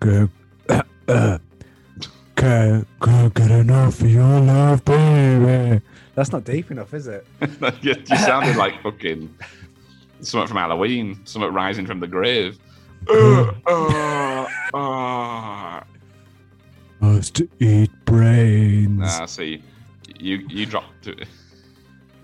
Can't, 0.00 0.30
uh, 1.08 1.38
can't, 2.42 2.88
can't 3.00 3.34
get 3.34 3.50
enough 3.52 4.00
of 4.00 4.10
your 4.10 4.40
love, 4.40 4.84
baby. 4.84 5.80
That's 6.16 6.32
not 6.32 6.42
deep 6.42 6.72
enough, 6.72 6.92
is 6.92 7.06
it? 7.06 7.24
you, 7.82 7.94
you 7.94 8.16
sounded 8.16 8.56
like 8.56 8.82
fucking 8.82 9.32
something 10.22 10.48
from 10.48 10.56
Halloween, 10.56 11.20
something 11.24 11.52
rising 11.52 11.86
from 11.86 12.00
the 12.00 12.08
grave. 12.08 12.58
Uh, 13.08 13.52
uh, 13.66 14.76
uh. 14.76 15.80
Must 16.98 17.42
eat 17.60 17.90
brains. 18.06 18.98
Nah, 18.98 19.26
see, 19.26 19.62
you 20.18 20.44
you 20.48 20.66
dropped 20.66 21.06
it. 21.06 21.28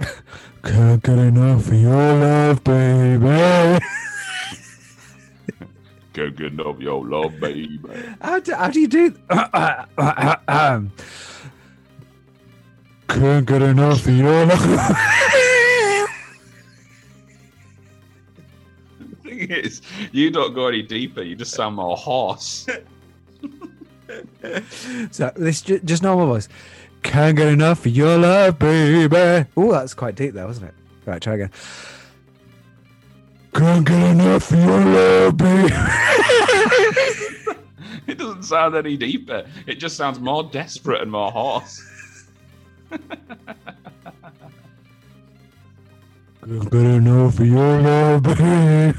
Can't 0.64 1.02
get 1.02 1.18
enough 1.18 1.68
of 1.68 1.74
your 1.74 1.92
love, 1.92 2.64
baby. 2.64 3.84
Can't 6.18 6.34
get 6.34 6.52
enough 6.52 6.80
your 6.80 7.06
love, 7.06 7.38
baby. 7.38 7.78
How 8.20 8.40
do, 8.40 8.52
how 8.52 8.70
do 8.70 8.80
you 8.80 8.88
do? 8.88 9.14
um, 10.48 10.90
can't 13.08 13.46
get 13.46 13.62
enough 13.62 14.04
of 14.04 14.16
your 14.16 14.46
love. 14.46 14.58
The 18.98 19.30
thing 19.30 19.50
is, 19.50 19.80
you 20.10 20.30
don't 20.30 20.54
go 20.54 20.66
any 20.66 20.82
deeper. 20.82 21.22
You 21.22 21.36
just 21.36 21.54
sound 21.54 21.76
more 21.76 21.96
hoarse. 21.96 22.66
so 25.12 25.30
this 25.36 25.62
ju- 25.62 25.78
just 25.80 26.02
normal 26.02 26.26
voice. 26.26 26.48
Can't 27.04 27.36
get 27.36 27.46
enough 27.46 27.86
of 27.86 27.94
your 27.94 28.18
love, 28.18 28.58
baby. 28.58 29.46
Oh, 29.56 29.70
that's 29.70 29.94
quite 29.94 30.16
deep 30.16 30.34
there, 30.34 30.46
wasn't 30.46 30.70
it? 30.70 30.74
Right, 31.06 31.22
try 31.22 31.34
again. 31.34 31.52
Can't 33.58 33.84
get 33.84 34.10
enough 34.12 34.52
of 34.52 34.58
your 34.58 34.84
love, 34.84 35.36
baby. 35.36 35.74
It 38.06 38.16
doesn't 38.16 38.44
sound 38.44 38.74
any 38.74 38.96
deeper. 38.96 39.44
It 39.66 39.74
just 39.74 39.96
sounds 39.96 40.18
more 40.18 40.42
desperate 40.44 41.02
and 41.02 41.10
more 41.10 41.30
hoarse. 41.30 41.84
Can't 46.40 46.70
get 46.70 46.84
enough 46.84 47.38
of 47.38 47.46
your 47.46 47.80
love, 47.82 48.22
baby. 48.22 48.98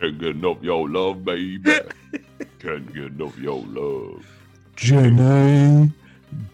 Can't 0.00 0.18
get 0.20 0.28
enough 0.28 0.62
your 0.62 0.88
love, 0.88 1.24
baby. 1.24 1.72
Can't 2.60 2.94
get 2.94 3.04
enough 3.04 3.36
your 3.38 3.64
love. 3.66 4.24
Jenny, 4.76 5.90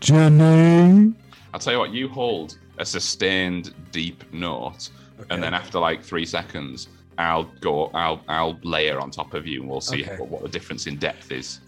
Jenny. 0.01 1.13
I'll 1.53 1.61
tell 1.61 1.75
you 1.75 1.79
what, 1.79 1.91
you 1.91 2.09
hold 2.09 2.57
a 2.79 2.85
sustained 2.85 3.75
deep 3.91 4.25
note, 4.33 4.89
and 5.31 5.43
then 5.43 5.55
after 5.55 5.79
like 5.79 6.03
three 6.03 6.27
seconds, 6.27 6.89
I'll 7.19 7.45
go, 7.61 7.87
I'll, 7.95 8.23
I'll 8.29 8.59
layer 8.63 8.99
on 9.01 9.11
top 9.11 9.35
of 9.35 9.47
you, 9.47 9.61
and 9.61 9.71
we'll 9.71 9.81
see 9.81 10.03
Okay. 10.05 10.17
what, 10.17 10.29
what 10.29 10.43
the 10.43 10.49
difference 10.49 10.87
in 10.87 10.97
depth 10.97 11.31
is. 11.31 11.61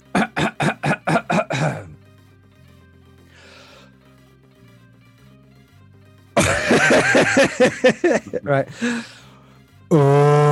right. 8.42 8.68
Oh. 9.90 10.44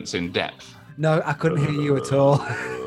Difference 0.00 0.14
in 0.14 0.32
depth. 0.32 0.74
No, 0.96 1.22
I 1.24 1.32
couldn't 1.34 1.58
hear 1.58 1.80
you 1.80 1.96
at 1.96 2.12
all. 2.12 2.38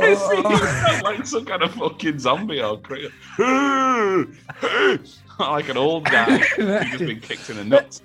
It 0.00 0.16
sounds 0.16 1.02
like 1.02 1.26
some 1.26 1.44
kind 1.44 1.62
of 1.62 1.74
fucking 1.74 2.18
zombie 2.18 2.62
or 2.62 2.78
creature. 2.78 3.12
like 5.38 5.68
an 5.68 5.76
old 5.76 6.04
guy 6.04 6.38
who's 6.38 6.90
just 6.90 6.98
been 6.98 7.20
kicked 7.20 7.50
in 7.50 7.56
the 7.56 7.64
nuts. 7.64 8.00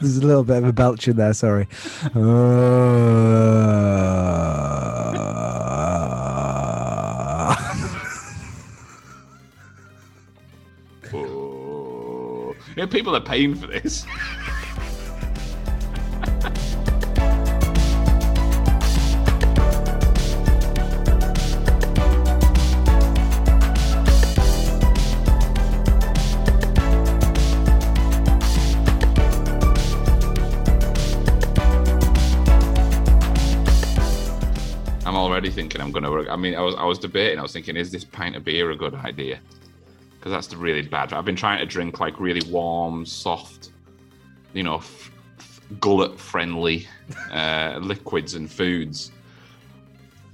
There's 0.00 0.16
a 0.16 0.26
little 0.26 0.44
bit 0.44 0.58
of 0.58 0.64
a 0.64 0.72
belch 0.72 1.08
in 1.08 1.16
there, 1.16 1.34
sorry. 1.34 1.68
Oh. 12.78 12.82
Yeah, 12.82 12.86
people 12.86 13.16
are 13.16 13.20
paying 13.20 13.56
for 13.56 13.66
this. 13.66 14.06
I'm 35.04 35.16
already 35.16 35.50
thinking 35.50 35.80
I'm 35.80 35.90
gonna. 35.90 36.12
Work 36.12 36.28
I 36.28 36.36
mean, 36.36 36.54
I 36.54 36.60
was 36.60 36.76
I 36.76 36.84
was 36.84 37.00
debating. 37.00 37.40
I 37.40 37.42
was 37.42 37.52
thinking, 37.52 37.76
is 37.76 37.90
this 37.90 38.04
pint 38.04 38.36
of 38.36 38.44
beer 38.44 38.70
a 38.70 38.76
good 38.76 38.94
idea? 38.94 39.40
Because 40.18 40.32
that's 40.32 40.46
the 40.48 40.56
really 40.56 40.82
bad. 40.82 41.12
I've 41.12 41.24
been 41.24 41.36
trying 41.36 41.60
to 41.60 41.66
drink 41.66 42.00
like 42.00 42.18
really 42.18 42.42
warm, 42.50 43.06
soft, 43.06 43.70
you 44.52 44.62
know, 44.64 44.76
f- 44.78 45.10
f- 45.38 45.60
gullet-friendly 45.80 46.88
uh, 47.32 47.78
liquids 47.80 48.34
and 48.34 48.50
foods. 48.50 49.12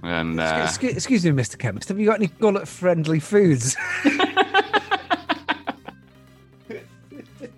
And 0.03 0.41
uh, 0.41 0.63
excuse, 0.67 0.95
excuse 0.95 1.25
me, 1.25 1.33
Mr. 1.33 1.59
Chemist. 1.59 1.89
Have 1.89 1.99
you 2.01 2.07
got 2.07 2.17
any 2.17 2.29
gullet-friendly 2.41 3.21
foods? 3.21 3.77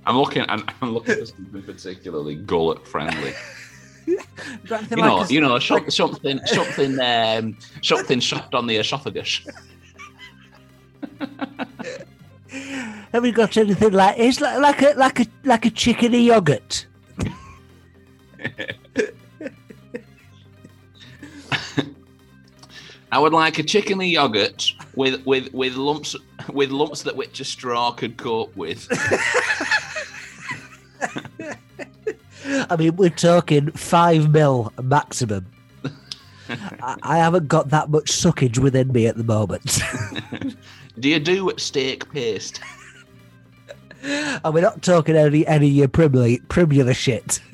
I'm 0.06 0.16
looking. 0.18 0.44
I'm, 0.48 0.64
I'm 0.82 0.94
looking 0.94 1.16
for 1.16 1.26
something 1.26 1.62
particularly 1.62 2.36
gullet-friendly. 2.36 3.32
Got 4.68 4.78
anything 4.80 4.98
You 4.98 5.04
like 5.04 5.10
know, 5.10 5.20
a- 5.22 5.26
you 5.28 5.40
know, 5.40 5.58
some- 5.58 5.78
like- 5.82 5.90
something, 5.90 6.38
something, 6.46 7.00
um, 7.00 7.56
something 7.82 8.20
soft 8.20 8.54
on 8.54 8.66
the 8.68 8.76
esophagus. 8.76 9.40
Have 13.12 13.22
we 13.22 13.32
got 13.32 13.56
anything 13.56 13.92
like 13.92 14.18
it's 14.18 14.40
like, 14.40 14.60
like 14.60 14.82
a 14.82 14.98
like 14.98 15.20
a 15.20 15.26
like 15.44 15.66
a 15.66 15.70
chicken 15.70 16.12
chickeny 16.12 16.26
yogurt? 16.26 16.86
I 23.12 23.18
would 23.18 23.32
like 23.32 23.58
a 23.58 23.62
chicken 23.62 23.98
chickeny 23.98 24.12
yogurt 24.12 24.72
with 24.94 25.24
with 25.24 25.52
with 25.54 25.76
lumps 25.76 26.16
with 26.52 26.70
lumps 26.70 27.02
that 27.02 27.16
which 27.16 27.40
a 27.40 27.44
straw 27.44 27.92
could 27.92 28.16
cope 28.16 28.54
with. 28.56 28.86
I 32.70 32.76
mean, 32.76 32.96
we're 32.96 33.10
talking 33.10 33.70
five 33.72 34.30
mil 34.30 34.72
maximum. 34.82 35.46
I, 36.48 36.96
I 37.02 37.18
haven't 37.18 37.48
got 37.48 37.70
that 37.70 37.90
much 37.90 38.06
suckage 38.06 38.58
within 38.58 38.92
me 38.92 39.06
at 39.06 39.16
the 39.16 39.24
moment. 39.24 39.80
Do 40.98 41.08
you 41.08 41.20
do 41.20 41.52
steak 41.56 42.10
paste? 42.12 42.60
and 44.02 44.54
we're 44.54 44.60
not 44.60 44.82
talking 44.82 45.16
any 45.16 45.46
any 45.46 45.68
of 45.68 45.72
your 45.72 45.88
primula, 45.88 46.38
primula 46.48 46.94
shit. 46.94 47.40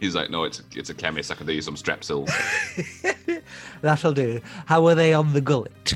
He's 0.00 0.14
like, 0.14 0.30
no, 0.30 0.44
it's 0.44 0.62
it's 0.74 0.90
a 0.90 0.94
chemist. 0.94 1.30
I 1.30 1.34
can 1.34 1.46
do 1.46 1.52
you 1.52 1.62
some 1.62 1.76
strepsils. 1.76 2.30
That'll 3.80 4.12
do. 4.12 4.40
How 4.66 4.86
are 4.86 4.94
they 4.94 5.14
on 5.14 5.32
the 5.32 5.40
gullet? 5.40 5.94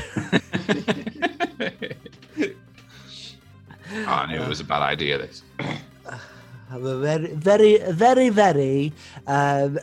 Oh, 3.90 4.12
I 4.12 4.26
knew 4.26 4.40
it 4.40 4.48
was 4.48 4.60
a 4.60 4.64
bad 4.64 4.82
idea. 4.82 5.18
This. 5.18 5.42
I'm 6.70 6.84
a 6.84 6.98
very, 6.98 7.32
very, 7.34 7.78
very, 7.92 8.28
very, 8.28 8.92
um, 9.26 9.78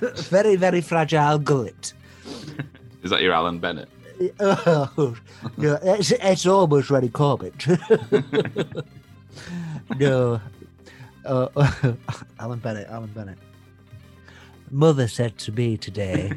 very, 0.00 0.56
very 0.56 0.80
fragile 0.80 1.38
gullet. 1.38 1.92
Is 3.02 3.10
that 3.10 3.22
your 3.22 3.32
Alan 3.32 3.58
Bennett? 3.58 3.88
Oh, 4.38 5.16
no, 5.56 5.78
it's, 5.82 6.10
it's 6.12 6.46
almost 6.46 6.90
Ronnie 6.90 7.08
Corbett. 7.08 7.54
no. 9.98 10.40
Oh, 11.24 11.96
Alan 12.38 12.58
Bennett, 12.58 12.88
Alan 12.88 13.10
Bennett. 13.14 13.38
Mother 14.70 15.08
said 15.08 15.36
to 15.38 15.52
me 15.52 15.76
today, 15.76 16.32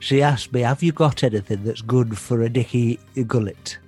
she 0.00 0.22
asked 0.22 0.52
me, 0.52 0.60
Have 0.62 0.82
you 0.82 0.92
got 0.92 1.22
anything 1.22 1.64
that's 1.64 1.82
good 1.82 2.16
for 2.18 2.40
a 2.42 2.48
dicky 2.48 2.98
gullet? 3.26 3.78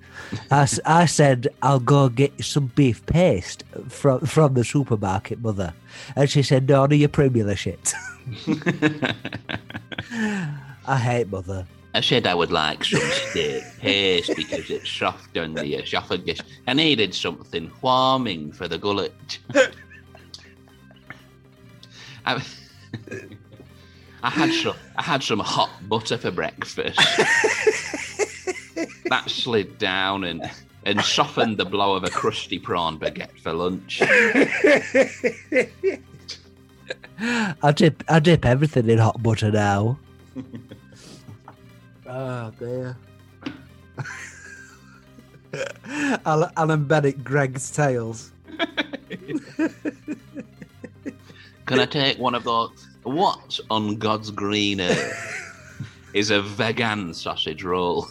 I, 0.51 0.69
I 0.85 1.07
said, 1.07 1.49
I'll 1.63 1.81
go 1.81 2.09
get 2.09 2.45
some 2.45 2.73
beef 2.75 3.05
paste 3.07 3.65
from, 3.89 4.21
from 4.21 4.55
the 4.55 4.65
supermarket, 4.65 5.41
mother. 5.41 5.75
And 6.15 6.29
she 6.29 6.43
said, 6.43 6.69
No, 6.69 6.83
none 6.83 6.93
of 6.93 6.99
your 6.99 7.09
primula 7.09 7.57
shit. 7.57 7.95
I 10.87 10.99
hate 10.99 11.31
mother. 11.31 11.67
I 11.95 12.01
said 12.01 12.27
I 12.27 12.35
would 12.35 12.53
like 12.53 12.85
some 12.85 13.01
steak 13.01 13.65
paste 13.81 14.31
because 14.37 14.69
it's 14.69 14.91
soft 14.91 15.35
on 15.39 15.55
the 15.55 15.77
esophagus. 15.77 16.41
I 16.67 16.75
needed 16.75 17.15
something 17.15 17.73
warming 17.81 18.53
for 18.53 18.69
the 18.69 18.77
gullet. 18.77 19.39
I, 22.27 22.43
I 24.23 24.31
had 24.31 24.53
some. 24.53 24.77
I 24.97 25.03
had 25.03 25.23
some 25.23 25.39
hot 25.39 25.71
butter 25.89 26.19
for 26.19 26.31
breakfast. 26.31 27.01
that 29.09 29.31
slid 29.31 29.79
down 29.79 30.25
and 30.25 30.51
and 30.85 31.01
softened 31.01 31.59
the 31.59 31.65
blow 31.65 31.95
of 31.97 32.05
a 32.05 32.11
crusty 32.11 32.59
prawn 32.61 32.99
baguette 32.99 33.39
for 33.41 33.53
lunch. 33.53 34.01
I 37.63 37.73
dip, 37.75 38.05
I 38.09 38.21
dip 38.21 38.45
everything 38.45 38.89
in 38.89 38.99
hot 38.99 39.21
butter 39.23 39.51
now. 39.51 39.99
oh 42.07 42.53
dear. 42.59 42.97
Alan, 46.25 46.51
Alan 46.57 46.85
Bennett, 46.85 47.25
Greggs 47.25 47.71
Tales. 47.71 48.31
Can 51.67 51.81
I 51.81 51.87
take 51.87 52.19
one 52.19 52.35
of 52.35 52.45
those? 52.45 52.87
What 53.03 53.59
on 53.71 53.97
God's 53.97 54.31
green 54.31 54.81
earth 54.81 55.59
is 56.13 56.31
a 56.31 56.43
vegan 56.43 57.13
sausage 57.15 57.65
roll? 57.65 58.07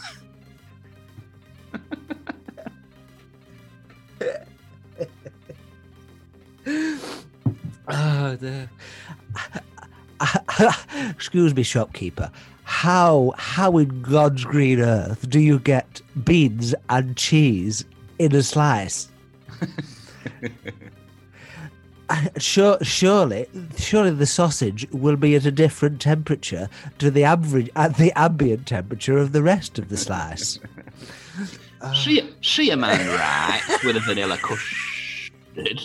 Oh 7.87 8.35
dear. 8.35 8.69
Excuse 11.09 11.55
me, 11.55 11.63
shopkeeper. 11.63 12.31
How, 12.63 13.33
how 13.37 13.77
in 13.77 14.01
God's 14.01 14.43
green 14.43 14.79
earth 14.79 15.29
do 15.29 15.39
you 15.39 15.59
get 15.59 16.01
beans 16.23 16.73
and 16.89 17.15
cheese 17.15 17.85
in 18.17 18.33
a 18.35 18.43
slice? 18.43 19.09
Uh, 22.07 22.23
Sure, 22.37 22.77
surely, 22.83 23.47
surely 23.79 24.11
the 24.11 24.27
sausage 24.27 24.87
will 24.91 25.15
be 25.15 25.33
at 25.33 25.43
a 25.43 25.51
different 25.51 25.99
temperature 25.99 26.69
to 26.99 27.09
the 27.09 27.23
average 27.23 27.67
at 27.75 27.97
the 27.97 28.11
ambient 28.15 28.67
temperature 28.67 29.17
of 29.17 29.31
the 29.31 29.41
rest 29.41 29.79
of 29.79 29.89
the 29.89 29.97
slice. 29.97 30.59
See, 31.93 32.33
see 32.41 32.71
a 32.71 32.77
man 32.77 33.07
right 33.07 33.61
with 33.83 33.97
a 33.97 33.99
vanilla 33.99 34.37
custard. 34.37 35.81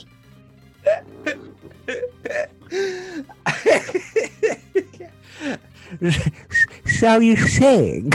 So 6.86 7.18
you're 7.18 7.36
saying 7.36 8.10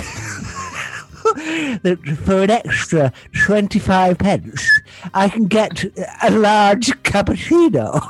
that 1.83 1.99
for 2.23 2.43
an 2.43 2.51
extra 2.51 3.11
25 3.45 4.17
pence, 4.17 4.81
I 5.13 5.29
can 5.29 5.47
get 5.47 5.83
a 6.23 6.31
large 6.31 6.87
cappuccino? 7.03 8.01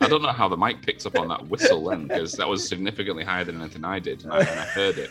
I 0.00 0.08
don't 0.08 0.22
know 0.22 0.28
how 0.28 0.48
the 0.48 0.56
mic 0.56 0.82
picks 0.82 1.06
up 1.06 1.18
on 1.18 1.28
that 1.28 1.48
whistle 1.48 1.84
then, 1.88 2.06
because 2.06 2.32
that 2.32 2.48
was 2.48 2.66
significantly 2.68 3.24
higher 3.24 3.44
than 3.44 3.60
anything 3.60 3.84
I 3.84 3.98
did, 3.98 4.24
and 4.24 4.32
I, 4.32 4.38
and 4.40 4.60
I 4.60 4.64
heard 4.64 4.98
it. 4.98 5.10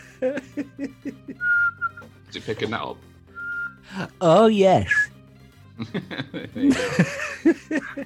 Is 2.30 2.36
it 2.36 2.44
picking 2.44 2.70
that 2.70 2.82
up? 2.82 2.96
Oh, 4.20 4.46
yes. 4.46 4.90
There 5.92 6.48
you 6.54 6.72
go. 6.72 8.04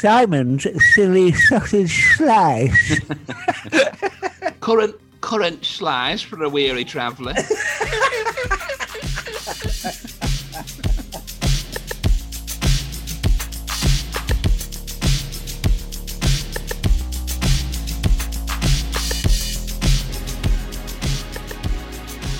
Simon's 0.00 0.66
silly 0.94 1.32
sausage 1.32 2.04
slice. 2.16 3.00
Current 4.60 4.96
current 5.20 5.64
slice 5.64 6.22
for 6.22 6.42
a 6.42 6.48
weary 6.48 6.84
traveller. 6.84 7.34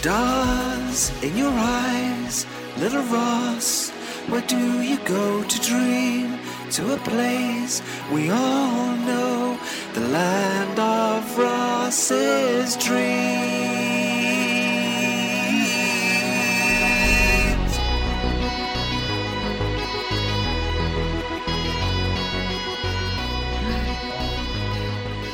Stars 0.09 1.12
in 1.22 1.36
your 1.36 1.52
eyes, 1.52 2.46
little 2.78 3.02
Ross. 3.12 3.90
Where 4.30 4.40
do 4.40 4.80
you 4.80 4.96
go 5.00 5.42
to 5.42 5.61
dream? 5.61 6.38
To 6.70 6.94
a 6.94 6.96
place 6.96 7.82
we 8.11 8.30
all 8.30 8.96
know, 9.09 9.59
the 9.92 10.00
land 10.00 10.78
of 10.78 11.36
Ross's 11.36 12.74
dreams. 12.76 13.28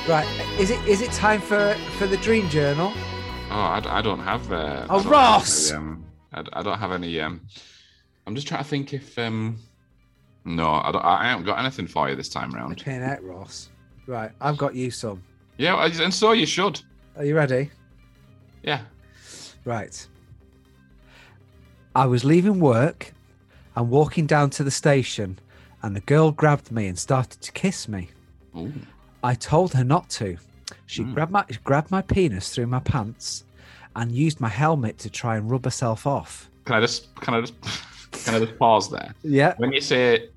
Right, 0.09 0.27
is 0.59 0.71
it 0.71 0.85
is 0.85 1.01
it 1.01 1.13
time 1.13 1.41
for 1.41 1.75
for 1.97 2.09
the 2.09 2.17
Dream 2.17 2.49
Journal? 2.49 2.93
Oh, 3.55 3.61
I, 3.61 3.99
I 3.99 4.03
don't 4.03 4.19
have. 4.19 4.51
Uh, 4.53 4.87
Oh, 4.91 4.97
I 4.97 5.03
have 5.03 5.07
Ross! 5.11 5.71
any, 5.71 5.79
um, 5.79 6.05
I, 6.33 6.43
I 6.55 6.63
don't 6.65 6.79
have 6.79 6.91
any. 6.91 7.21
Um, 7.21 7.41
I'm 8.27 8.35
just 8.35 8.49
trying 8.49 8.65
to 8.65 8.69
think 8.69 8.93
if. 8.93 9.17
Um, 9.19 9.59
no, 10.45 10.71
I, 10.71 10.91
don't, 10.91 11.05
I 11.05 11.25
haven't 11.29 11.47
got 11.47 11.61
anything 11.61 11.87
for 11.87 12.09
you 12.11 12.17
this 12.17 12.29
time 12.29 12.51
round. 12.51 12.77
Paying 12.83 13.03
out, 13.03 13.23
Ross. 13.23 13.71
Right, 14.07 14.33
I've 14.41 14.59
got 14.59 14.75
you 14.75 14.91
some. 14.91 15.23
Yeah, 15.57 15.83
and 15.87 16.13
so 16.13 16.33
you 16.33 16.47
should. 16.47 16.81
Are 17.17 17.25
you 17.25 17.37
ready? 17.37 17.71
Yeah. 18.65 18.81
Right. 19.65 20.07
I 21.95 22.07
was 22.07 22.25
leaving 22.25 22.59
work 22.59 23.13
and 23.77 23.89
walking 23.89 24.27
down 24.27 24.51
to 24.51 24.65
the 24.65 24.71
station, 24.71 25.39
and 25.83 25.95
the 25.95 26.01
girl 26.01 26.33
grabbed 26.33 26.73
me 26.73 26.89
and 26.89 26.99
started 26.99 27.41
to 27.41 27.53
kiss 27.53 27.87
me. 27.87 28.11
Ooh. 28.57 28.73
I 29.23 29.35
told 29.35 29.73
her 29.75 29.85
not 29.85 30.11
to. 30.11 30.37
She 30.87 31.03
Hmm. 31.03 31.15
grabbed 31.15 31.33
my 31.33 31.45
grabbed 31.65 31.91
my 31.91 32.03
penis 32.03 32.51
through 32.55 32.67
my 32.67 32.81
pants 32.81 33.45
and 33.97 34.13
used 34.13 34.41
my 34.41 34.49
helmet 34.49 34.99
to 34.99 35.11
try 35.11 35.37
and 35.37 35.51
rub 35.51 35.65
herself 35.65 36.07
off. 36.07 36.49
Can 36.65 36.75
I 36.77 36.81
just? 36.81 37.15
Can 37.17 37.35
I 37.35 37.41
just? 37.41 37.55
Can 38.25 38.35
I 38.37 38.39
just 38.39 38.59
pause 38.59 38.91
there? 38.91 39.13
Yeah, 39.25 39.55
When 39.57 39.73
you 39.73 39.81
say 39.81 40.29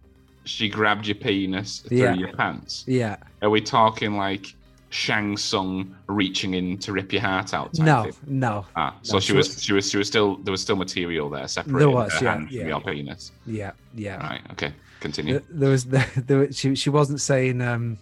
she 0.46 0.68
grabbed 0.68 1.06
your 1.06 1.16
penis 1.16 1.80
through 1.80 1.98
Yeah. 1.98 2.14
your 2.16 2.34
pants, 2.34 2.84
yeah. 2.88 3.18
are 3.44 3.50
we 3.52 3.62
talking 3.62 4.18
like 4.18 4.56
Shang 4.90 5.38
Tsung 5.38 5.96
reaching 6.08 6.56
in 6.56 6.78
to 6.80 6.92
rip 6.92 7.14
your 7.14 7.22
heart 7.22 7.54
out? 7.54 7.78
No, 7.78 8.04
thing? 8.06 8.14
no. 8.26 8.66
Ah, 8.76 8.96
so 9.04 9.14
No, 9.16 9.20
she 9.20 9.28
she 9.28 9.34
was, 9.34 9.48
was- 9.50 9.64
she 9.64 9.74
was, 9.74 9.92
she 9.92 9.98
was 9.98 10.08
still, 10.08 10.38
there 10.38 10.52
was 10.52 10.62
still 10.62 10.76
material 10.76 11.30
there 11.30 11.48
separating 11.48 11.92
was, 11.94 12.12
her 12.14 12.24
yeah, 12.26 12.32
hand 12.34 12.50
yeah. 12.52 12.60
from 12.62 12.70
your 12.70 12.82
penis. 12.82 13.32
Yeah, 13.46 13.72
yeah. 13.94 14.18
Right. 14.28 14.42
Okay. 14.54 14.74
Continue. 15.02 15.34
There, 15.34 15.44
there 15.50 15.70
was 15.70 15.86
there, 15.86 16.38
was- 16.40 16.58
she 16.58 16.74
she 16.76 16.90
wasn't 16.90 17.22
saying 17.22 17.62
um 17.62 18.00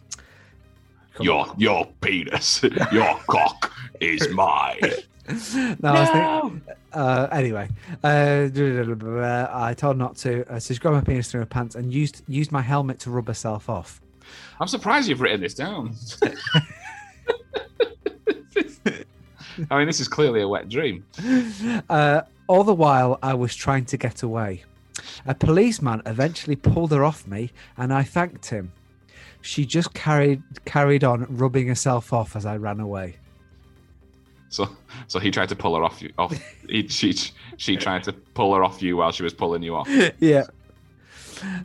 Your, 1.19 1.47
your 1.57 1.85
penis, 2.01 2.63
your 2.91 3.19
cock 3.27 3.71
is 3.99 4.27
mine. 4.29 4.79
no, 4.79 5.89
I 5.89 5.99
was 5.99 6.09
thinking, 6.09 6.61
uh, 6.93 7.27
anyway, 7.31 7.69
uh, 8.03 9.47
I 9.51 9.73
told 9.75 9.95
her 9.95 9.99
not 9.99 10.15
to. 10.17 10.45
Uh, 10.51 10.59
so 10.59 10.73
she 10.73 10.79
grabbed 10.79 10.95
my 10.95 11.01
penis 11.01 11.31
through 11.31 11.41
her 11.41 11.45
pants 11.45 11.75
and 11.75 11.91
used 11.91 12.21
used 12.27 12.51
my 12.51 12.61
helmet 12.61 12.99
to 12.99 13.09
rub 13.09 13.27
herself 13.27 13.69
off. 13.69 14.01
I'm 14.59 14.67
surprised 14.67 15.09
you've 15.09 15.21
written 15.21 15.41
this 15.41 15.53
down. 15.53 15.95
I 19.71 19.77
mean, 19.77 19.87
this 19.87 19.99
is 19.99 20.07
clearly 20.07 20.41
a 20.41 20.47
wet 20.47 20.69
dream. 20.69 21.05
Uh, 21.89 22.21
all 22.47 22.63
the 22.63 22.73
while, 22.73 23.19
I 23.21 23.33
was 23.33 23.55
trying 23.55 23.85
to 23.85 23.97
get 23.97 24.21
away. 24.23 24.63
A 25.25 25.33
policeman 25.33 26.01
eventually 26.05 26.55
pulled 26.55 26.91
her 26.91 27.03
off 27.03 27.27
me, 27.27 27.51
and 27.77 27.93
I 27.93 28.03
thanked 28.03 28.47
him. 28.47 28.71
She 29.45 29.63
just 29.63 29.93
carried 29.93 30.41
carried 30.65 31.03
on 31.03 31.27
rubbing 31.29 31.67
herself 31.67 32.11
off 32.11 32.35
as 32.35 32.47
I 32.47 32.57
ran 32.57 32.79
away. 32.79 33.17
So, 34.49 34.67
so 35.07 35.19
he 35.19 35.29
tried 35.29 35.49
to 35.49 35.55
pull 35.55 35.75
her 35.75 35.83
off 35.83 36.01
you. 36.01 36.11
Off. 36.17 36.33
He, 36.67 36.87
she, 36.87 37.13
she 37.57 37.77
tried 37.77 38.03
to 38.05 38.13
pull 38.13 38.55
her 38.55 38.63
off 38.63 38.81
you 38.81 38.97
while 38.97 39.11
she 39.11 39.21
was 39.21 39.33
pulling 39.33 39.61
you 39.61 39.75
off. 39.75 39.87
yeah. 40.19 40.45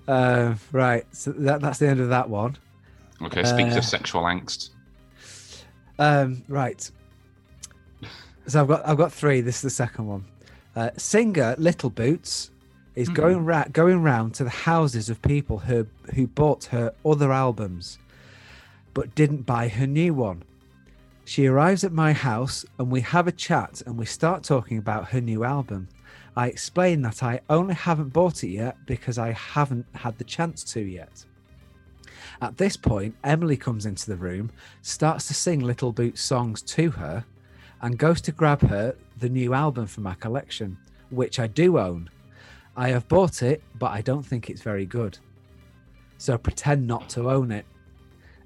Uh, 0.06 0.56
right. 0.72 1.06
So 1.14 1.32
that, 1.32 1.60
that's 1.62 1.78
the 1.78 1.88
end 1.88 2.00
of 2.00 2.10
that 2.10 2.28
one. 2.28 2.58
Okay. 3.22 3.44
Speaks 3.44 3.74
Uh, 3.74 3.78
of 3.78 3.84
sexual 3.84 4.22
angst. 4.24 4.70
Um, 5.98 6.42
right. 6.48 6.90
So 8.46 8.60
I've 8.60 8.68
got 8.68 8.86
I've 8.86 8.98
got 8.98 9.12
three. 9.12 9.40
This 9.40 9.56
is 9.56 9.62
the 9.62 9.70
second 9.70 10.06
one. 10.06 10.24
Uh, 10.76 10.90
singer 10.98 11.54
Little 11.56 11.90
Boots 11.90 12.50
is 12.94 13.08
Hmm. 13.08 13.14
going 13.14 13.44
ra- 13.44 13.64
going 13.72 14.02
round 14.02 14.34
to 14.34 14.44
the 14.44 14.50
houses 14.50 15.08
of 15.08 15.22
people 15.22 15.60
who 15.60 15.86
who 16.14 16.26
bought 16.26 16.64
her 16.66 16.92
other 17.04 17.32
albums, 17.32 17.98
but 18.94 19.14
didn't 19.14 19.46
buy 19.46 19.68
her 19.68 19.86
new 19.86 20.12
one. 20.14 20.42
She 21.24 21.46
arrives 21.46 21.84
at 21.84 21.92
my 21.92 22.12
house 22.12 22.64
and 22.78 22.90
we 22.90 23.02
have 23.02 23.28
a 23.28 23.32
chat 23.32 23.82
and 23.86 23.96
we 23.96 24.06
start 24.06 24.42
talking 24.42 24.78
about 24.78 25.10
her 25.10 25.20
new 25.20 25.44
album. 25.44 25.88
I 26.36 26.48
explain 26.48 27.02
that 27.02 27.22
I 27.22 27.40
only 27.48 27.74
haven't 27.74 28.12
bought 28.12 28.42
it 28.42 28.48
yet 28.50 28.76
because 28.86 29.18
I 29.18 29.32
haven't 29.32 29.86
had 29.94 30.18
the 30.18 30.24
chance 30.24 30.64
to 30.72 30.80
yet. 30.80 31.24
At 32.42 32.56
this 32.56 32.76
point, 32.76 33.14
Emily 33.22 33.56
comes 33.56 33.86
into 33.86 34.06
the 34.08 34.16
room, 34.16 34.50
starts 34.82 35.28
to 35.28 35.34
sing 35.34 35.60
Little 35.60 35.92
Boots 35.92 36.22
songs 36.22 36.62
to 36.62 36.90
her, 36.92 37.24
and 37.82 37.98
goes 37.98 38.20
to 38.22 38.32
grab 38.32 38.62
her 38.62 38.94
the 39.18 39.28
new 39.28 39.54
album 39.54 39.86
from 39.86 40.04
my 40.04 40.14
collection, 40.14 40.78
which 41.10 41.38
I 41.38 41.46
do 41.46 41.78
own. 41.78 42.08
I 42.80 42.88
have 42.88 43.06
bought 43.08 43.42
it, 43.42 43.62
but 43.78 43.90
I 43.90 44.00
don't 44.00 44.22
think 44.22 44.48
it's 44.48 44.62
very 44.62 44.86
good. 44.86 45.18
So 46.16 46.38
pretend 46.38 46.86
not 46.86 47.10
to 47.10 47.30
own 47.30 47.52
it. 47.52 47.66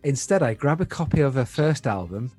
Instead, 0.03 0.43
I 0.43 0.55
grab 0.55 0.80
a 0.80 0.87
copy 0.87 1.20
of 1.20 1.35
her 1.35 1.45
first 1.45 1.87
album 1.87 2.32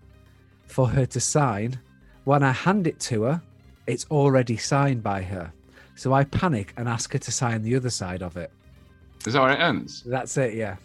for 0.65 0.89
her 0.89 1.05
to 1.05 1.21
sign. 1.21 1.79
When 2.25 2.43
I 2.43 2.51
hand 2.51 2.85
it 2.85 2.99
to 3.11 3.23
her, 3.23 3.41
it's 3.87 4.05
already 4.11 4.57
signed 4.57 5.03
by 5.03 5.21
her. 5.21 5.53
So 5.95 6.11
I 6.11 6.25
panic 6.25 6.73
and 6.75 6.89
ask 6.89 7.13
her 7.13 7.19
to 7.19 7.31
sign 7.31 7.61
the 7.61 7.77
other 7.77 7.89
side 7.89 8.21
of 8.21 8.35
it. 8.35 8.51
Is 9.25 9.31
that 9.31 9.41
where 9.41 9.53
it 9.53 9.61
ends? 9.61 10.03
That's 10.05 10.35
it, 10.35 10.53
yeah. 10.53 10.75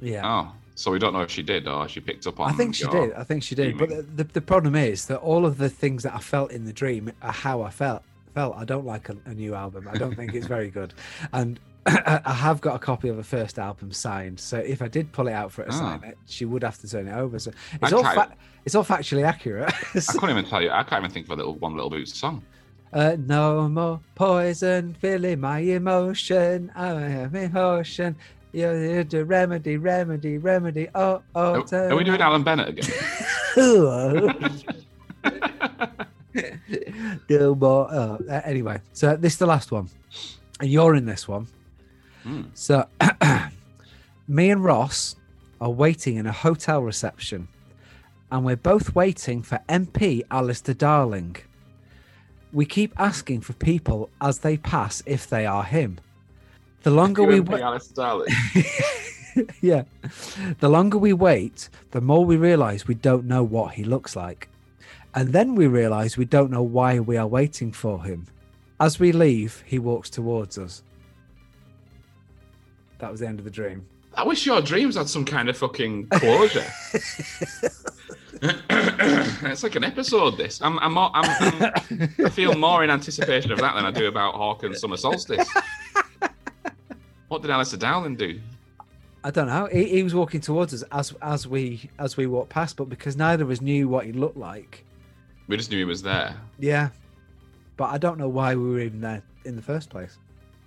Yeah. 0.00 0.22
Oh, 0.24 0.52
so 0.76 0.92
we 0.92 1.00
don't 1.00 1.14
know 1.14 1.22
if 1.22 1.32
she 1.32 1.42
did 1.42 1.66
or 1.66 1.88
she 1.88 1.98
picked 1.98 2.28
up 2.28 2.38
on. 2.38 2.48
I 2.48 2.52
think 2.52 2.76
she 2.76 2.86
did. 2.86 3.12
I 3.14 3.24
think 3.24 3.42
she 3.42 3.56
did. 3.56 3.76
But 3.76 3.88
the, 3.88 4.02
the, 4.02 4.24
the 4.24 4.40
problem 4.40 4.76
is 4.76 5.06
that 5.06 5.18
all 5.18 5.44
of 5.44 5.58
the 5.58 5.68
things 5.68 6.04
that 6.04 6.14
I 6.14 6.20
felt 6.20 6.52
in 6.52 6.64
the 6.64 6.72
dream 6.72 7.10
are 7.22 7.32
how 7.32 7.62
I 7.62 7.70
felt. 7.70 8.04
Felt 8.34 8.56
I 8.56 8.64
don't 8.64 8.86
like 8.86 9.08
a, 9.10 9.16
a 9.26 9.34
new 9.34 9.54
album. 9.54 9.88
I 9.92 9.96
don't 9.98 10.14
think 10.16 10.34
it's 10.34 10.46
very 10.46 10.70
good, 10.70 10.94
and 11.32 11.60
I 11.86 12.32
have 12.32 12.60
got 12.60 12.76
a 12.76 12.78
copy 12.78 13.08
of 13.08 13.16
the 13.16 13.24
first 13.24 13.58
album 13.58 13.92
signed. 13.92 14.38
So 14.40 14.56
if 14.58 14.80
I 14.80 14.88
did 14.88 15.12
pull 15.12 15.28
it 15.28 15.32
out 15.32 15.52
for 15.52 15.62
her 15.64 15.68
to 15.68 15.74
Ah. 15.74 15.78
sign 15.78 16.04
it, 16.04 16.16
she 16.26 16.44
would 16.44 16.62
have 16.62 16.78
to 16.78 16.88
turn 16.88 17.08
it 17.08 17.12
over. 17.12 17.38
So 17.38 17.50
I 17.82 17.86
it's 17.86 17.92
all 17.92 18.04
fa- 18.04 18.32
it's 18.64 18.74
all 18.74 18.84
factually 18.84 19.24
accurate. 19.26 19.72
I 19.94 20.00
can't 20.18 20.30
even 20.30 20.44
tell 20.46 20.62
you. 20.62 20.70
I 20.70 20.82
can't 20.82 21.02
even 21.04 21.10
think 21.12 21.26
of 21.26 21.32
a 21.32 21.36
little 21.36 21.54
one 21.56 21.74
little 21.74 21.90
boots 21.90 22.16
song. 22.18 22.42
uh, 22.94 23.16
no 23.18 23.68
more 23.68 24.00
poison 24.14 24.94
filling 25.00 25.40
my 25.40 25.58
emotion. 25.58 26.70
I 26.74 26.86
have 27.00 27.34
emotion. 27.34 28.16
You're 28.52 29.02
the 29.04 29.24
remedy, 29.24 29.76
remedy, 29.78 30.36
remedy. 30.38 30.88
Oh, 30.94 31.22
oh. 31.34 31.64
Are, 31.72 31.90
are 31.90 31.96
we 31.96 32.04
doing 32.04 32.20
Alan 32.20 32.42
Bennett 32.44 32.68
again? 32.68 32.90
no 37.28 37.54
more. 37.54 37.88
Oh, 37.90 38.18
uh, 38.28 38.40
anyway, 38.44 38.80
so 38.92 39.16
this 39.16 39.34
is 39.34 39.38
the 39.38 39.46
last 39.46 39.72
one, 39.72 39.88
and 40.60 40.70
you're 40.70 40.94
in 40.94 41.06
this 41.06 41.28
one. 41.28 41.46
Hmm. 42.22 42.42
So, 42.54 42.86
me 44.28 44.50
and 44.50 44.64
Ross 44.64 45.16
are 45.60 45.70
waiting 45.70 46.16
in 46.16 46.26
a 46.26 46.32
hotel 46.32 46.82
reception, 46.82 47.48
and 48.30 48.44
we're 48.44 48.56
both 48.56 48.94
waiting 48.94 49.42
for 49.42 49.60
MP 49.68 50.22
Alistair 50.30 50.74
Darling. 50.74 51.36
We 52.52 52.66
keep 52.66 52.92
asking 52.98 53.40
for 53.42 53.54
people 53.54 54.10
as 54.20 54.40
they 54.40 54.56
pass 54.56 55.02
if 55.06 55.26
they 55.28 55.46
are 55.46 55.64
him. 55.64 55.98
The 56.82 56.90
longer 56.90 57.22
we 57.22 57.40
wait, 57.40 57.62
yeah. 59.60 59.84
The 60.58 60.68
longer 60.68 60.98
we 60.98 61.12
wait, 61.12 61.68
the 61.92 62.00
more 62.00 62.24
we 62.24 62.36
realize 62.36 62.88
we 62.88 62.94
don't 62.94 63.24
know 63.24 63.42
what 63.42 63.74
he 63.74 63.84
looks 63.84 64.16
like. 64.16 64.48
And 65.14 65.28
then 65.32 65.54
we 65.54 65.66
realize 65.66 66.16
we 66.16 66.24
don't 66.24 66.50
know 66.50 66.62
why 66.62 66.98
we 67.00 67.16
are 67.16 67.26
waiting 67.26 67.72
for 67.72 68.02
him. 68.02 68.26
As 68.80 68.98
we 68.98 69.12
leave, 69.12 69.62
he 69.66 69.78
walks 69.78 70.08
towards 70.08 70.58
us. 70.58 70.82
That 72.98 73.10
was 73.10 73.20
the 73.20 73.28
end 73.28 73.38
of 73.38 73.44
the 73.44 73.50
dream. 73.50 73.86
I 74.14 74.24
wish 74.24 74.46
your 74.46 74.60
dreams 74.60 74.96
had 74.96 75.08
some 75.08 75.24
kind 75.24 75.48
of 75.48 75.56
fucking 75.56 76.08
closure. 76.08 76.64
it's 78.42 79.62
like 79.62 79.76
an 79.76 79.84
episode. 79.84 80.36
This. 80.36 80.60
I'm. 80.60 80.78
I'm, 80.80 80.94
more, 80.94 81.10
I'm, 81.14 81.24
I'm. 81.52 82.14
I 82.24 82.28
feel 82.28 82.54
more 82.54 82.82
in 82.82 82.90
anticipation 82.90 83.52
of 83.52 83.58
that 83.60 83.74
than 83.76 83.86
I 83.86 83.92
do 83.92 84.08
about 84.08 84.34
Hawk 84.34 84.64
and 84.64 84.76
Summer 84.76 84.96
Solstice. 84.96 85.48
What 87.28 87.42
did 87.42 87.52
Alistair 87.52 87.78
Darling 87.78 88.16
do? 88.16 88.40
I 89.24 89.30
don't 89.30 89.46
know. 89.46 89.66
He, 89.66 89.84
he 89.84 90.02
was 90.02 90.14
walking 90.14 90.40
towards 90.40 90.74
us 90.74 90.82
as 90.90 91.14
as 91.22 91.46
we 91.46 91.88
as 92.00 92.16
we 92.16 92.26
walked 92.26 92.50
past, 92.50 92.76
but 92.76 92.88
because 92.88 93.16
neither 93.16 93.44
of 93.44 93.50
us 93.50 93.60
knew 93.60 93.88
what 93.88 94.06
he 94.06 94.12
looked 94.12 94.36
like, 94.36 94.84
We 95.52 95.58
just 95.58 95.70
knew 95.70 95.76
he 95.76 95.84
was 95.84 96.00
there. 96.02 96.34
yeah. 96.58 96.88
But 97.76 97.90
I 97.90 97.98
don't 97.98 98.16
know 98.16 98.28
why 98.28 98.54
we 98.54 98.70
were 98.70 98.80
even 98.80 99.02
there 99.02 99.22
in 99.44 99.54
the 99.54 99.60
first 99.60 99.90
place. 99.90 100.16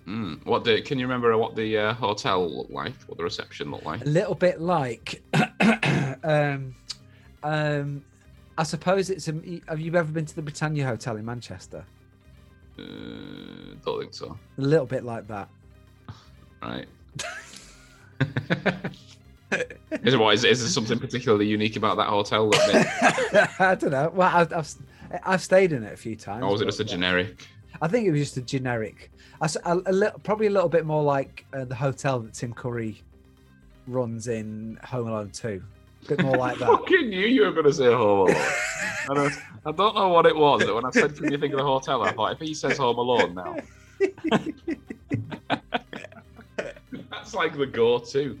Mm. 0.06 0.46
What 0.46 0.62
the? 0.62 0.80
Can 0.80 1.00
you 1.00 1.06
remember 1.06 1.36
what 1.36 1.56
the 1.56 1.76
uh, 1.76 1.92
hotel 1.94 2.48
looked 2.48 2.70
like? 2.70 2.94
What 3.08 3.18
the 3.18 3.24
reception 3.24 3.72
looked 3.72 3.84
like? 3.84 4.02
a 4.02 4.04
little 4.04 4.36
bit 4.36 4.60
like 4.60 5.22
um 6.22 6.72
um 7.42 8.04
i 8.58 8.62
suppose 8.62 9.10
it's 9.10 9.26
a 9.28 9.34
have 9.68 9.80
you 9.80 9.92
ever 9.94 10.10
been 10.12 10.24
to 10.26 10.34
the 10.36 10.42
britannia 10.42 10.86
hotel 10.86 11.16
in 11.16 11.24
manchester 11.24 11.84
Uh, 12.78 12.82
don't 13.84 14.00
think 14.00 14.14
so. 14.14 14.38
a 14.58 14.60
little 14.60 14.86
bit 14.86 15.04
like 15.04 15.26
that 15.26 15.48
Right. 16.62 16.86
is 19.90 20.14
it 20.14 20.18
what? 20.18 20.34
Is, 20.34 20.44
is 20.44 20.60
there 20.60 20.68
something 20.68 20.98
particularly 20.98 21.46
unique 21.46 21.76
about 21.76 21.96
that 21.96 22.08
hotel? 22.08 22.50
That 22.50 23.50
i 23.60 23.74
don't 23.74 23.90
know 23.90 24.10
well 24.14 24.30
I've, 24.34 24.52
I've 24.52 24.74
i've 25.24 25.42
stayed 25.42 25.72
in 25.72 25.82
it 25.84 25.92
a 25.92 25.96
few 25.96 26.16
times 26.16 26.42
or 26.42 26.50
was 26.50 26.60
it 26.60 26.66
just 26.66 26.80
a 26.80 26.84
generic? 26.84 27.46
i 27.80 27.88
think 27.88 28.06
it 28.06 28.10
was 28.10 28.20
just 28.20 28.36
a 28.36 28.42
generic 28.42 29.10
I 29.40 29.44
s- 29.44 29.56
a, 29.64 29.76
a 29.86 29.92
little, 29.92 30.18
probably 30.20 30.46
a 30.46 30.50
little 30.50 30.68
bit 30.68 30.86
more 30.86 31.02
like 31.02 31.44
uh, 31.52 31.64
the 31.64 31.74
hotel 31.74 32.20
that 32.20 32.34
tim 32.34 32.52
curry 32.52 33.02
runs 33.86 34.28
in 34.28 34.78
home 34.82 35.08
alone 35.08 35.30
2 35.30 35.62
a 36.04 36.08
bit 36.08 36.22
more 36.22 36.36
like 36.36 36.56
I 36.56 36.58
that 36.60 36.66
fucking 36.66 37.08
knew 37.10 37.26
you 37.26 37.42
were 37.44 37.52
going 37.52 37.66
to 37.66 37.72
say 37.72 37.86
Home 37.86 38.28
Alone. 38.28 38.36
I, 39.08 39.14
don't, 39.14 39.32
I 39.64 39.72
don't 39.72 39.94
know 39.94 40.08
what 40.08 40.26
it 40.26 40.36
was, 40.36 40.64
but 40.64 40.74
when 40.74 40.84
I 40.84 40.90
said, 40.90 41.16
"Can 41.16 41.32
you 41.32 41.38
think 41.38 41.52
of 41.52 41.58
the 41.58 41.64
hotel?" 41.64 42.02
I 42.02 42.12
thought 42.12 42.32
if 42.32 42.38
he 42.38 42.54
says 42.54 42.78
Home 42.78 42.98
Alone 42.98 43.34
now, 43.34 43.56
that's 47.10 47.34
like 47.34 47.56
the 47.56 47.66
go-to. 47.66 48.38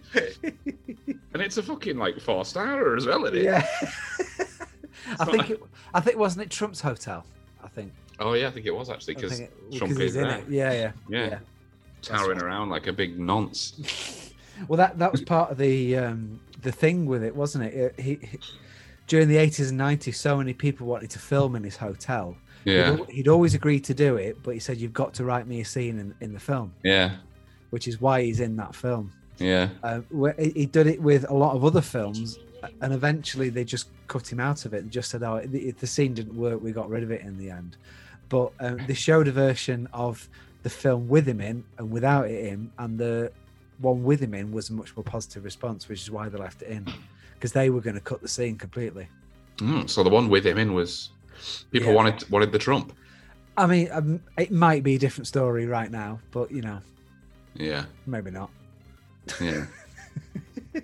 And 1.36 1.44
it's 1.44 1.58
a 1.58 1.62
fucking 1.62 1.98
like 1.98 2.18
four 2.18 2.46
star 2.46 2.96
as 2.96 3.04
well, 3.04 3.26
isn't 3.26 3.36
it? 3.36 3.44
yeah 3.44 3.66
i 5.20 5.24
think 5.26 5.50
it 5.50 5.62
i 5.92 6.00
think 6.00 6.16
wasn't 6.16 6.42
it 6.42 6.50
trump's 6.50 6.80
hotel 6.80 7.24
i 7.62 7.68
think 7.68 7.92
Oh 8.18 8.32
yeah, 8.32 8.48
I 8.48 8.50
think 8.50 8.64
it 8.64 8.74
was 8.74 8.88
actually 8.88 9.16
because 9.16 9.42
Trump 9.74 10.00
is 10.00 10.16
in 10.16 10.22
there. 10.22 10.38
it. 10.38 10.48
Yeah, 10.48 10.72
yeah, 10.72 10.92
Yeah. 11.10 11.38
towering 12.00 12.40
around 12.40 12.70
like 12.70 12.86
a 12.86 12.92
big 12.92 13.18
nonce. 13.20 14.32
Well, 14.68 14.78
that 14.78 14.98
that 14.98 15.12
was 15.12 15.20
part 15.20 15.50
of 15.50 15.58
the 15.58 15.98
um, 15.98 16.40
the 16.62 16.72
thing 16.72 17.04
with 17.04 17.22
it, 17.22 17.36
wasn't 17.36 17.64
it? 17.64 17.74
It- 17.74 18.00
he, 18.00 18.14
he- 18.26 18.38
during 19.06 19.28
the 19.28 19.36
eighties 19.36 19.68
and 19.68 19.76
nineties, 19.76 20.18
so 20.18 20.38
many 20.38 20.54
people 20.54 20.86
wanted 20.86 21.10
to 21.10 21.18
film 21.18 21.56
in 21.56 21.62
his 21.62 21.76
hotel, 21.76 22.34
Yeah. 22.64 22.96
He'd, 22.96 23.10
he'd 23.10 23.28
always 23.28 23.52
agreed 23.54 23.84
to 23.84 23.92
do 23.92 24.16
it, 24.16 24.42
but 24.42 24.54
he 24.54 24.60
said, 24.60 24.78
You've 24.78 24.94
got 24.94 25.12
to 25.14 25.24
write 25.26 25.46
me 25.46 25.60
a 25.60 25.64
scene 25.66 25.98
in, 25.98 26.14
in 26.22 26.32
the 26.32 26.40
film, 26.40 26.72
Yeah. 26.84 27.16
which 27.68 27.86
is 27.86 28.00
why 28.00 28.22
he's 28.22 28.40
in 28.40 28.56
that 28.56 28.74
film. 28.74 29.12
Yeah. 29.38 29.68
Uh, 29.82 30.00
he 30.38 30.50
he 30.50 30.66
did 30.66 30.86
it 30.86 31.00
with 31.00 31.28
a 31.28 31.34
lot 31.34 31.54
of 31.54 31.64
other 31.64 31.80
films, 31.82 32.38
and 32.80 32.92
eventually 32.92 33.48
they 33.50 33.64
just 33.64 33.88
cut 34.08 34.30
him 34.32 34.40
out 34.40 34.64
of 34.64 34.72
it 34.74 34.82
and 34.82 34.90
just 34.90 35.10
said, 35.10 35.22
"Oh, 35.22 35.40
the, 35.44 35.72
the 35.72 35.86
scene 35.86 36.14
didn't 36.14 36.36
work. 36.36 36.62
We 36.62 36.72
got 36.72 36.88
rid 36.88 37.02
of 37.02 37.10
it 37.10 37.20
in 37.22 37.36
the 37.38 37.50
end." 37.50 37.76
But 38.28 38.52
um, 38.60 38.78
they 38.86 38.94
showed 38.94 39.28
a 39.28 39.32
version 39.32 39.88
of 39.92 40.28
the 40.62 40.70
film 40.70 41.06
with 41.08 41.26
him 41.28 41.40
in 41.40 41.64
and 41.78 41.90
without 41.90 42.28
it 42.28 42.46
in, 42.46 42.70
and 42.78 42.98
the 42.98 43.30
one 43.78 44.02
with 44.02 44.20
him 44.20 44.34
in 44.34 44.52
was 44.52 44.70
a 44.70 44.72
much 44.72 44.96
more 44.96 45.04
positive 45.04 45.44
response, 45.44 45.88
which 45.88 46.00
is 46.02 46.10
why 46.10 46.28
they 46.28 46.38
left 46.38 46.62
it 46.62 46.68
in 46.68 46.86
because 47.34 47.52
they 47.52 47.68
were 47.68 47.82
going 47.82 47.94
to 47.94 48.00
cut 48.00 48.22
the 48.22 48.28
scene 48.28 48.56
completely. 48.56 49.06
Mm, 49.58 49.88
so 49.90 50.02
the 50.02 50.08
one 50.10 50.30
with 50.30 50.46
him 50.46 50.56
in 50.56 50.72
was 50.72 51.10
people 51.70 51.88
Yeah. 51.90 51.94
wanted 51.94 52.30
wanted 52.30 52.50
the 52.52 52.58
Trump. 52.58 52.94
I 53.58 53.66
mean, 53.66 53.88
um, 53.92 54.20
it 54.38 54.50
might 54.50 54.82
be 54.82 54.94
a 54.94 54.98
different 54.98 55.26
story 55.26 55.66
right 55.66 55.90
now, 55.90 56.18
but 56.30 56.50
you 56.50 56.62
know, 56.62 56.80
Yeah. 57.54 57.84
maybe 58.06 58.30
not. 58.30 58.50
Yeah. 59.40 59.66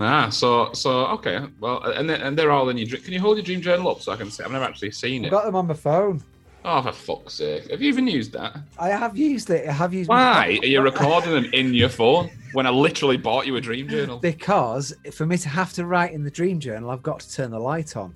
ah, 0.00 0.28
so 0.30 0.72
so 0.72 1.06
okay. 1.08 1.40
Well, 1.60 1.82
and 1.82 2.08
then, 2.08 2.20
and 2.22 2.36
they're 2.36 2.50
all 2.50 2.68
in 2.70 2.76
your 2.78 2.86
dream. 2.86 3.02
Can 3.02 3.12
you 3.12 3.20
hold 3.20 3.36
your 3.36 3.44
dream 3.44 3.60
journal 3.60 3.90
up 3.90 4.00
so 4.00 4.12
I 4.12 4.16
can 4.16 4.30
see? 4.30 4.42
I've 4.42 4.50
never 4.52 4.64
actually 4.64 4.90
seen 4.92 5.22
I've 5.22 5.28
it. 5.28 5.30
got 5.30 5.44
them 5.44 5.56
on 5.56 5.66
my 5.66 5.74
phone. 5.74 6.22
Oh, 6.64 6.80
for 6.80 6.92
fuck's 6.92 7.34
sake! 7.34 7.70
Have 7.70 7.82
you 7.82 7.88
even 7.88 8.06
used 8.06 8.32
that? 8.32 8.56
I 8.78 8.90
have 8.90 9.16
used 9.16 9.50
it. 9.50 9.68
I 9.68 9.72
have 9.72 9.92
used. 9.92 10.08
Why 10.08 10.58
are 10.62 10.66
you 10.66 10.80
recording 10.80 11.32
them 11.32 11.44
in 11.52 11.74
your 11.74 11.88
phone 11.88 12.30
when 12.52 12.66
I 12.66 12.70
literally 12.70 13.16
bought 13.16 13.46
you 13.46 13.56
a 13.56 13.60
dream 13.60 13.88
journal? 13.88 14.18
Because 14.18 14.94
for 15.12 15.26
me 15.26 15.36
to 15.38 15.48
have 15.48 15.72
to 15.74 15.86
write 15.86 16.12
in 16.12 16.22
the 16.22 16.30
dream 16.30 16.60
journal, 16.60 16.90
I've 16.90 17.02
got 17.02 17.18
to 17.20 17.32
turn 17.32 17.50
the 17.50 17.58
light 17.58 17.96
on, 17.96 18.14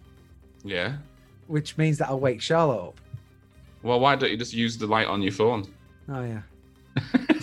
Yeah. 0.64 0.98
which 1.48 1.76
means 1.76 1.98
that 1.98 2.08
I'll 2.08 2.20
wake 2.20 2.40
Charlotte 2.40 2.88
up. 2.88 3.00
Well, 3.82 3.98
why 3.98 4.14
don't 4.14 4.30
you 4.30 4.36
just 4.36 4.52
use 4.54 4.78
the 4.78 4.86
light 4.86 5.08
on 5.08 5.22
your 5.22 5.32
phone? 5.32 5.66
Oh 6.08 6.22
yeah. 6.22 6.42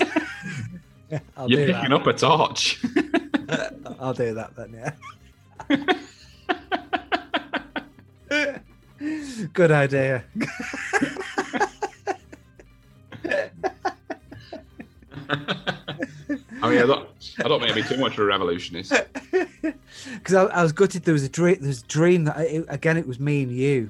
I'll 1.38 1.50
You're 1.50 1.66
picking 1.68 1.90
that. 1.90 1.94
up 1.94 2.08
a 2.08 2.14
torch. 2.14 2.82
I'll 4.00 4.14
do 4.14 4.34
that 4.34 4.56
then. 4.56 4.94
Yeah. 5.70 5.94
Good 9.54 9.72
idea. 9.72 10.24
I 16.62 16.70
mean, 16.70 16.80
I 16.80 16.86
don't, 16.86 17.10
I 17.40 17.48
don't 17.48 17.60
mean 17.62 17.70
to 17.70 17.76
be 17.76 17.84
too 17.84 17.98
much 17.98 18.14
of 18.14 18.20
a 18.20 18.26
revolutionist. 18.26 18.94
Because 19.32 20.34
I, 20.34 20.44
I 20.46 20.64
was 20.64 20.72
gutted. 20.72 21.04
There 21.04 21.14
was 21.14 21.24
a 21.24 21.30
dream. 21.30 21.58
There 21.60 21.68
was 21.68 21.82
a 21.82 21.88
dream 21.88 22.24
that 22.26 22.38
I, 22.38 22.44
it- 22.44 22.66
again 22.70 22.98
it 22.98 23.08
was 23.08 23.20
me 23.20 23.44
and 23.44 23.52
you, 23.52 23.90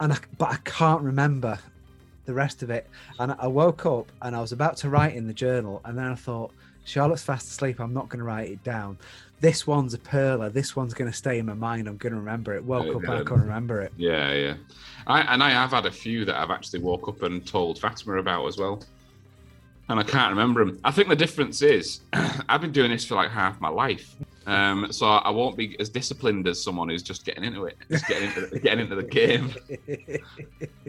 and 0.00 0.12
I, 0.12 0.18
but 0.38 0.50
I 0.50 0.56
can't 0.64 1.02
remember 1.02 1.58
the 2.30 2.34
rest 2.34 2.62
of 2.62 2.70
it. 2.70 2.88
And 3.18 3.34
I 3.38 3.48
woke 3.48 3.84
up 3.86 4.06
and 4.22 4.36
I 4.36 4.40
was 4.40 4.52
about 4.52 4.76
to 4.78 4.88
write 4.88 5.16
in 5.16 5.26
the 5.26 5.34
journal, 5.34 5.80
and 5.84 5.98
then 5.98 6.06
I 6.06 6.14
thought, 6.14 6.52
Charlotte's 6.84 7.22
fast 7.24 7.48
asleep. 7.48 7.80
I'm 7.80 7.92
not 7.92 8.08
going 8.08 8.20
to 8.20 8.24
write 8.24 8.48
it 8.50 8.62
down. 8.64 8.96
This 9.40 9.66
one's 9.66 9.94
a 9.94 9.98
perler. 9.98 10.52
This 10.52 10.76
one's 10.76 10.94
going 10.94 11.10
to 11.10 11.16
stay 11.16 11.38
in 11.38 11.46
my 11.46 11.54
mind. 11.54 11.88
I'm 11.88 11.96
going 11.96 12.12
to 12.12 12.18
remember 12.18 12.54
it. 12.54 12.64
Woke 12.64 12.86
Yeah, 12.86 12.92
up 12.92 13.02
and 13.02 13.10
I 13.12 13.22
couldn't 13.22 13.42
remember 13.42 13.80
it. 13.80 13.92
Yeah, 13.96 14.32
yeah. 14.32 14.54
I, 15.06 15.20
and 15.22 15.42
I 15.42 15.50
have 15.50 15.70
had 15.70 15.86
a 15.86 15.90
few 15.90 16.24
that 16.24 16.36
I've 16.36 16.50
actually 16.50 16.80
woke 16.80 17.08
up 17.08 17.22
and 17.22 17.44
told 17.46 17.78
Fatima 17.78 18.18
about 18.18 18.46
as 18.46 18.58
well. 18.58 18.82
And 19.88 19.98
I 19.98 20.04
can't 20.04 20.30
remember 20.30 20.64
them. 20.64 20.78
I 20.84 20.90
think 20.92 21.08
the 21.08 21.16
difference 21.16 21.62
is 21.62 22.00
I've 22.48 22.60
been 22.60 22.72
doing 22.72 22.90
this 22.90 23.04
for 23.04 23.16
like 23.16 23.30
half 23.30 23.60
my 23.60 23.68
life. 23.68 24.14
Um, 24.50 24.90
so 24.90 25.06
I 25.06 25.30
won't 25.30 25.56
be 25.56 25.78
as 25.78 25.88
disciplined 25.88 26.48
as 26.48 26.60
someone 26.60 26.88
who's 26.88 27.04
just 27.04 27.24
getting 27.24 27.44
into 27.44 27.66
it, 27.66 27.76
just 27.88 28.08
getting 28.08 28.28
into 28.30 28.46
the, 28.48 28.58
getting 28.58 28.80
into 28.80 28.96
the 28.96 29.04
game. 29.04 29.54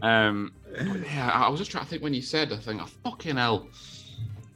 Um, 0.02 0.52
yeah, 0.76 1.30
I 1.32 1.48
was 1.48 1.60
just 1.60 1.70
trying 1.70 1.84
to 1.84 1.90
think 1.90 2.02
when 2.02 2.16
you 2.16 2.24
said, 2.24 2.52
I 2.52 2.58
think, 2.58 2.82
oh, 2.82 2.88
fucking 3.04 3.36
hell. 3.36 3.68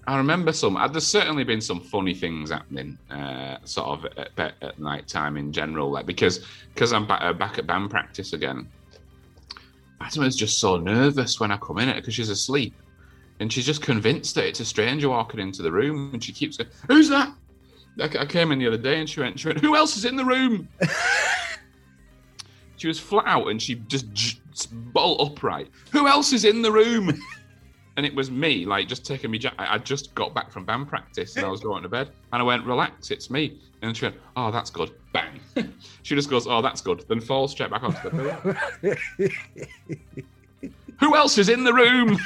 I 0.07 0.17
remember 0.17 0.51
some. 0.53 0.73
There's 0.91 1.05
certainly 1.05 1.43
been 1.43 1.61
some 1.61 1.81
funny 1.81 2.15
things 2.15 2.49
happening, 2.49 2.97
uh, 3.11 3.57
sort 3.63 3.89
of 3.89 4.05
at, 4.17 4.29
at, 4.37 4.53
at 4.63 4.79
night 4.79 5.07
time 5.07 5.37
in 5.37 5.51
general, 5.51 5.91
like 5.91 6.07
because 6.07 6.43
because 6.73 6.91
I'm 6.91 7.05
back, 7.05 7.21
uh, 7.21 7.33
back 7.33 7.59
at 7.59 7.67
band 7.67 7.91
practice 7.91 8.33
again. 8.33 8.67
Fatima's 9.99 10.35
just 10.35 10.57
so 10.59 10.77
nervous 10.77 11.39
when 11.39 11.51
I 11.51 11.57
come 11.57 11.77
in 11.77 11.89
it 11.89 11.97
because 11.97 12.15
she's 12.15 12.29
asleep, 12.29 12.73
and 13.39 13.53
she's 13.53 13.65
just 13.67 13.83
convinced 13.83 14.33
that 14.35 14.45
it's 14.47 14.59
a 14.59 14.65
stranger 14.65 15.09
walking 15.09 15.39
into 15.39 15.61
the 15.61 15.71
room, 15.71 16.11
and 16.13 16.23
she 16.23 16.33
keeps 16.33 16.57
going, 16.57 16.69
"Who's 16.87 17.09
that?" 17.09 17.31
I, 18.01 18.25
came 18.25 18.51
in 18.51 18.59
the 18.59 18.67
other 18.67 18.77
day, 18.77 18.99
and 18.99 19.09
she 19.09 19.19
went, 19.19 19.39
"She 19.39 19.47
went, 19.47 19.59
who 19.59 19.75
else 19.75 19.97
is 19.97 20.05
in 20.05 20.15
the 20.15 20.25
room?" 20.25 20.67
she 22.77 22.87
was 22.87 22.99
flat 22.99 23.25
out, 23.27 23.47
and 23.47 23.61
she 23.61 23.75
just, 23.87 24.11
j- 24.13 24.37
bolt 24.71 25.21
upright. 25.21 25.69
Who 25.91 26.07
else 26.07 26.33
is 26.33 26.45
in 26.45 26.61
the 26.61 26.71
room? 26.71 27.17
and 27.97 28.05
it 28.05 28.13
was 28.13 28.29
me, 28.29 28.65
like 28.65 28.87
just 28.87 29.05
taking 29.05 29.31
me. 29.31 29.39
I 29.57 29.75
I 29.75 29.77
just 29.77 30.13
got 30.15 30.33
back 30.33 30.51
from 30.51 30.65
band 30.65 30.87
practice 30.87 31.37
and 31.37 31.45
I 31.45 31.49
was 31.49 31.61
going 31.61 31.83
to 31.83 31.89
bed, 31.89 32.09
and 32.33 32.41
I 32.41 32.43
went, 32.43 32.65
"Relax, 32.65 33.11
it's 33.11 33.29
me." 33.29 33.59
And 33.81 33.95
she 33.95 34.05
went, 34.05 34.17
"Oh, 34.35 34.51
that's 34.51 34.69
good." 34.69 34.91
Bang. 35.13 35.39
she 36.03 36.15
just 36.15 36.29
goes, 36.29 36.47
"Oh, 36.47 36.61
that's 36.61 36.81
good," 36.81 37.05
then 37.07 37.21
falls 37.21 37.51
straight 37.51 37.71
back 37.71 37.83
onto 37.83 38.09
the 38.09 38.55
pillow. 38.83 40.11
Who 40.99 41.15
else 41.15 41.37
is 41.37 41.49
in 41.49 41.63
the 41.63 41.73
room? 41.73 42.17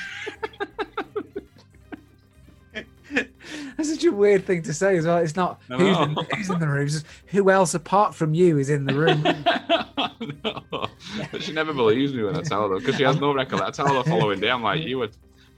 That's 3.77 3.89
such 3.93 4.03
a 4.05 4.11
weird 4.11 4.45
thing 4.45 4.61
to 4.63 4.73
say 4.73 4.97
as 4.97 5.05
well. 5.05 5.17
It's 5.17 5.35
not 5.35 5.61
I 5.69 5.77
who's 5.77 5.97
in, 5.97 6.15
who's 6.35 6.49
in 6.49 6.59
the 6.59 6.67
room. 6.67 6.89
Who 7.27 7.49
else 7.49 7.73
apart 7.73 8.13
from 8.15 8.33
you 8.33 8.57
is 8.57 8.69
in 8.69 8.85
the 8.85 8.93
room. 8.93 9.21
no. 10.71 10.87
But 11.31 11.41
she 11.43 11.53
never 11.53 11.73
believes 11.73 12.13
me 12.13 12.23
when 12.23 12.35
I 12.35 12.41
tell 12.41 12.69
her 12.69 12.79
because 12.79 12.95
she 12.95 13.03
has 13.03 13.19
no 13.19 13.33
recollection. 13.33 13.67
I 13.67 13.71
tell 13.71 13.87
her 13.87 14.03
the 14.03 14.09
following 14.09 14.39
day, 14.39 14.49
I'm 14.51 14.61
like, 14.63 14.81
"You 14.83 14.99
were 14.99 15.09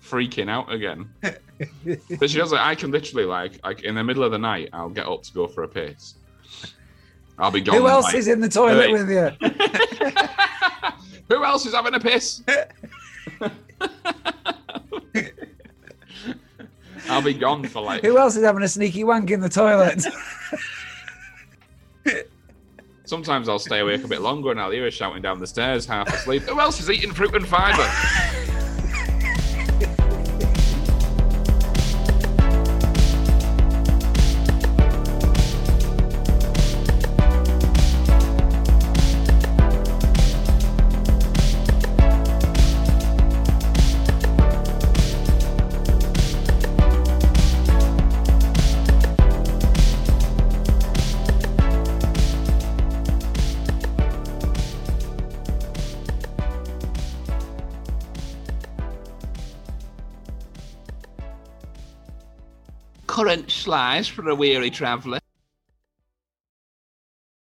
freaking 0.03 0.49
out 0.49 0.71
again." 0.71 1.09
But 2.19 2.29
she 2.29 2.37
does 2.37 2.51
like, 2.51 2.61
I 2.61 2.75
can 2.75 2.91
literally 2.91 3.25
like, 3.25 3.63
like 3.65 3.83
in 3.83 3.95
the 3.95 4.03
middle 4.03 4.23
of 4.23 4.31
the 4.31 4.39
night, 4.39 4.69
I'll 4.73 4.89
get 4.89 5.07
up 5.07 5.23
to 5.23 5.33
go 5.33 5.47
for 5.47 5.63
a 5.63 5.67
piss. 5.67 6.15
I'll 7.37 7.51
be 7.51 7.61
gone. 7.61 7.75
who 7.75 7.87
else 7.87 8.05
like- 8.05 8.15
is 8.15 8.27
in 8.27 8.39
the 8.39 8.49
toilet 8.49 8.87
Hey. 8.87 8.93
with 8.93 9.09
you? 9.09 9.31
Who 11.35 11.45
else 11.45 11.65
is 11.65 11.73
having 11.73 11.93
a 11.93 11.99
piss? 11.99 12.43
I'll 17.11 17.21
be 17.21 17.33
gone 17.33 17.63
for 17.67 17.81
like. 17.81 18.03
Who 18.03 18.17
else 18.17 18.35
is 18.35 18.43
having 18.43 18.63
a 18.63 18.67
sneaky 18.67 19.03
wank 19.03 19.31
in 19.31 19.41
the 19.41 19.49
toilet? 19.49 20.05
Sometimes 23.05 23.49
I'll 23.49 23.59
stay 23.59 23.79
awake 23.79 24.03
a 24.05 24.07
bit 24.07 24.21
longer 24.21 24.51
and 24.51 24.59
I'll 24.59 24.71
hear 24.71 24.83
her 24.83 24.91
shouting 24.91 25.21
down 25.21 25.39
the 25.39 25.47
stairs, 25.47 25.85
half 25.85 26.07
asleep. 26.07 26.43
Who 26.43 26.59
else 26.61 26.79
is 26.79 26.89
eating 26.89 27.11
fruit 27.11 27.35
and 27.35 27.45
fibre? 27.45 27.83
slice 63.61 64.07
for 64.07 64.27
a 64.27 64.33
weary 64.33 64.71
traveller. 64.71 65.20